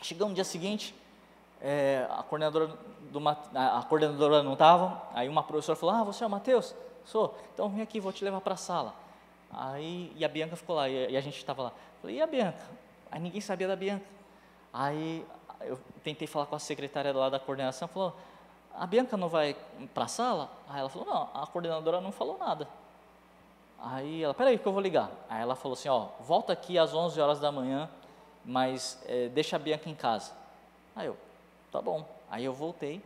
Chegamos 0.00 0.30
no 0.30 0.34
dia 0.36 0.44
seguinte, 0.44 0.94
é, 1.60 2.06
a, 2.08 2.22
coordenadora 2.22 2.68
do, 3.10 3.28
a 3.28 3.84
coordenadora 3.88 4.44
não 4.44 4.52
estava, 4.52 5.02
aí 5.12 5.28
uma 5.28 5.42
professora 5.42 5.74
falou, 5.74 5.94
ah, 5.96 6.04
você 6.04 6.22
é 6.22 6.26
o 6.26 6.30
Matheus? 6.30 6.72
Sou, 7.04 7.36
então 7.52 7.68
vem 7.68 7.82
aqui, 7.82 7.98
vou 7.98 8.12
te 8.12 8.22
levar 8.22 8.40
para 8.40 8.54
a 8.54 8.56
sala. 8.56 8.94
Aí, 9.50 10.12
e 10.14 10.24
a 10.24 10.28
Bianca 10.28 10.54
ficou 10.54 10.76
lá, 10.76 10.88
e, 10.88 11.10
e 11.10 11.16
a 11.16 11.20
gente 11.20 11.36
estava 11.36 11.64
lá. 11.64 11.72
Falei, 12.00 12.16
e 12.16 12.22
a 12.22 12.28
Bianca? 12.28 12.62
Aí 13.10 13.20
ninguém 13.20 13.40
sabia 13.40 13.66
da 13.66 13.74
Bianca. 13.74 14.04
Aí 14.72 15.26
eu 15.62 15.80
tentei 16.04 16.28
falar 16.28 16.46
com 16.46 16.54
a 16.54 16.60
secretária 16.60 17.12
lá 17.12 17.28
da 17.28 17.40
coordenação, 17.40 17.88
falou, 17.88 18.16
a 18.76 18.86
Bianca 18.86 19.16
não 19.16 19.28
vai 19.28 19.56
para 19.92 20.04
a 20.04 20.08
sala? 20.08 20.50
Aí 20.68 20.80
ela 20.80 20.88
falou, 20.88 21.06
não, 21.06 21.42
a 21.42 21.46
coordenadora 21.46 22.00
não 22.00 22.12
falou 22.12 22.38
nada. 22.38 22.68
Aí 23.78 24.22
ela, 24.22 24.34
peraí 24.34 24.58
que 24.58 24.66
eu 24.66 24.72
vou 24.72 24.80
ligar. 24.80 25.10
Aí 25.28 25.42
ela 25.42 25.54
falou 25.54 25.74
assim, 25.74 25.88
ó, 25.88 26.08
volta 26.20 26.52
aqui 26.52 26.78
às 26.78 26.94
11 26.94 27.20
horas 27.20 27.40
da 27.40 27.52
manhã, 27.52 27.88
mas 28.44 29.02
é, 29.06 29.28
deixa 29.28 29.56
a 29.56 29.58
Bianca 29.58 29.88
em 29.88 29.94
casa. 29.94 30.32
Aí 30.96 31.06
eu, 31.06 31.16
tá 31.70 31.80
bom. 31.80 32.06
Aí 32.30 32.44
eu 32.44 32.52
voltei, 32.52 33.02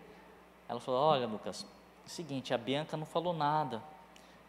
ela 0.69 0.81
falou, 0.81 1.01
olha 1.01 1.27
Lucas, 1.27 1.67
é 2.07 2.09
seguinte, 2.09 2.55
a 2.55 2.59
Bianca 2.59 2.97
não 2.97 3.07
falou 3.07 3.33
nada 3.33 3.83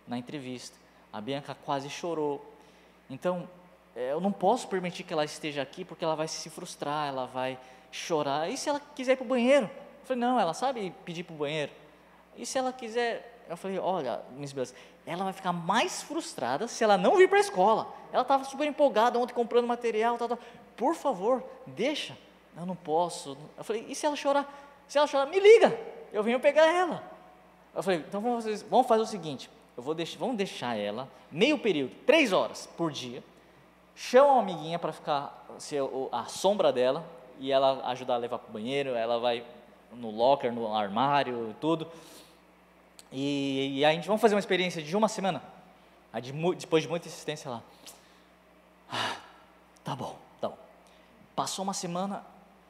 na 0.08 0.18
entrevista. 0.18 0.78
A 1.12 1.20
Bianca 1.20 1.56
quase 1.66 1.90
chorou. 1.90 2.46
Então, 3.10 3.50
é, 3.96 4.12
eu 4.12 4.22
não 4.22 4.32
posso 4.32 4.68
permitir 4.68 5.04
que 5.04 5.12
ela 5.12 5.26
esteja 5.26 5.62
aqui 5.62 5.84
porque 5.84 6.06
ela 6.06 6.16
vai 6.16 6.28
se 6.28 6.50
frustrar, 6.50 7.08
ela 7.08 7.26
vai 7.26 7.60
chorar. 7.92 8.50
E 8.50 8.58
se 8.58 8.70
ela 8.70 8.80
quiser 8.80 9.14
ir 9.14 9.16
para 9.18 9.26
o 9.26 9.28
banheiro? 9.28 9.70
Falei, 10.10 10.22
não, 10.22 10.40
ela 10.40 10.56
sabe 10.56 10.92
pedir 11.06 11.24
para 11.24 11.36
o 11.36 11.38
banheiro. 11.38 11.72
E 12.36 12.44
se 12.44 12.58
ela 12.58 12.74
quiser, 12.74 13.44
eu 13.48 13.56
falei, 13.56 13.78
olha, 13.78 14.20
Miss 14.36 14.52
Beleza, 14.52 14.74
ela 15.06 15.24
vai 15.24 15.34
ficar 15.34 15.54
mais 15.54 16.02
frustrada 16.02 16.68
se 16.68 16.84
ela 16.84 16.98
não 16.98 17.16
vir 17.16 17.30
para 17.30 17.38
a 17.38 17.42
escola. 17.42 17.88
Ela 18.12 18.24
estava 18.24 18.44
super 18.44 18.66
empolgada 18.66 19.20
ontem 19.20 19.36
comprando 19.36 19.68
material, 19.68 20.18
tal, 20.18 20.30
tal. 20.30 20.40
por 20.76 20.96
favor, 20.96 21.44
deixa. 21.68 22.18
Eu 22.58 22.66
não 22.66 22.76
posso. 22.76 23.38
Eu 23.56 23.64
falei, 23.64 23.86
e 23.88 23.94
se 23.94 24.04
ela 24.04 24.16
chorar? 24.16 24.52
Se 24.88 24.98
ela 24.98 25.06
chorar, 25.06 25.28
me 25.28 25.40
liga, 25.40 25.80
eu 26.12 26.24
venho 26.24 26.40
pegar 26.40 26.66
ela. 26.66 27.04
Eu 27.76 27.84
falei, 27.84 28.00
então 28.00 28.20
vamos 28.20 28.44
fazer, 28.44 28.66
vamos 28.68 28.88
fazer 28.88 29.04
o 29.04 29.06
seguinte, 29.06 29.48
eu 29.78 29.84
vou 29.84 29.94
deixar, 29.94 30.18
vamos 30.18 30.38
deixar 30.38 30.76
ela 30.76 31.08
meio 31.32 31.60
período, 31.60 31.94
três 32.08 32.34
horas 32.34 32.68
por 32.76 32.92
dia, 32.92 33.24
chama 33.96 34.34
uma 34.34 34.42
amiguinha 34.42 34.80
para 34.80 34.92
ficar 34.92 35.46
ser 35.60 35.84
a 36.12 36.26
sombra 36.26 36.74
dela 36.74 37.06
e 37.40 37.52
ela 37.52 37.88
ajudar 37.92 38.16
a 38.16 38.18
levar 38.18 38.40
para 38.40 38.50
o 38.50 38.54
banheiro, 38.54 38.96
ela 38.96 39.20
vai 39.20 39.46
no 39.94 40.10
locker, 40.10 40.52
no 40.52 40.74
armário, 40.74 41.56
tudo. 41.60 41.88
E, 43.12 43.80
e 43.80 43.86
a 43.86 43.92
gente 43.92 44.08
vamos 44.08 44.22
fazer 44.22 44.36
uma 44.36 44.40
experiência 44.40 44.82
de 44.82 44.96
uma 44.96 45.08
semana. 45.08 45.42
Depois 46.58 46.84
de 46.84 46.90
muita 46.90 47.08
insistência 47.08 47.50
lá. 47.50 47.64
Ah, 48.92 49.18
tá 49.84 49.96
bom, 49.96 50.18
tá 50.42 50.50
bom. 50.50 50.58
Passou 51.36 51.64
uma 51.64 51.74
semana, 51.74 52.24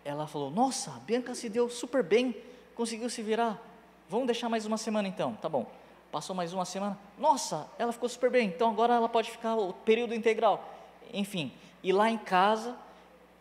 ela 0.03 0.27
falou: 0.27 0.49
Nossa, 0.49 0.91
a 0.91 0.99
Bianca 0.99 1.33
se 1.33 1.49
deu 1.49 1.69
super 1.69 2.03
bem, 2.03 2.35
conseguiu 2.75 3.09
se 3.09 3.21
virar. 3.21 3.61
Vamos 4.09 4.25
deixar 4.25 4.49
mais 4.49 4.65
uma 4.65 4.77
semana 4.77 5.07
então, 5.07 5.35
tá 5.35 5.47
bom. 5.47 5.65
Passou 6.11 6.35
mais 6.35 6.53
uma 6.53 6.65
semana, 6.65 6.97
nossa, 7.19 7.67
ela 7.77 7.93
ficou 7.93 8.09
super 8.09 8.31
bem, 8.31 8.47
então 8.47 8.71
agora 8.71 8.95
ela 8.95 9.07
pode 9.07 9.29
ficar 9.29 9.55
o 9.55 9.71
período 9.71 10.15
integral. 10.15 10.67
Enfim, 11.13 11.53
e 11.83 11.93
lá 11.93 12.09
em 12.09 12.17
casa, 12.17 12.75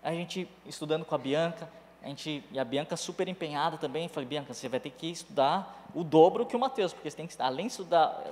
a 0.02 0.12
gente 0.12 0.46
estudando 0.66 1.06
com 1.06 1.14
a 1.14 1.18
Bianca, 1.18 1.70
a 2.02 2.08
gente, 2.08 2.44
e 2.52 2.58
a 2.58 2.64
Bianca 2.64 2.96
super 2.96 3.28
empenhada 3.28 3.76
também, 3.76 4.08
falei, 4.08 4.28
Bianca, 4.28 4.54
você 4.54 4.68
vai 4.68 4.80
ter 4.80 4.90
que 4.90 5.10
estudar 5.10 5.88
o 5.94 6.04
dobro 6.04 6.46
que 6.46 6.54
o 6.54 6.58
Mateus, 6.58 6.92
porque 6.92 7.10
você 7.10 7.16
tem 7.16 7.26
que, 7.26 7.34
além 7.40 7.66
de 7.66 7.72
estudar 7.72 8.24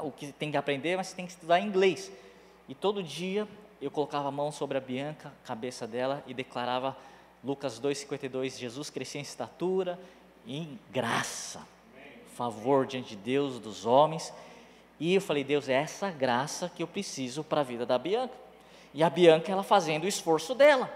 o 0.00 0.10
que 0.10 0.32
tem 0.32 0.50
que 0.50 0.56
aprender, 0.56 0.96
mas 0.96 1.08
você 1.08 1.16
tem 1.16 1.26
que 1.26 1.32
estudar 1.32 1.60
inglês. 1.60 2.10
E 2.68 2.74
todo 2.74 3.02
dia 3.02 3.46
eu 3.80 3.90
colocava 3.90 4.28
a 4.28 4.30
mão 4.30 4.50
sobre 4.50 4.78
a 4.78 4.80
Bianca, 4.80 5.32
cabeça 5.44 5.86
dela, 5.86 6.22
e 6.26 6.32
declarava 6.32 6.96
Lucas 7.44 7.80
2,52, 7.80 8.58
Jesus 8.58 8.88
crescia 8.88 9.20
em 9.20 9.22
estatura 9.22 9.98
em 10.46 10.78
graça, 10.90 11.66
favor 12.34 12.86
diante 12.86 13.10
de 13.10 13.16
Deus, 13.16 13.58
dos 13.58 13.84
homens, 13.84 14.32
e 14.98 15.14
eu 15.14 15.20
falei, 15.20 15.42
Deus, 15.42 15.68
é 15.68 15.74
essa 15.74 16.10
graça 16.10 16.70
que 16.74 16.82
eu 16.82 16.86
preciso 16.86 17.42
para 17.42 17.60
a 17.60 17.64
vida 17.64 17.84
da 17.84 17.98
Bianca. 17.98 18.34
E 18.94 19.02
a 19.02 19.10
Bianca, 19.10 19.50
ela 19.50 19.64
fazendo 19.64 20.04
o 20.04 20.08
esforço 20.08 20.54
dela, 20.54 20.88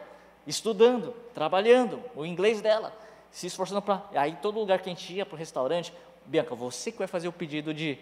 estudando, 0.46 1.14
trabalhando, 1.34 2.02
o 2.14 2.24
inglês 2.24 2.60
dela, 2.60 2.92
se 3.30 3.46
esforçando 3.46 3.82
para. 3.82 4.04
Aí 4.14 4.36
todo 4.40 4.58
lugar 4.58 4.80
que 4.80 4.88
a 4.88 4.92
gente 4.92 5.12
ia 5.12 5.26
para 5.26 5.34
o 5.34 5.38
restaurante, 5.38 5.92
Bianca, 6.24 6.54
você 6.54 6.92
que 6.92 6.98
vai 6.98 7.06
fazer 7.06 7.28
o 7.28 7.32
pedido 7.32 7.74
de 7.74 7.98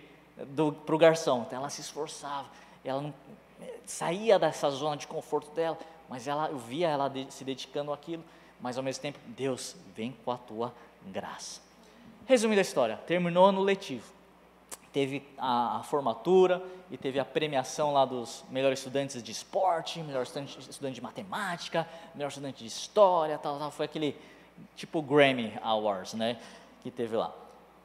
para 0.84 0.94
o 0.94 0.98
garçom. 0.98 1.44
Então 1.46 1.58
ela 1.58 1.70
se 1.70 1.80
esforçava, 1.80 2.48
ela 2.84 3.00
não 3.00 3.14
saía 3.86 4.38
dessa 4.38 4.70
zona 4.70 4.96
de 4.96 5.06
conforto 5.06 5.50
dela, 5.52 5.78
mas 6.08 6.26
ela, 6.26 6.48
eu 6.48 6.58
via 6.58 6.88
ela 6.88 7.08
de, 7.08 7.26
se 7.32 7.44
dedicando 7.44 7.92
àquilo, 7.92 8.24
mas 8.60 8.76
ao 8.76 8.82
mesmo 8.82 9.02
tempo, 9.02 9.18
Deus, 9.26 9.76
vem 9.94 10.16
com 10.24 10.30
a 10.30 10.36
tua 10.36 10.74
graça. 11.06 11.60
Resumindo 12.26 12.60
a 12.60 12.62
história, 12.62 12.96
terminou 13.06 13.52
no 13.52 13.60
letivo. 13.60 14.13
Teve 14.94 15.26
a, 15.36 15.78
a, 15.78 15.82
formatura 15.82 16.62
e 16.88 16.96
teve 16.96 17.18
a 17.18 17.24
premiação 17.24 17.92
lá 17.92 18.04
dos 18.04 18.44
melhores 18.48 18.78
estudantes 18.78 19.20
de 19.20 19.32
esporte, 19.32 20.00
melhor 20.00 20.22
estudante, 20.22 20.56
estudante 20.60 20.94
de 20.94 21.02
matemática, 21.02 21.84
melhor 22.14 22.28
estudante 22.28 22.58
de 22.60 22.66
história, 22.68 23.36
tal, 23.36 23.58
tal. 23.58 23.72
Foi 23.72 23.86
aquele 23.86 24.16
tipo 24.76 25.02
Grammy 25.02 25.52
Awards, 25.60 26.14
né? 26.14 26.38
Que 26.80 26.92
teve 26.92 27.16
lá. 27.16 27.34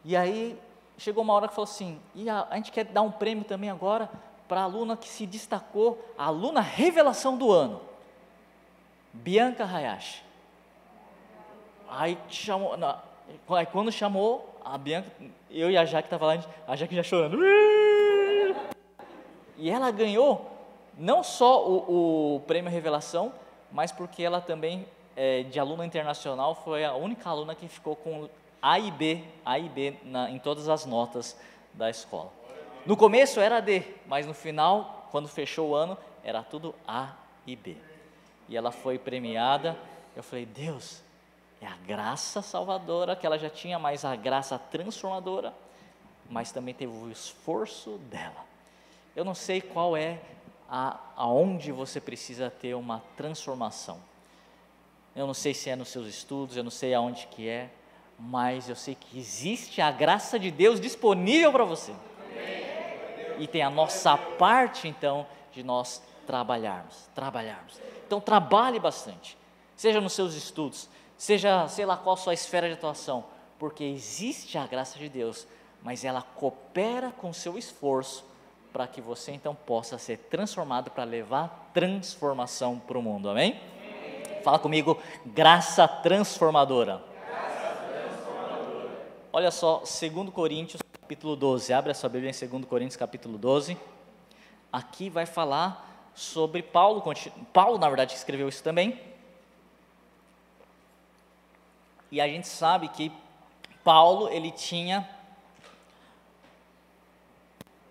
E 0.06 0.16
aí 0.16 0.56
chegou 1.00 1.24
uma 1.24 1.34
hora 1.34 1.48
que 1.48 1.56
falou 1.56 1.68
assim: 1.68 2.00
e 2.14 2.30
a, 2.30 2.46
a 2.48 2.56
gente 2.58 2.72
quer 2.72 2.86
dar 2.86 3.02
um 3.02 3.12
prêmio 3.12 3.44
também 3.44 3.72
agora 3.72 4.08
para 4.48 4.62
a 4.62 4.64
aluna 4.66 4.96
que 4.96 5.10
se 5.10 5.26
destacou, 5.26 6.14
a 6.16 6.26
aluna 6.26 6.62
revelação 6.62 7.38
do 7.38 7.52
ano, 7.52 7.82
Bianca 9.12 9.66
Hayashi. 9.66 10.24
Aí 11.90 12.20
chamou, 12.30 12.78
não, 12.78 13.00
aí 13.50 13.66
quando 13.66 13.92
chamou 13.92 14.49
a 14.64 14.78
Bianca, 14.78 15.10
eu 15.50 15.70
e 15.70 15.78
a 15.78 15.86
Jaque 15.86 16.08
estava 16.08 16.26
lá, 16.26 16.44
a 16.68 16.76
Jaque 16.76 16.96
já 16.96 17.04
chorando. 17.04 17.38
E 19.58 19.70
ela 19.70 19.92
ganhou 19.92 20.50
não 20.98 21.24
só 21.24 21.68
o, 21.68 22.36
o 22.36 22.40
prêmio 22.42 22.72
Revelação, 22.72 23.34
mas 23.72 23.92
porque 23.92 24.24
ela 24.24 24.42
também, 24.42 24.86
é, 25.16 25.44
de 25.44 25.60
aluna 25.60 25.86
internacional, 25.86 26.56
foi 26.56 26.84
a 26.84 26.94
única 26.94 27.30
aluna 27.30 27.56
que 27.56 27.68
ficou 27.68 27.96
com 27.96 28.30
A 28.62 28.80
e 28.80 28.92
B, 28.92 29.24
A 29.46 29.60
e 29.60 29.70
B 29.70 29.96
na, 30.04 30.30
em 30.30 30.40
todas 30.40 30.68
as 30.70 30.86
notas 30.86 31.38
da 31.74 31.90
escola. 31.90 32.32
No 32.86 32.96
começo 32.98 33.40
era 33.40 33.60
D, 33.60 33.84
mas 34.08 34.26
no 34.26 34.34
final, 34.34 35.08
quando 35.12 35.28
fechou 35.28 35.70
o 35.70 35.76
ano, 35.76 35.98
era 36.24 36.44
tudo 36.44 36.74
A 36.88 37.14
e 37.46 37.56
B. 37.56 37.76
E 38.48 38.58
ela 38.58 38.72
foi 38.72 38.98
premiada. 38.98 39.78
Eu 40.16 40.24
falei, 40.24 40.46
Deus, 40.46 41.04
é 41.62 41.68
a 41.68 41.76
graça 41.86 42.42
salvadora 42.42 43.16
que 43.16 43.26
ela 43.26 43.38
já 43.38 43.50
tinha, 43.50 43.78
mas 43.78 44.06
a 44.06 44.16
graça 44.16 44.58
transformadora, 44.58 45.54
mas 46.30 46.52
também 46.52 46.74
teve 46.74 46.92
o 46.92 47.12
esforço 47.12 47.98
dela. 48.10 48.46
Eu 49.16 49.26
não 49.26 49.36
sei 49.36 49.62
qual 49.62 49.98
é 49.98 50.20
a, 50.70 51.00
aonde 51.16 51.72
você 51.72 52.00
precisa 52.00 52.50
ter 52.50 52.76
uma 52.76 53.04
transformação. 53.18 54.00
Eu 55.16 55.28
não 55.28 55.34
sei 55.34 55.54
se 55.54 55.70
é 55.70 55.76
nos 55.76 55.90
seus 55.90 56.08
estudos, 56.08 56.56
eu 56.56 56.64
não 56.64 56.72
sei 56.72 56.94
aonde 56.94 57.28
que 57.28 57.50
é, 57.50 57.70
mas 58.18 58.70
eu 58.70 58.76
sei 58.76 58.96
que 58.96 59.18
existe 59.18 59.82
a 59.82 59.92
graça 59.92 60.40
de 60.40 60.52
Deus 60.52 60.80
disponível 60.80 61.52
para 61.52 61.64
você 61.64 61.94
e 63.40 63.48
tem 63.48 63.62
a 63.62 63.70
nossa 63.70 64.18
parte, 64.18 64.88
então, 64.88 65.26
de 65.52 65.64
nós 65.64 66.04
trabalharmos, 66.28 67.10
trabalharmos. 67.16 67.80
Então, 68.06 68.20
trabalhe 68.20 68.80
bastante, 68.80 69.38
seja 69.76 70.02
nos 70.02 70.14
seus 70.14 70.36
estudos, 70.36 70.90
seja, 71.20 71.68
sei 71.68 71.86
lá 71.86 71.98
qual 71.98 72.14
a 72.14 72.18
sua 72.18 72.34
esfera 72.34 72.68
de 72.68 72.74
atuação, 72.74 73.26
porque 73.60 73.84
existe 73.84 74.58
a 74.58 74.66
graça 74.66 74.98
de 74.98 75.10
Deus, 75.10 75.46
mas 75.84 76.06
ela 76.06 76.22
coopera 76.22 77.12
com 77.12 77.30
o 77.30 77.34
seu 77.34 77.58
esforço 77.58 78.26
para 78.72 78.88
que 78.88 79.02
você 79.02 79.34
então 79.34 79.54
possa 79.54 79.98
ser 79.98 80.18
transformado 80.18 80.90
para 80.90 81.04
levar 81.04 81.70
transformação 81.74 82.80
para 82.80 82.98
o 82.98 83.02
mundo, 83.02 83.30
amém? 83.30 83.60
Fala 84.44 84.58
comigo, 84.58 84.98
graça 85.26 85.88
transformadora. 85.88 87.02
graça 87.28 87.76
transformadora. 87.92 88.90
Olha 89.34 89.52
só, 89.52 89.80
2 89.80 90.30
Coríntios 90.30 90.82
capítulo 91.02 91.36
12. 91.36 91.74
Abre 91.74 91.92
a 91.92 91.96
sua 91.96 92.08
Bíblia 92.08 92.32
em 92.32 92.48
2 92.48 92.66
Coríntios, 92.66 92.96
capítulo 92.96 93.38
12. 93.38 93.76
Aqui 94.72 95.10
vai 95.10 95.26
falar 95.26 96.12
sobre 96.14 96.62
Paulo. 96.62 97.04
Paulo, 97.52 97.78
na 97.78 97.88
verdade, 97.88 98.14
escreveu 98.14 98.48
isso 98.48 98.64
também. 98.64 99.10
E 102.12 102.20
a 102.20 102.28
gente 102.28 102.48
sabe 102.48 102.88
que 102.88 103.12
Paulo, 103.84 104.30
ele 104.30 104.52
tinha 104.52 105.08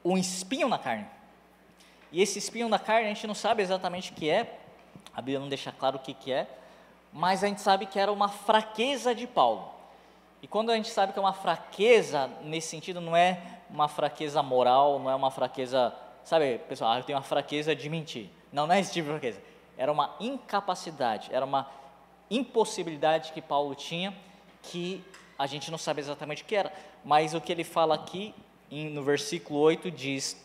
um 0.04 0.16
espinho 0.16 0.68
na 0.68 0.78
carne. 0.78 1.06
E 2.10 2.22
esse 2.22 2.38
espinho 2.38 2.68
na 2.68 2.78
carne, 2.78 3.06
a 3.06 3.14
gente 3.14 3.26
não 3.26 3.34
sabe 3.34 3.62
exatamente 3.62 4.12
o 4.12 4.14
que 4.14 4.28
é. 4.30 4.58
A 5.14 5.20
Bíblia 5.20 5.40
não 5.40 5.48
deixa 5.48 5.72
claro 5.72 5.96
o 5.96 6.00
que, 6.00 6.14
que 6.14 6.32
é. 6.32 6.46
Mas 7.12 7.42
a 7.42 7.46
gente 7.46 7.60
sabe 7.60 7.86
que 7.86 7.98
era 7.98 8.12
uma 8.12 8.28
fraqueza 8.28 9.14
de 9.14 9.26
Paulo. 9.26 9.70
E 10.42 10.46
quando 10.46 10.70
a 10.70 10.76
gente 10.76 10.88
sabe 10.88 11.12
que 11.12 11.18
é 11.18 11.22
uma 11.22 11.32
fraqueza, 11.32 12.30
nesse 12.44 12.68
sentido, 12.68 13.00
não 13.00 13.16
é 13.16 13.42
uma 13.68 13.88
fraqueza 13.88 14.42
moral, 14.42 14.98
não 14.98 15.10
é 15.10 15.14
uma 15.14 15.30
fraqueza, 15.30 15.94
sabe, 16.24 16.58
pessoal, 16.68 16.92
ah, 16.92 16.98
eu 16.98 17.04
tenho 17.04 17.18
uma 17.18 17.24
fraqueza 17.24 17.74
de 17.74 17.88
mentir. 17.88 18.30
Não, 18.52 18.66
não 18.66 18.74
é 18.74 18.80
esse 18.80 18.92
tipo 18.92 19.06
de 19.06 19.12
fraqueza. 19.12 19.42
Era 19.76 19.90
uma 19.92 20.14
incapacidade, 20.20 21.28
era 21.32 21.44
uma 21.44 21.68
impossibilidade 22.30 23.32
que 23.32 23.40
Paulo 23.40 23.74
tinha, 23.74 24.14
que 24.62 25.04
a 25.38 25.46
gente 25.46 25.70
não 25.70 25.78
sabe 25.78 26.00
exatamente 26.00 26.42
o 26.42 26.46
que 26.46 26.56
era. 26.56 26.72
Mas 27.04 27.34
o 27.34 27.40
que 27.40 27.52
ele 27.52 27.64
fala 27.64 27.94
aqui, 27.94 28.34
no 28.70 29.02
versículo 29.02 29.60
8, 29.60 29.90
diz: 29.90 30.44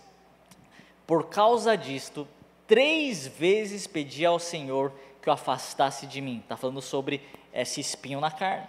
Por 1.06 1.28
causa 1.28 1.76
disto, 1.76 2.28
três 2.68 3.28
vezes 3.28 3.88
pedi 3.88 4.26
ao 4.26 4.40
Senhor 4.40 4.94
que 5.22 5.30
o 5.30 5.34
afastasse 5.34 6.06
de 6.06 6.22
mim. 6.22 6.40
Está 6.40 6.56
falando 6.58 6.82
sobre 6.82 7.22
esse 7.54 7.80
espinho 7.80 8.20
na 8.20 8.30
carne. 8.30 8.68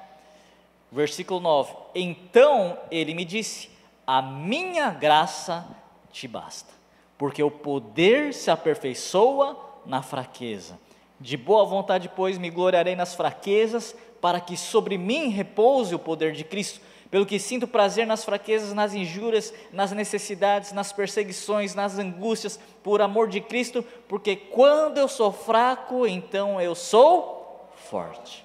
Versículo 0.90 1.40
9: 1.40 1.74
Então 1.94 2.78
ele 2.90 3.14
me 3.14 3.24
disse: 3.24 3.70
A 4.06 4.22
minha 4.22 4.90
graça 4.90 5.66
te 6.12 6.28
basta, 6.28 6.72
porque 7.18 7.42
o 7.42 7.50
poder 7.50 8.32
se 8.32 8.50
aperfeiçoa 8.50 9.58
na 9.84 10.02
fraqueza. 10.02 10.78
De 11.24 11.38
boa 11.38 11.64
vontade, 11.64 12.10
pois, 12.14 12.36
me 12.36 12.50
gloriarei 12.50 12.94
nas 12.94 13.14
fraquezas, 13.14 13.96
para 14.20 14.38
que 14.38 14.58
sobre 14.58 14.98
mim 14.98 15.28
repouse 15.30 15.94
o 15.94 15.98
poder 15.98 16.34
de 16.34 16.44
Cristo. 16.44 16.82
Pelo 17.10 17.24
que 17.24 17.38
sinto 17.38 17.66
prazer 17.66 18.06
nas 18.06 18.26
fraquezas, 18.26 18.74
nas 18.74 18.92
injúrias, 18.92 19.50
nas 19.72 19.90
necessidades, 19.92 20.72
nas 20.72 20.92
perseguições, 20.92 21.74
nas 21.74 21.98
angústias, 21.98 22.60
por 22.82 23.00
amor 23.00 23.30
de 23.30 23.40
Cristo, 23.40 23.82
porque 24.06 24.36
quando 24.36 24.98
eu 24.98 25.08
sou 25.08 25.32
fraco, 25.32 26.06
então 26.06 26.60
eu 26.60 26.74
sou 26.74 27.70
forte. 27.74 28.44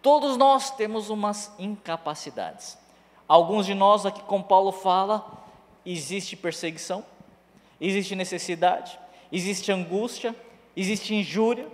Todos 0.00 0.36
nós 0.36 0.70
temos 0.70 1.10
umas 1.10 1.52
incapacidades. 1.58 2.78
Alguns 3.26 3.66
de 3.66 3.74
nós, 3.74 4.06
aqui 4.06 4.22
como 4.22 4.44
Paulo 4.44 4.70
fala, 4.70 5.26
existe 5.84 6.36
perseguição, 6.36 7.04
existe 7.80 8.14
necessidade, 8.14 8.96
existe 9.32 9.72
angústia, 9.72 10.32
existe 10.76 11.14
injúria. 11.14 11.66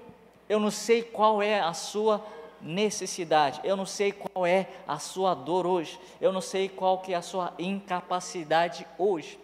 Eu 0.49 0.61
não 0.61 0.71
sei 0.71 1.03
qual 1.03 1.43
é 1.43 1.61
a 1.61 1.73
sua 1.73 2.25
necessidade, 2.61 3.61
eu 3.65 3.77
não 3.77 3.85
sei 3.85 4.13
qual 4.13 4.47
é 4.47 4.69
a 4.87 4.99
sua 4.99 5.35
dor 5.35 5.67
hoje, 5.67 5.99
eu 6.21 6.33
não 6.33 6.41
sei 6.41 6.69
qual 6.69 6.99
que 6.99 7.13
é 7.13 7.17
a 7.17 7.23
sua 7.23 7.53
incapacidade 7.59 8.87
hoje. 8.97 9.39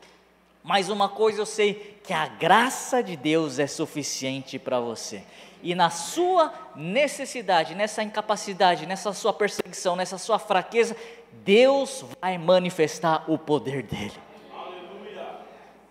Mas 0.62 0.88
uma 0.88 1.08
coisa 1.08 1.40
eu 1.40 1.46
sei, 1.46 1.98
que 2.04 2.12
a 2.12 2.26
graça 2.26 3.02
de 3.02 3.16
Deus 3.16 3.58
é 3.58 3.66
suficiente 3.66 4.58
para 4.58 4.78
você. 4.78 5.24
E 5.62 5.74
na 5.74 5.90
sua 5.90 6.52
necessidade, 6.76 7.74
nessa 7.74 8.02
incapacidade, 8.02 8.86
nessa 8.86 9.12
sua 9.12 9.32
perseguição, 9.32 9.96
nessa 9.96 10.18
sua 10.18 10.38
fraqueza, 10.38 10.96
Deus 11.44 12.04
vai 12.20 12.38
manifestar 12.38 13.24
o 13.26 13.36
poder 13.36 13.82
dele. 13.82 14.12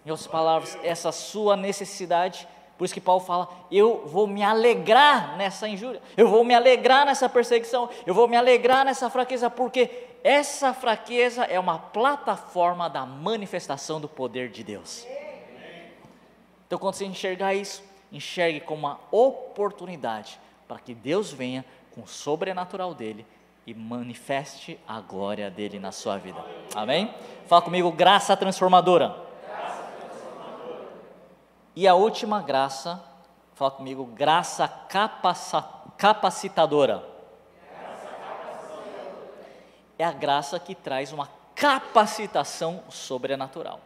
Em 0.06 0.12
outras 0.12 0.28
palavras, 0.28 0.78
essa 0.84 1.12
sua 1.12 1.58
necessidade, 1.58 2.48
por 2.78 2.86
isso 2.86 2.94
que 2.94 3.02
Paulo 3.02 3.22
fala: 3.22 3.50
eu 3.72 4.04
vou 4.06 4.28
me 4.28 4.44
alegrar 4.44 5.36
nessa 5.38 5.68
injúria, 5.68 6.02
eu 6.16 6.28
vou 6.28 6.44
me 6.44 6.54
alegrar 6.54 7.06
nessa 7.06 7.28
perseguição, 7.28 7.90
eu 8.06 8.14
vou 8.14 8.28
me 8.28 8.38
alegrar 8.38 8.86
nessa 8.86 9.10
fraqueza, 9.10 9.50
porque 9.50 9.90
essa 10.24 10.74
fraqueza 10.74 11.44
é 11.46 11.60
uma 11.60 11.80
plataforma 11.80 12.90
da 12.90 13.06
manifestação 13.06 14.00
do 14.00 14.08
poder 14.08 14.50
de 14.50 14.64
Deus. 14.64 15.08
Então, 16.68 16.78
quando 16.78 16.96
você 16.96 17.06
enxergar 17.06 17.54
isso, 17.54 17.82
enxergue 18.12 18.60
como 18.60 18.86
uma 18.88 19.00
oportunidade 19.10 20.40
para 20.68 20.80
que 20.80 20.94
Deus 20.94 21.32
venha 21.32 21.64
com 21.92 22.02
o 22.02 22.08
sobrenatural 22.08 22.94
dele 22.94 23.26
e 23.66 23.74
manifeste 23.74 24.80
a 24.88 25.00
glória 25.02 25.50
dele 25.50 25.80
na 25.80 25.92
sua 25.92 26.18
vida. 26.18 26.44
Amém? 26.76 27.14
Fala 27.48 27.62
comigo, 27.62 27.92
graça 27.92 28.36
transformadora. 28.36 29.27
E 31.80 31.88
a 31.88 31.94
última 31.94 32.42
graça, 32.42 33.00
fala 33.54 33.70
comigo, 33.70 34.04
graça 34.04 34.68
capacitadora. 34.90 35.94
Capacitadora. 35.96 37.06
É 40.00 40.04
a 40.04 40.12
graça 40.12 40.60
que 40.60 40.74
traz 40.74 41.14
uma 41.14 41.30
capacitação 41.54 42.84
sobrenatural. 42.90 43.80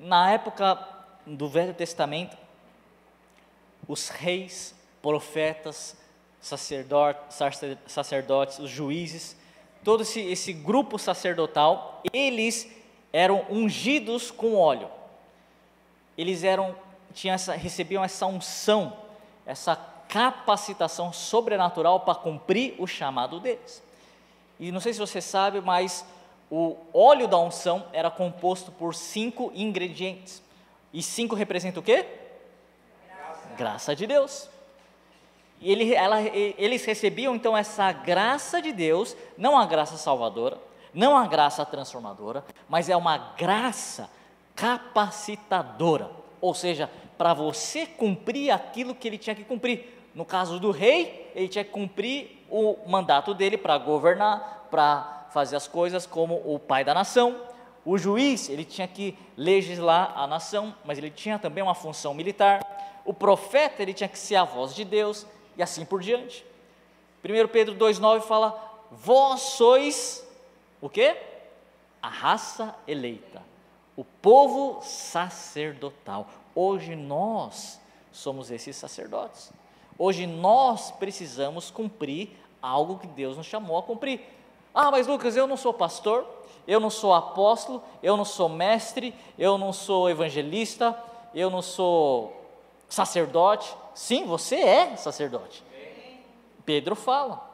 Na 0.00 0.30
época 0.30 0.78
do 1.26 1.50
Velho 1.50 1.74
Testamento, 1.74 2.34
os 3.86 4.08
reis, 4.08 4.74
profetas, 5.02 5.98
sacerdotes, 6.40 7.38
sacerdotes 7.86 8.58
os 8.58 8.70
juízes, 8.70 9.36
todo 9.84 10.00
esse, 10.00 10.20
esse 10.20 10.54
grupo 10.54 10.98
sacerdotal, 10.98 12.00
eles 12.10 12.74
eram 13.12 13.44
ungidos 13.50 14.30
com 14.30 14.56
óleo. 14.56 14.95
Eles 16.16 16.44
eram, 16.44 16.74
tinham 17.12 17.34
essa, 17.34 17.54
recebiam 17.54 18.02
essa 18.02 18.26
unção, 18.26 18.96
essa 19.44 19.76
capacitação 20.08 21.12
sobrenatural 21.12 22.00
para 22.00 22.14
cumprir 22.14 22.74
o 22.78 22.86
chamado 22.86 23.40
deles. 23.40 23.82
E 24.58 24.72
não 24.72 24.80
sei 24.80 24.92
se 24.92 24.98
você 24.98 25.20
sabe, 25.20 25.60
mas 25.60 26.04
o 26.50 26.76
óleo 26.92 27.28
da 27.28 27.38
unção 27.38 27.86
era 27.92 28.10
composto 28.10 28.70
por 28.72 28.94
cinco 28.94 29.52
ingredientes. 29.54 30.42
E 30.92 31.02
cinco 31.02 31.34
representa 31.34 31.80
o 31.80 31.82
quê? 31.82 32.06
Graça, 33.06 33.48
graça 33.56 33.96
de 33.96 34.06
Deus. 34.06 34.48
E 35.60 35.70
ele, 35.72 35.94
ela, 35.94 36.20
eles 36.20 36.84
recebiam 36.84 37.34
então 37.34 37.56
essa 37.56 37.90
graça 37.92 38.60
de 38.60 38.72
Deus, 38.72 39.16
não 39.36 39.58
a 39.58 39.66
graça 39.66 39.96
salvadora, 39.96 40.58
não 40.92 41.16
a 41.16 41.26
graça 41.26 41.64
transformadora, 41.64 42.44
mas 42.68 42.88
é 42.88 42.96
uma 42.96 43.18
graça 43.36 44.10
capacitadora. 44.56 46.10
Ou 46.40 46.54
seja, 46.54 46.90
para 47.16 47.32
você 47.34 47.86
cumprir 47.86 48.50
aquilo 48.50 48.94
que 48.94 49.06
ele 49.06 49.18
tinha 49.18 49.36
que 49.36 49.44
cumprir. 49.44 49.94
No 50.14 50.24
caso 50.24 50.58
do 50.58 50.70
rei, 50.70 51.30
ele 51.34 51.46
tinha 51.46 51.62
que 51.62 51.70
cumprir 51.70 52.44
o 52.50 52.88
mandato 52.88 53.34
dele 53.34 53.58
para 53.58 53.76
governar, 53.76 54.66
para 54.70 55.26
fazer 55.30 55.56
as 55.56 55.68
coisas 55.68 56.06
como 56.06 56.40
o 56.44 56.58
pai 56.58 56.82
da 56.82 56.94
nação. 56.94 57.42
O 57.84 57.98
juiz, 57.98 58.48
ele 58.48 58.64
tinha 58.64 58.88
que 58.88 59.16
legislar 59.36 60.12
a 60.16 60.26
nação, 60.26 60.74
mas 60.84 60.98
ele 60.98 61.10
tinha 61.10 61.38
também 61.38 61.62
uma 61.62 61.74
função 61.74 62.14
militar. 62.14 62.60
O 63.04 63.12
profeta, 63.12 63.82
ele 63.82 63.92
tinha 63.92 64.08
que 64.08 64.18
ser 64.18 64.36
a 64.36 64.44
voz 64.44 64.74
de 64.74 64.84
Deus 64.84 65.26
e 65.56 65.62
assim 65.62 65.84
por 65.84 66.00
diante. 66.00 66.44
1 67.24 67.48
Pedro 67.48 67.74
2,9 67.74 68.22
fala: 68.22 68.58
Vós 68.90 69.40
sois 69.40 70.26
o 70.80 70.88
que? 70.88 71.16
A 72.02 72.08
raça 72.08 72.74
eleita, 72.86 73.42
o 73.96 74.04
povo 74.04 74.82
sacerdotal. 74.82 76.28
Hoje 76.54 76.94
nós 76.94 77.80
somos 78.12 78.50
esses 78.50 78.76
sacerdotes. 78.76 79.52
Hoje 79.98 80.26
nós 80.26 80.90
precisamos 80.90 81.70
cumprir 81.70 82.36
algo 82.60 82.98
que 82.98 83.06
Deus 83.06 83.36
nos 83.36 83.46
chamou 83.46 83.78
a 83.78 83.82
cumprir. 83.82 84.20
Ah, 84.74 84.90
mas 84.90 85.06
Lucas, 85.06 85.36
eu 85.36 85.46
não 85.46 85.56
sou 85.56 85.72
pastor, 85.72 86.26
eu 86.68 86.78
não 86.78 86.90
sou 86.90 87.14
apóstolo, 87.14 87.82
eu 88.02 88.16
não 88.16 88.24
sou 88.24 88.48
mestre, 88.48 89.14
eu 89.38 89.56
não 89.56 89.72
sou 89.72 90.10
evangelista, 90.10 90.96
eu 91.34 91.48
não 91.48 91.62
sou 91.62 92.44
sacerdote. 92.88 93.74
Sim, 93.94 94.26
você 94.26 94.56
é 94.56 94.96
sacerdote. 94.96 95.64
Pedro 96.66 96.94
fala. 96.94 97.48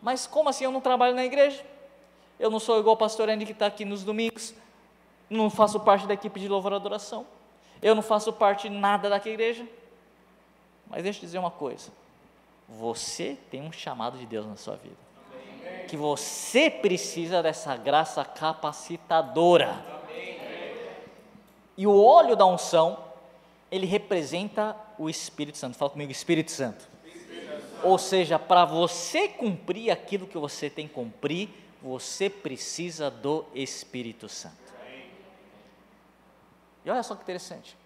Mas 0.00 0.26
como 0.26 0.48
assim 0.48 0.64
eu 0.64 0.70
não 0.70 0.80
trabalho 0.80 1.14
na 1.14 1.24
igreja? 1.24 1.64
Eu 2.38 2.50
não 2.50 2.58
sou 2.58 2.78
igual 2.78 2.94
o 2.94 2.98
pastor 2.98 3.28
Andy 3.28 3.44
que 3.44 3.52
está 3.52 3.66
aqui 3.66 3.84
nos 3.84 4.02
domingos. 4.02 4.54
Não 5.28 5.50
faço 5.50 5.80
parte 5.80 6.06
da 6.06 6.14
equipe 6.14 6.38
de 6.38 6.48
louvor 6.48 6.72
e 6.72 6.76
adoração. 6.76 7.26
Eu 7.80 7.94
não 7.94 8.02
faço 8.02 8.32
parte 8.32 8.68
de 8.68 8.74
nada 8.74 9.08
daquela 9.08 9.34
igreja. 9.34 9.66
Mas 10.88 11.02
deixa 11.02 11.18
eu 11.18 11.22
dizer 11.22 11.38
uma 11.38 11.50
coisa. 11.50 11.90
Você 12.68 13.36
tem 13.50 13.62
um 13.62 13.72
chamado 13.72 14.18
de 14.18 14.26
Deus 14.26 14.46
na 14.46 14.56
sua 14.56 14.76
vida. 14.76 14.96
Que 15.88 15.96
você 15.96 16.70
precisa 16.70 17.42
dessa 17.42 17.76
graça 17.76 18.24
capacitadora. 18.24 19.84
E 21.76 21.86
o 21.86 22.02
óleo 22.02 22.36
da 22.36 22.46
unção 22.46 22.98
ele 23.70 23.86
representa 23.86 24.76
o 24.96 25.10
Espírito 25.10 25.58
Santo. 25.58 25.76
Fala 25.76 25.90
comigo, 25.90 26.12
Espírito 26.12 26.52
Santo. 26.52 26.88
Ou 27.82 27.98
seja, 27.98 28.38
para 28.38 28.64
você 28.64 29.28
cumprir 29.28 29.90
aquilo 29.90 30.26
que 30.26 30.38
você 30.38 30.70
tem 30.70 30.86
que 30.86 30.94
cumprir, 30.94 31.50
você 31.82 32.30
precisa 32.30 33.10
do 33.10 33.44
Espírito 33.54 34.28
Santo. 34.28 34.63
E 36.84 36.90
olha 36.90 37.02
só 37.02 37.14
que 37.14 37.22
interessante. 37.22 37.76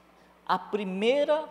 A 0.47 0.59
primeira 0.59 1.49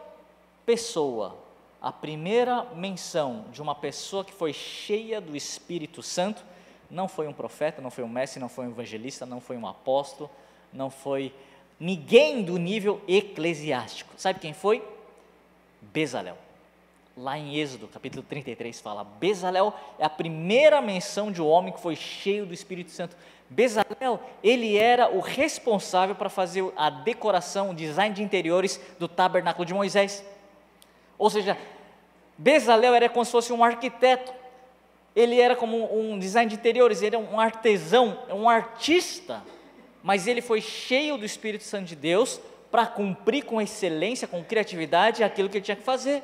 pessoa, 0.65 1.37
a 1.81 1.91
primeira 1.91 2.63
menção 2.75 3.45
de 3.51 3.61
uma 3.61 3.75
pessoa 3.75 4.25
que 4.25 4.33
foi 4.33 4.51
cheia 4.51 5.21
do 5.21 5.35
Espírito 5.35 6.01
Santo, 6.03 6.43
não 6.89 7.07
foi 7.07 7.27
um 7.27 7.33
profeta, 7.33 7.81
não 7.81 7.91
foi 7.91 8.03
um 8.03 8.09
mestre, 8.09 8.39
não 8.39 8.49
foi 8.49 8.65
um 8.65 8.71
evangelista, 8.71 9.25
não 9.25 9.39
foi 9.39 9.57
um 9.57 9.67
apóstolo, 9.67 10.29
não 10.71 10.89
foi 10.89 11.33
ninguém 11.79 12.43
do 12.43 12.57
nível 12.57 13.01
eclesiástico. 13.07 14.13
Sabe 14.17 14.39
quem 14.39 14.53
foi? 14.53 14.83
Bezalel. 15.81 16.46
Lá 17.17 17.37
em 17.37 17.55
Êxodo, 17.55 17.87
capítulo 17.87 18.21
33, 18.21 18.79
fala: 18.79 19.03
Bezalel 19.03 19.73
é 19.97 20.05
a 20.05 20.09
primeira 20.09 20.79
menção 20.81 21.31
de 21.31 21.41
um 21.41 21.47
homem 21.47 21.73
que 21.73 21.79
foi 21.79 21.95
cheio 21.95 22.45
do 22.45 22.53
Espírito 22.53 22.91
Santo. 22.91 23.17
Bezalel, 23.49 24.19
ele 24.43 24.77
era 24.77 25.09
o 25.09 25.19
responsável 25.19 26.13
para 26.13 26.29
fazer 26.29 26.63
a 26.75 26.89
decoração, 26.89 27.71
o 27.71 27.73
design 27.73 28.13
de 28.13 28.21
interiores 28.21 28.79
do 28.99 29.07
tabernáculo 29.07 29.65
de 29.65 29.73
Moisés. 29.73 30.23
Ou 31.17 31.29
seja, 31.29 31.57
Bezalel 32.37 32.93
era 32.93 33.09
como 33.09 33.25
se 33.25 33.31
fosse 33.31 33.51
um 33.51 33.63
arquiteto. 33.63 34.31
Ele 35.15 35.41
era 35.41 35.55
como 35.55 35.91
um 35.99 36.19
design 36.19 36.47
de 36.47 36.55
interiores, 36.55 37.01
ele 37.01 37.15
era 37.15 37.25
um 37.25 37.39
artesão, 37.39 38.19
um 38.29 38.47
artista 38.47 39.43
mas 40.07 40.25
ele 40.25 40.41
foi 40.41 40.61
cheio 40.61 41.17
do 41.17 41.25
Espírito 41.25 41.65
Santo 41.65 41.83
de 41.83 41.95
Deus 41.95 42.39
para 42.71 42.85
cumprir 42.85 43.43
com 43.43 43.61
excelência, 43.61 44.25
com 44.25 44.41
criatividade 44.41 45.21
aquilo 45.21 45.49
que 45.49 45.57
ele 45.57 45.65
tinha 45.65 45.75
que 45.75 45.83
fazer. 45.83 46.23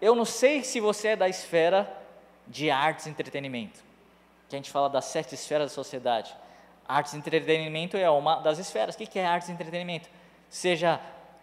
Eu 0.00 0.14
não 0.14 0.24
sei 0.24 0.62
se 0.62 0.80
você 0.80 1.08
é 1.08 1.16
da 1.16 1.28
esfera 1.28 1.92
de 2.46 2.70
artes 2.70 3.06
e 3.06 3.10
entretenimento, 3.10 3.80
que 4.48 4.56
a 4.56 4.58
gente 4.58 4.70
fala 4.70 4.88
das 4.88 5.06
sete 5.06 5.34
esferas 5.34 5.70
da 5.70 5.74
sociedade: 5.74 6.34
Artes 6.88 7.12
e 7.12 7.16
entretenimento 7.18 7.96
é 7.96 8.08
uma 8.08 8.36
das 8.36 8.58
esferas. 8.58 8.94
O 8.94 8.98
que 8.98 9.18
é 9.18 9.26
artes 9.26 9.48
e 9.48 9.52
entretenimento? 9.52 10.08
Seja 10.48 10.98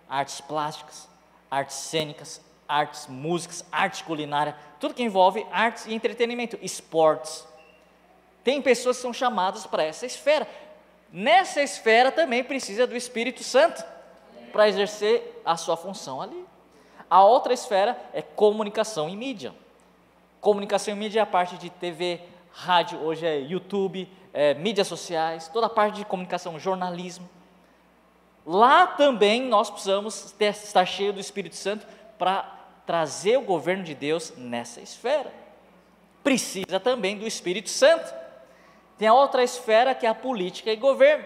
artes 0.10 0.42
plásticas, 0.42 1.08
artes 1.52 1.76
cênicas, 1.76 2.42
artes 2.68 3.08
músicas, 3.08 3.64
arte 3.72 4.04
culinária, 4.04 4.56
tudo 4.80 4.94
que 4.94 5.04
envolve 5.04 5.46
artes 5.52 5.86
e 5.86 5.94
entretenimento, 5.94 6.58
esportes. 6.62 7.48
Tem 8.44 8.62
pessoas 8.62 8.98
que 8.98 9.02
são 9.02 9.14
chamadas 9.14 9.66
para 9.66 9.84
essa 9.84 10.06
esfera. 10.06 10.48
Nessa 11.12 11.62
esfera 11.62 12.12
também 12.12 12.44
precisa 12.44 12.88
do 12.88 12.96
Espírito 12.96 13.44
Santo 13.44 13.84
para 14.52 14.68
exercer 14.68 15.42
a 15.46 15.56
sua 15.58 15.78
função 15.78 16.22
ali. 16.22 16.45
A 17.10 17.24
outra 17.24 17.54
esfera 17.54 17.98
é 18.14 18.22
comunicação 18.22 19.08
e 19.10 19.16
mídia. 19.16 19.54
Comunicação 20.42 20.94
e 20.94 20.98
mídia 20.98 21.20
é 21.20 21.24
a 21.24 21.26
parte 21.26 21.58
de 21.58 21.70
TV, 21.70 22.22
rádio, 22.52 23.00
hoje 23.00 23.26
é 23.26 23.40
YouTube, 23.40 24.10
é, 24.34 24.54
mídias 24.54 24.88
sociais, 24.88 25.48
toda 25.48 25.68
a 25.68 25.70
parte 25.70 25.96
de 25.96 26.06
comunicação, 26.06 26.60
jornalismo. 26.60 27.30
Lá 28.46 28.86
também 28.86 29.42
nós 29.42 29.70
precisamos 29.70 30.32
ter, 30.32 30.52
estar 30.52 30.86
cheio 30.86 31.14
do 31.14 31.20
Espírito 31.20 31.56
Santo 31.56 31.88
para 32.18 32.44
trazer 32.86 33.38
o 33.38 33.42
governo 33.42 33.84
de 33.84 33.96
Deus 33.96 34.34
nessa 34.38 34.82
esfera. 34.82 35.34
Precisa 36.24 36.80
também 36.80 37.18
do 37.18 37.26
Espírito 37.26 37.70
Santo. 37.70 38.14
Tem 38.98 39.08
a 39.08 39.14
outra 39.14 39.44
esfera 39.44 39.96
que 39.96 40.06
é 40.06 40.10
a 40.10 40.16
política 40.16 40.72
e 40.72 40.76
governo. 40.76 41.26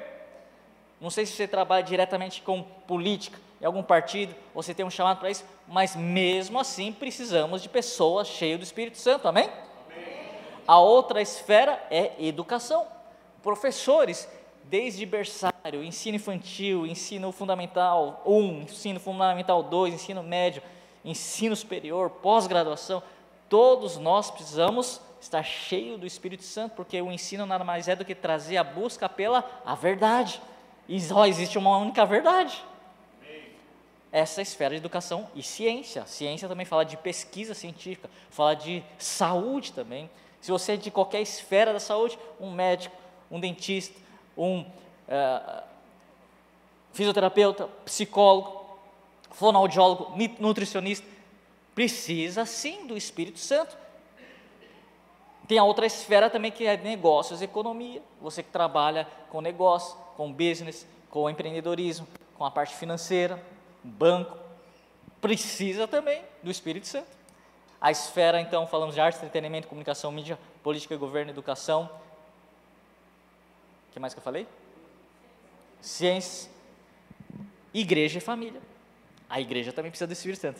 Não 0.99 1.09
sei 1.09 1.25
se 1.25 1.33
você 1.33 1.47
trabalha 1.47 1.83
diretamente 1.83 2.41
com 2.41 2.63
política 2.63 3.37
em 3.61 3.65
algum 3.65 3.83
partido, 3.83 4.35
você 4.53 4.73
tem 4.73 4.85
um 4.85 4.89
chamado 4.89 5.19
para 5.19 5.29
isso, 5.29 5.43
mas 5.67 5.95
mesmo 5.95 6.59
assim 6.59 6.93
precisamos 6.93 7.61
de 7.61 7.69
pessoas 7.69 8.27
cheias 8.27 8.59
do 8.59 8.63
Espírito 8.63 8.97
Santo, 8.97 9.27
amém? 9.27 9.49
A 10.67 10.79
outra 10.79 11.21
esfera 11.21 11.81
é 11.89 12.13
educação. 12.19 12.87
Professores, 13.41 14.29
desde 14.63 15.05
berçário, 15.05 15.83
ensino 15.83 16.15
infantil, 16.15 16.85
ensino 16.85 17.31
fundamental 17.31 18.21
1, 18.25 18.61
ensino 18.61 18.99
fundamental 18.99 19.63
2, 19.63 19.95
ensino 19.95 20.21
médio, 20.23 20.61
ensino 21.03 21.55
superior, 21.55 22.09
pós-graduação, 22.09 23.01
todos 23.49 23.97
nós 23.97 24.29
precisamos 24.29 25.01
estar 25.19 25.43
cheio 25.43 25.97
do 25.97 26.05
Espírito 26.05 26.43
Santo, 26.43 26.75
porque 26.75 27.01
o 27.01 27.11
ensino 27.11 27.45
nada 27.45 27.63
mais 27.63 27.87
é 27.87 27.95
do 27.95 28.05
que 28.05 28.15
trazer 28.15 28.57
a 28.57 28.63
busca 28.63 29.09
pela 29.09 29.43
a 29.65 29.75
verdade. 29.75 30.41
E 30.87 30.99
só 31.01 31.25
existe 31.25 31.57
uma 31.57 31.77
única 31.77 32.05
verdade. 32.05 32.63
Essa 34.11 34.41
esfera 34.41 34.71
de 34.71 34.77
educação 34.77 35.29
e 35.35 35.43
ciência. 35.43 36.05
Ciência 36.05 36.47
também 36.47 36.65
fala 36.65 36.83
de 36.83 36.97
pesquisa 36.97 37.53
científica, 37.53 38.09
fala 38.29 38.55
de 38.55 38.83
saúde 38.97 39.71
também. 39.71 40.09
Se 40.41 40.51
você 40.51 40.73
é 40.73 40.77
de 40.77 40.89
qualquer 40.89 41.21
esfera 41.21 41.73
da 41.73 41.79
saúde, 41.79 42.17
um 42.39 42.51
médico, 42.51 42.95
um 43.29 43.39
dentista, 43.39 43.99
um 44.37 44.61
uh, 44.61 45.63
fisioterapeuta, 46.93 47.67
psicólogo, 47.85 48.65
fonoaudiólogo, 49.31 50.13
nutricionista, 50.39 51.05
precisa 51.75 52.45
sim 52.45 52.87
do 52.87 52.97
Espírito 52.97 53.39
Santo 53.39 53.77
tem 55.49 55.57
a 55.57 55.63
outra 55.63 55.87
esfera 55.87 56.29
também 56.29 56.51
que 56.51 56.67
é 56.67 56.77
negócios 56.77 57.41
e 57.41 57.45
economia. 57.45 58.03
Você 58.21 58.43
que 58.43 58.51
trabalha 58.51 59.07
com 59.31 59.41
negócio, 59.41 59.97
com 60.15 60.31
business, 60.31 60.85
com 61.09 61.27
empreendedorismo, 61.27 62.07
com 62.37 62.45
a 62.45 62.51
parte 62.51 62.75
financeira, 62.75 63.43
banco, 63.83 64.37
precisa 65.21 65.87
também 65.87 66.23
do 66.41 66.51
Espírito 66.51 66.87
Santo. 66.87 67.07
A 67.81 67.91
esfera, 67.91 68.41
então, 68.41 68.67
falamos 68.67 68.95
de 68.95 69.01
arte, 69.01 69.17
entretenimento, 69.17 69.67
comunicação, 69.67 70.11
mídia, 70.11 70.37
política, 70.61 70.97
governo, 70.97 71.31
educação. 71.31 71.89
O 73.89 73.93
que 73.93 73.99
mais 73.99 74.13
que 74.13 74.19
eu 74.19 74.23
falei? 74.23 74.47
Ciência, 75.81 76.51
igreja 77.73 78.17
e 78.17 78.21
família. 78.21 78.61
A 79.29 79.39
igreja 79.39 79.71
também 79.71 79.91
precisa 79.91 80.07
do 80.07 80.13
Espírito 80.13 80.41
Santo, 80.41 80.59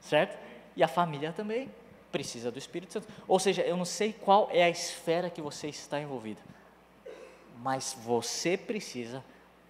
certo? 0.00 0.38
E 0.74 0.82
a 0.82 0.88
família 0.88 1.32
também 1.32 1.70
precisa 2.10 2.50
do 2.50 2.58
Espírito 2.58 2.92
Santo. 2.92 3.08
Ou 3.26 3.38
seja, 3.38 3.62
eu 3.62 3.76
não 3.76 3.84
sei 3.84 4.12
qual 4.12 4.48
é 4.52 4.62
a 4.62 4.70
esfera 4.70 5.28
que 5.28 5.42
você 5.42 5.68
está 5.68 6.00
envolvida, 6.00 6.40
mas 7.58 7.96
você 8.04 8.56
precisa 8.56 9.22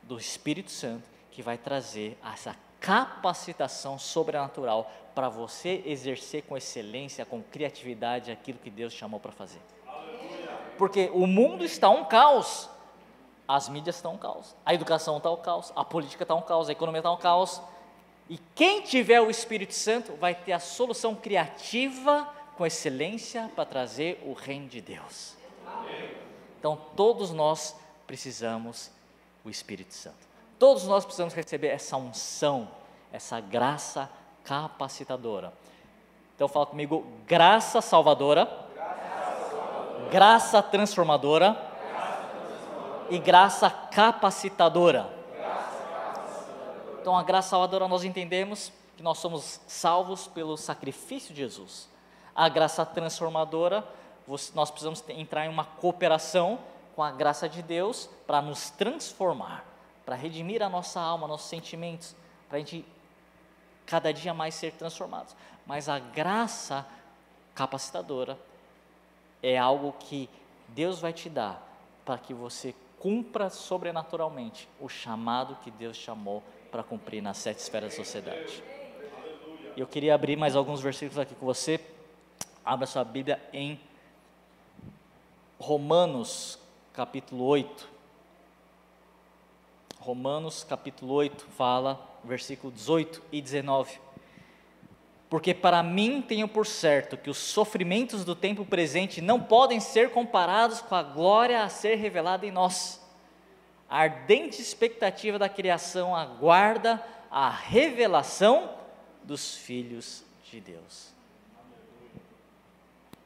do 0.02 0.18
Espírito 0.18 0.70
Santo 0.70 1.02
que 1.30 1.42
vai 1.42 1.58
trazer 1.58 2.16
essa 2.22 2.54
capacitação 2.84 3.98
sobrenatural 3.98 4.92
para 5.14 5.30
você 5.30 5.82
exercer 5.86 6.42
com 6.42 6.54
excelência, 6.54 7.24
com 7.24 7.42
criatividade 7.42 8.30
aquilo 8.30 8.58
que 8.58 8.68
Deus 8.68 8.92
chamou 8.92 9.18
para 9.18 9.32
fazer. 9.32 9.60
Porque 10.76 11.10
o 11.14 11.26
mundo 11.26 11.64
está 11.64 11.88
um 11.88 12.04
caos, 12.04 12.68
as 13.48 13.70
mídias 13.70 13.96
estão 13.96 14.14
um 14.14 14.18
caos, 14.18 14.54
a 14.66 14.74
educação 14.74 15.16
está 15.16 15.30
um 15.30 15.36
caos, 15.38 15.72
a 15.74 15.82
política 15.82 16.24
está 16.24 16.34
um 16.34 16.42
caos, 16.42 16.68
a 16.68 16.72
economia 16.72 16.98
está 16.98 17.10
um 17.10 17.16
caos, 17.16 17.62
e 18.28 18.38
quem 18.54 18.82
tiver 18.82 19.20
o 19.20 19.30
Espírito 19.30 19.72
Santo 19.72 20.12
vai 20.16 20.34
ter 20.34 20.52
a 20.52 20.58
solução 20.58 21.14
criativa 21.14 22.28
com 22.54 22.66
excelência 22.66 23.50
para 23.54 23.64
trazer 23.64 24.22
o 24.26 24.34
reino 24.34 24.68
de 24.68 24.82
Deus. 24.82 25.36
Então, 26.58 26.78
todos 26.94 27.30
nós 27.30 27.74
precisamos 28.06 28.90
o 29.42 29.48
Espírito 29.48 29.94
Santo. 29.94 30.33
Todos 30.64 30.84
nós 30.84 31.04
precisamos 31.04 31.34
receber 31.34 31.66
essa 31.66 31.94
unção, 31.94 32.66
essa 33.12 33.38
graça 33.38 34.08
capacitadora. 34.42 35.52
Então, 36.34 36.48
fala 36.48 36.64
comigo: 36.64 37.06
graça 37.26 37.82
salvadora, 37.82 38.46
graça, 40.10 40.62
transformadora, 40.62 41.48
graça 41.50 41.52
transformadora 41.52 43.06
e 43.10 43.18
graça 43.18 43.68
capacitadora. 43.68 45.14
Então, 46.98 47.14
a 47.14 47.22
graça 47.22 47.50
salvadora 47.50 47.86
nós 47.86 48.02
entendemos 48.02 48.72
que 48.96 49.02
nós 49.02 49.18
somos 49.18 49.60
salvos 49.66 50.26
pelo 50.28 50.56
sacrifício 50.56 51.34
de 51.34 51.42
Jesus. 51.42 51.90
A 52.34 52.48
graça 52.48 52.86
transformadora, 52.86 53.86
nós 54.54 54.70
precisamos 54.70 55.04
entrar 55.10 55.44
em 55.44 55.50
uma 55.50 55.66
cooperação 55.66 56.58
com 56.96 57.02
a 57.02 57.10
graça 57.10 57.50
de 57.50 57.60
Deus 57.60 58.08
para 58.26 58.40
nos 58.40 58.70
transformar, 58.70 59.73
para 60.04 60.14
redimir 60.14 60.62
a 60.62 60.68
nossa 60.68 61.00
alma, 61.00 61.26
nossos 61.26 61.48
sentimentos, 61.48 62.14
para 62.48 62.58
a 62.58 62.60
gente 62.60 62.84
cada 63.86 64.12
dia 64.12 64.34
mais 64.34 64.54
ser 64.54 64.72
transformados. 64.72 65.34
Mas 65.66 65.88
a 65.88 65.98
graça 65.98 66.86
capacitadora 67.54 68.38
é 69.42 69.56
algo 69.56 69.92
que 69.98 70.28
Deus 70.68 70.98
vai 70.98 71.12
te 71.12 71.28
dar 71.28 71.62
para 72.04 72.18
que 72.18 72.34
você 72.34 72.74
cumpra 72.98 73.50
sobrenaturalmente 73.50 74.68
o 74.80 74.88
chamado 74.88 75.56
que 75.62 75.70
Deus 75.70 75.96
chamou 75.96 76.42
para 76.70 76.82
cumprir 76.82 77.22
nas 77.22 77.38
sete 77.38 77.58
esferas 77.58 77.90
da 77.90 78.04
sociedade. 78.04 78.62
Eu 79.76 79.86
queria 79.86 80.14
abrir 80.14 80.36
mais 80.36 80.56
alguns 80.56 80.80
versículos 80.80 81.18
aqui 81.18 81.34
com 81.34 81.44
você. 81.44 81.80
Abra 82.64 82.86
sua 82.86 83.04
Bíblia 83.04 83.42
em 83.52 83.78
Romanos, 85.58 86.58
capítulo 86.92 87.44
8. 87.44 87.93
Romanos, 90.04 90.64
capítulo 90.64 91.14
8, 91.14 91.46
fala, 91.56 92.18
versículo 92.22 92.72
18 92.72 93.22
e 93.32 93.40
19. 93.40 93.98
Porque 95.30 95.54
para 95.54 95.82
mim 95.82 96.22
tenho 96.22 96.46
por 96.46 96.66
certo 96.66 97.16
que 97.16 97.30
os 97.30 97.38
sofrimentos 97.38 98.24
do 98.24 98.34
tempo 98.34 98.64
presente 98.64 99.20
não 99.20 99.40
podem 99.40 99.80
ser 99.80 100.10
comparados 100.10 100.80
com 100.80 100.94
a 100.94 101.02
glória 101.02 101.62
a 101.62 101.68
ser 101.68 101.96
revelada 101.96 102.46
em 102.46 102.50
nós 102.50 103.02
a 103.94 103.98
ardente 103.98 104.60
expectativa 104.60 105.38
da 105.38 105.48
criação 105.48 106.16
aguarda 106.16 107.00
a 107.30 107.48
revelação 107.48 108.74
dos 109.22 109.56
filhos 109.56 110.24
de 110.50 110.60
Deus. 110.60 111.12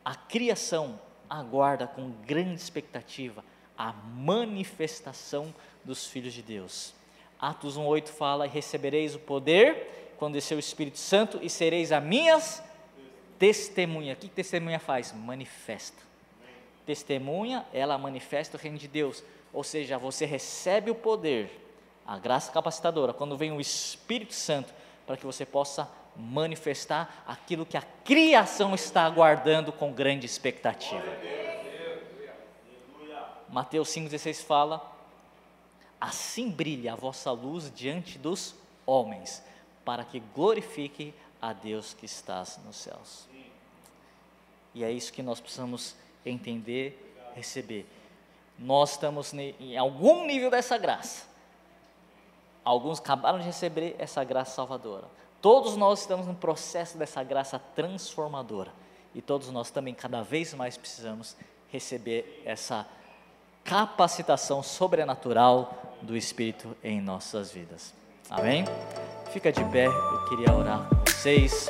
A 0.05 0.15
criação 0.15 1.01
aguarda 1.29 1.87
com 1.87 2.11
grande 2.27 2.61
expectativa 2.61 3.43
a 3.79 3.93
manifestação 3.93 5.55
dos 5.85 6.07
filhos 6.07 6.35
de 6.35 6.43
Deus. 6.43 6.93
Atos 7.41 7.79
1:8 7.79 8.09
fala: 8.09 8.47
"E 8.47 8.51
recebereis 8.51 9.15
o 9.15 9.19
poder 9.21 10.15
quando 10.19 10.35
descer 10.35 10.57
o 10.57 10.59
Espírito 10.59 10.99
Santo 10.99 11.39
e 11.41 11.49
sereis 11.49 11.93
a 11.93 12.01
minhas 12.01 12.63
testemunhas". 13.39 14.19
O 14.19 14.21
que 14.21 14.29
testemunha 14.29 14.81
faz? 14.81 15.13
Manifesta. 15.13 16.03
Testemunha, 16.85 17.65
ela 17.73 17.97
manifesta 17.97 18.57
o 18.57 18.61
reino 18.61 18.77
de 18.77 18.89
Deus 18.89 19.23
ou 19.53 19.65
seja, 19.65 19.99
você 19.99 20.27
recebe 20.27 20.91
o 20.91 20.95
poder, 20.95 21.51
a 22.07 22.19
graça 22.19 22.53
capacitadora, 22.53 23.13
quando 23.13 23.37
vem 23.37 23.53
o 23.53 23.61
Espírito 23.61 24.35
Santo, 24.35 24.73
para 25.07 25.17
que 25.17 25.27
você 25.27 25.45
possa 25.45 25.91
manifestar 26.17 27.25
aquilo 27.27 27.65
que 27.65 27.77
a 27.77 27.83
criação 28.05 28.75
está 28.75 29.03
aguardando 29.03 29.73
com 29.73 29.93
grande 29.93 30.27
expectativa. 30.27 31.03
Mateus 33.49 33.89
5,16 33.91 34.45
fala: 34.45 34.93
Assim 36.01 36.51
brilha 36.51 36.93
a 36.93 36.97
vossa 36.97 37.31
luz 37.31 37.73
diante 37.75 38.19
dos 38.19 38.55
homens, 38.87 39.43
para 39.85 40.05
que 40.05 40.21
glorifique 40.21 41.15
a 41.41 41.53
Deus 41.53 41.95
que 41.95 42.07
estás 42.07 42.59
nos 42.65 42.77
céus. 42.77 43.27
E 44.75 44.85
é 44.85 44.91
isso 44.91 45.13
que 45.13 45.23
nós 45.23 45.41
precisamos 45.41 45.95
entender, 46.25 47.17
receber 47.35 47.87
nós 48.59 48.93
estamos 48.93 49.33
em 49.33 49.77
algum 49.77 50.27
nível 50.27 50.51
dessa 50.51 50.77
graça. 50.77 51.27
Alguns 52.65 52.99
acabaram 52.99 53.39
de 53.39 53.45
receber 53.45 53.95
essa 53.99 54.25
graça 54.25 54.57
salvadora. 54.57 55.07
Todos 55.41 55.77
nós 55.77 56.01
estamos 56.01 56.27
no 56.27 56.35
processo 56.35 56.99
dessa 56.99 57.23
graça 57.23 57.59
transformadora. 57.59 58.73
E 59.15 59.23
todos 59.23 59.49
nós 59.51 59.71
também, 59.71 59.95
cada 59.95 60.23
vez 60.23 60.53
mais, 60.55 60.77
precisamos 60.77 61.37
receber 61.71 62.43
essa 62.45 62.87
capacitação 63.69 64.63
sobrenatural 64.63 65.99
do 66.01 66.17
Espírito 66.17 66.75
em 66.83 67.03
nossas 67.03 67.53
vidas. 67.53 67.93
Amém? 68.31 68.65
Fica 69.31 69.53
de 69.53 69.63
pé, 69.67 69.87
eu 69.87 70.25
queria 70.25 70.55
orar 70.55 70.89
com 70.89 70.97
vocês. 71.05 71.69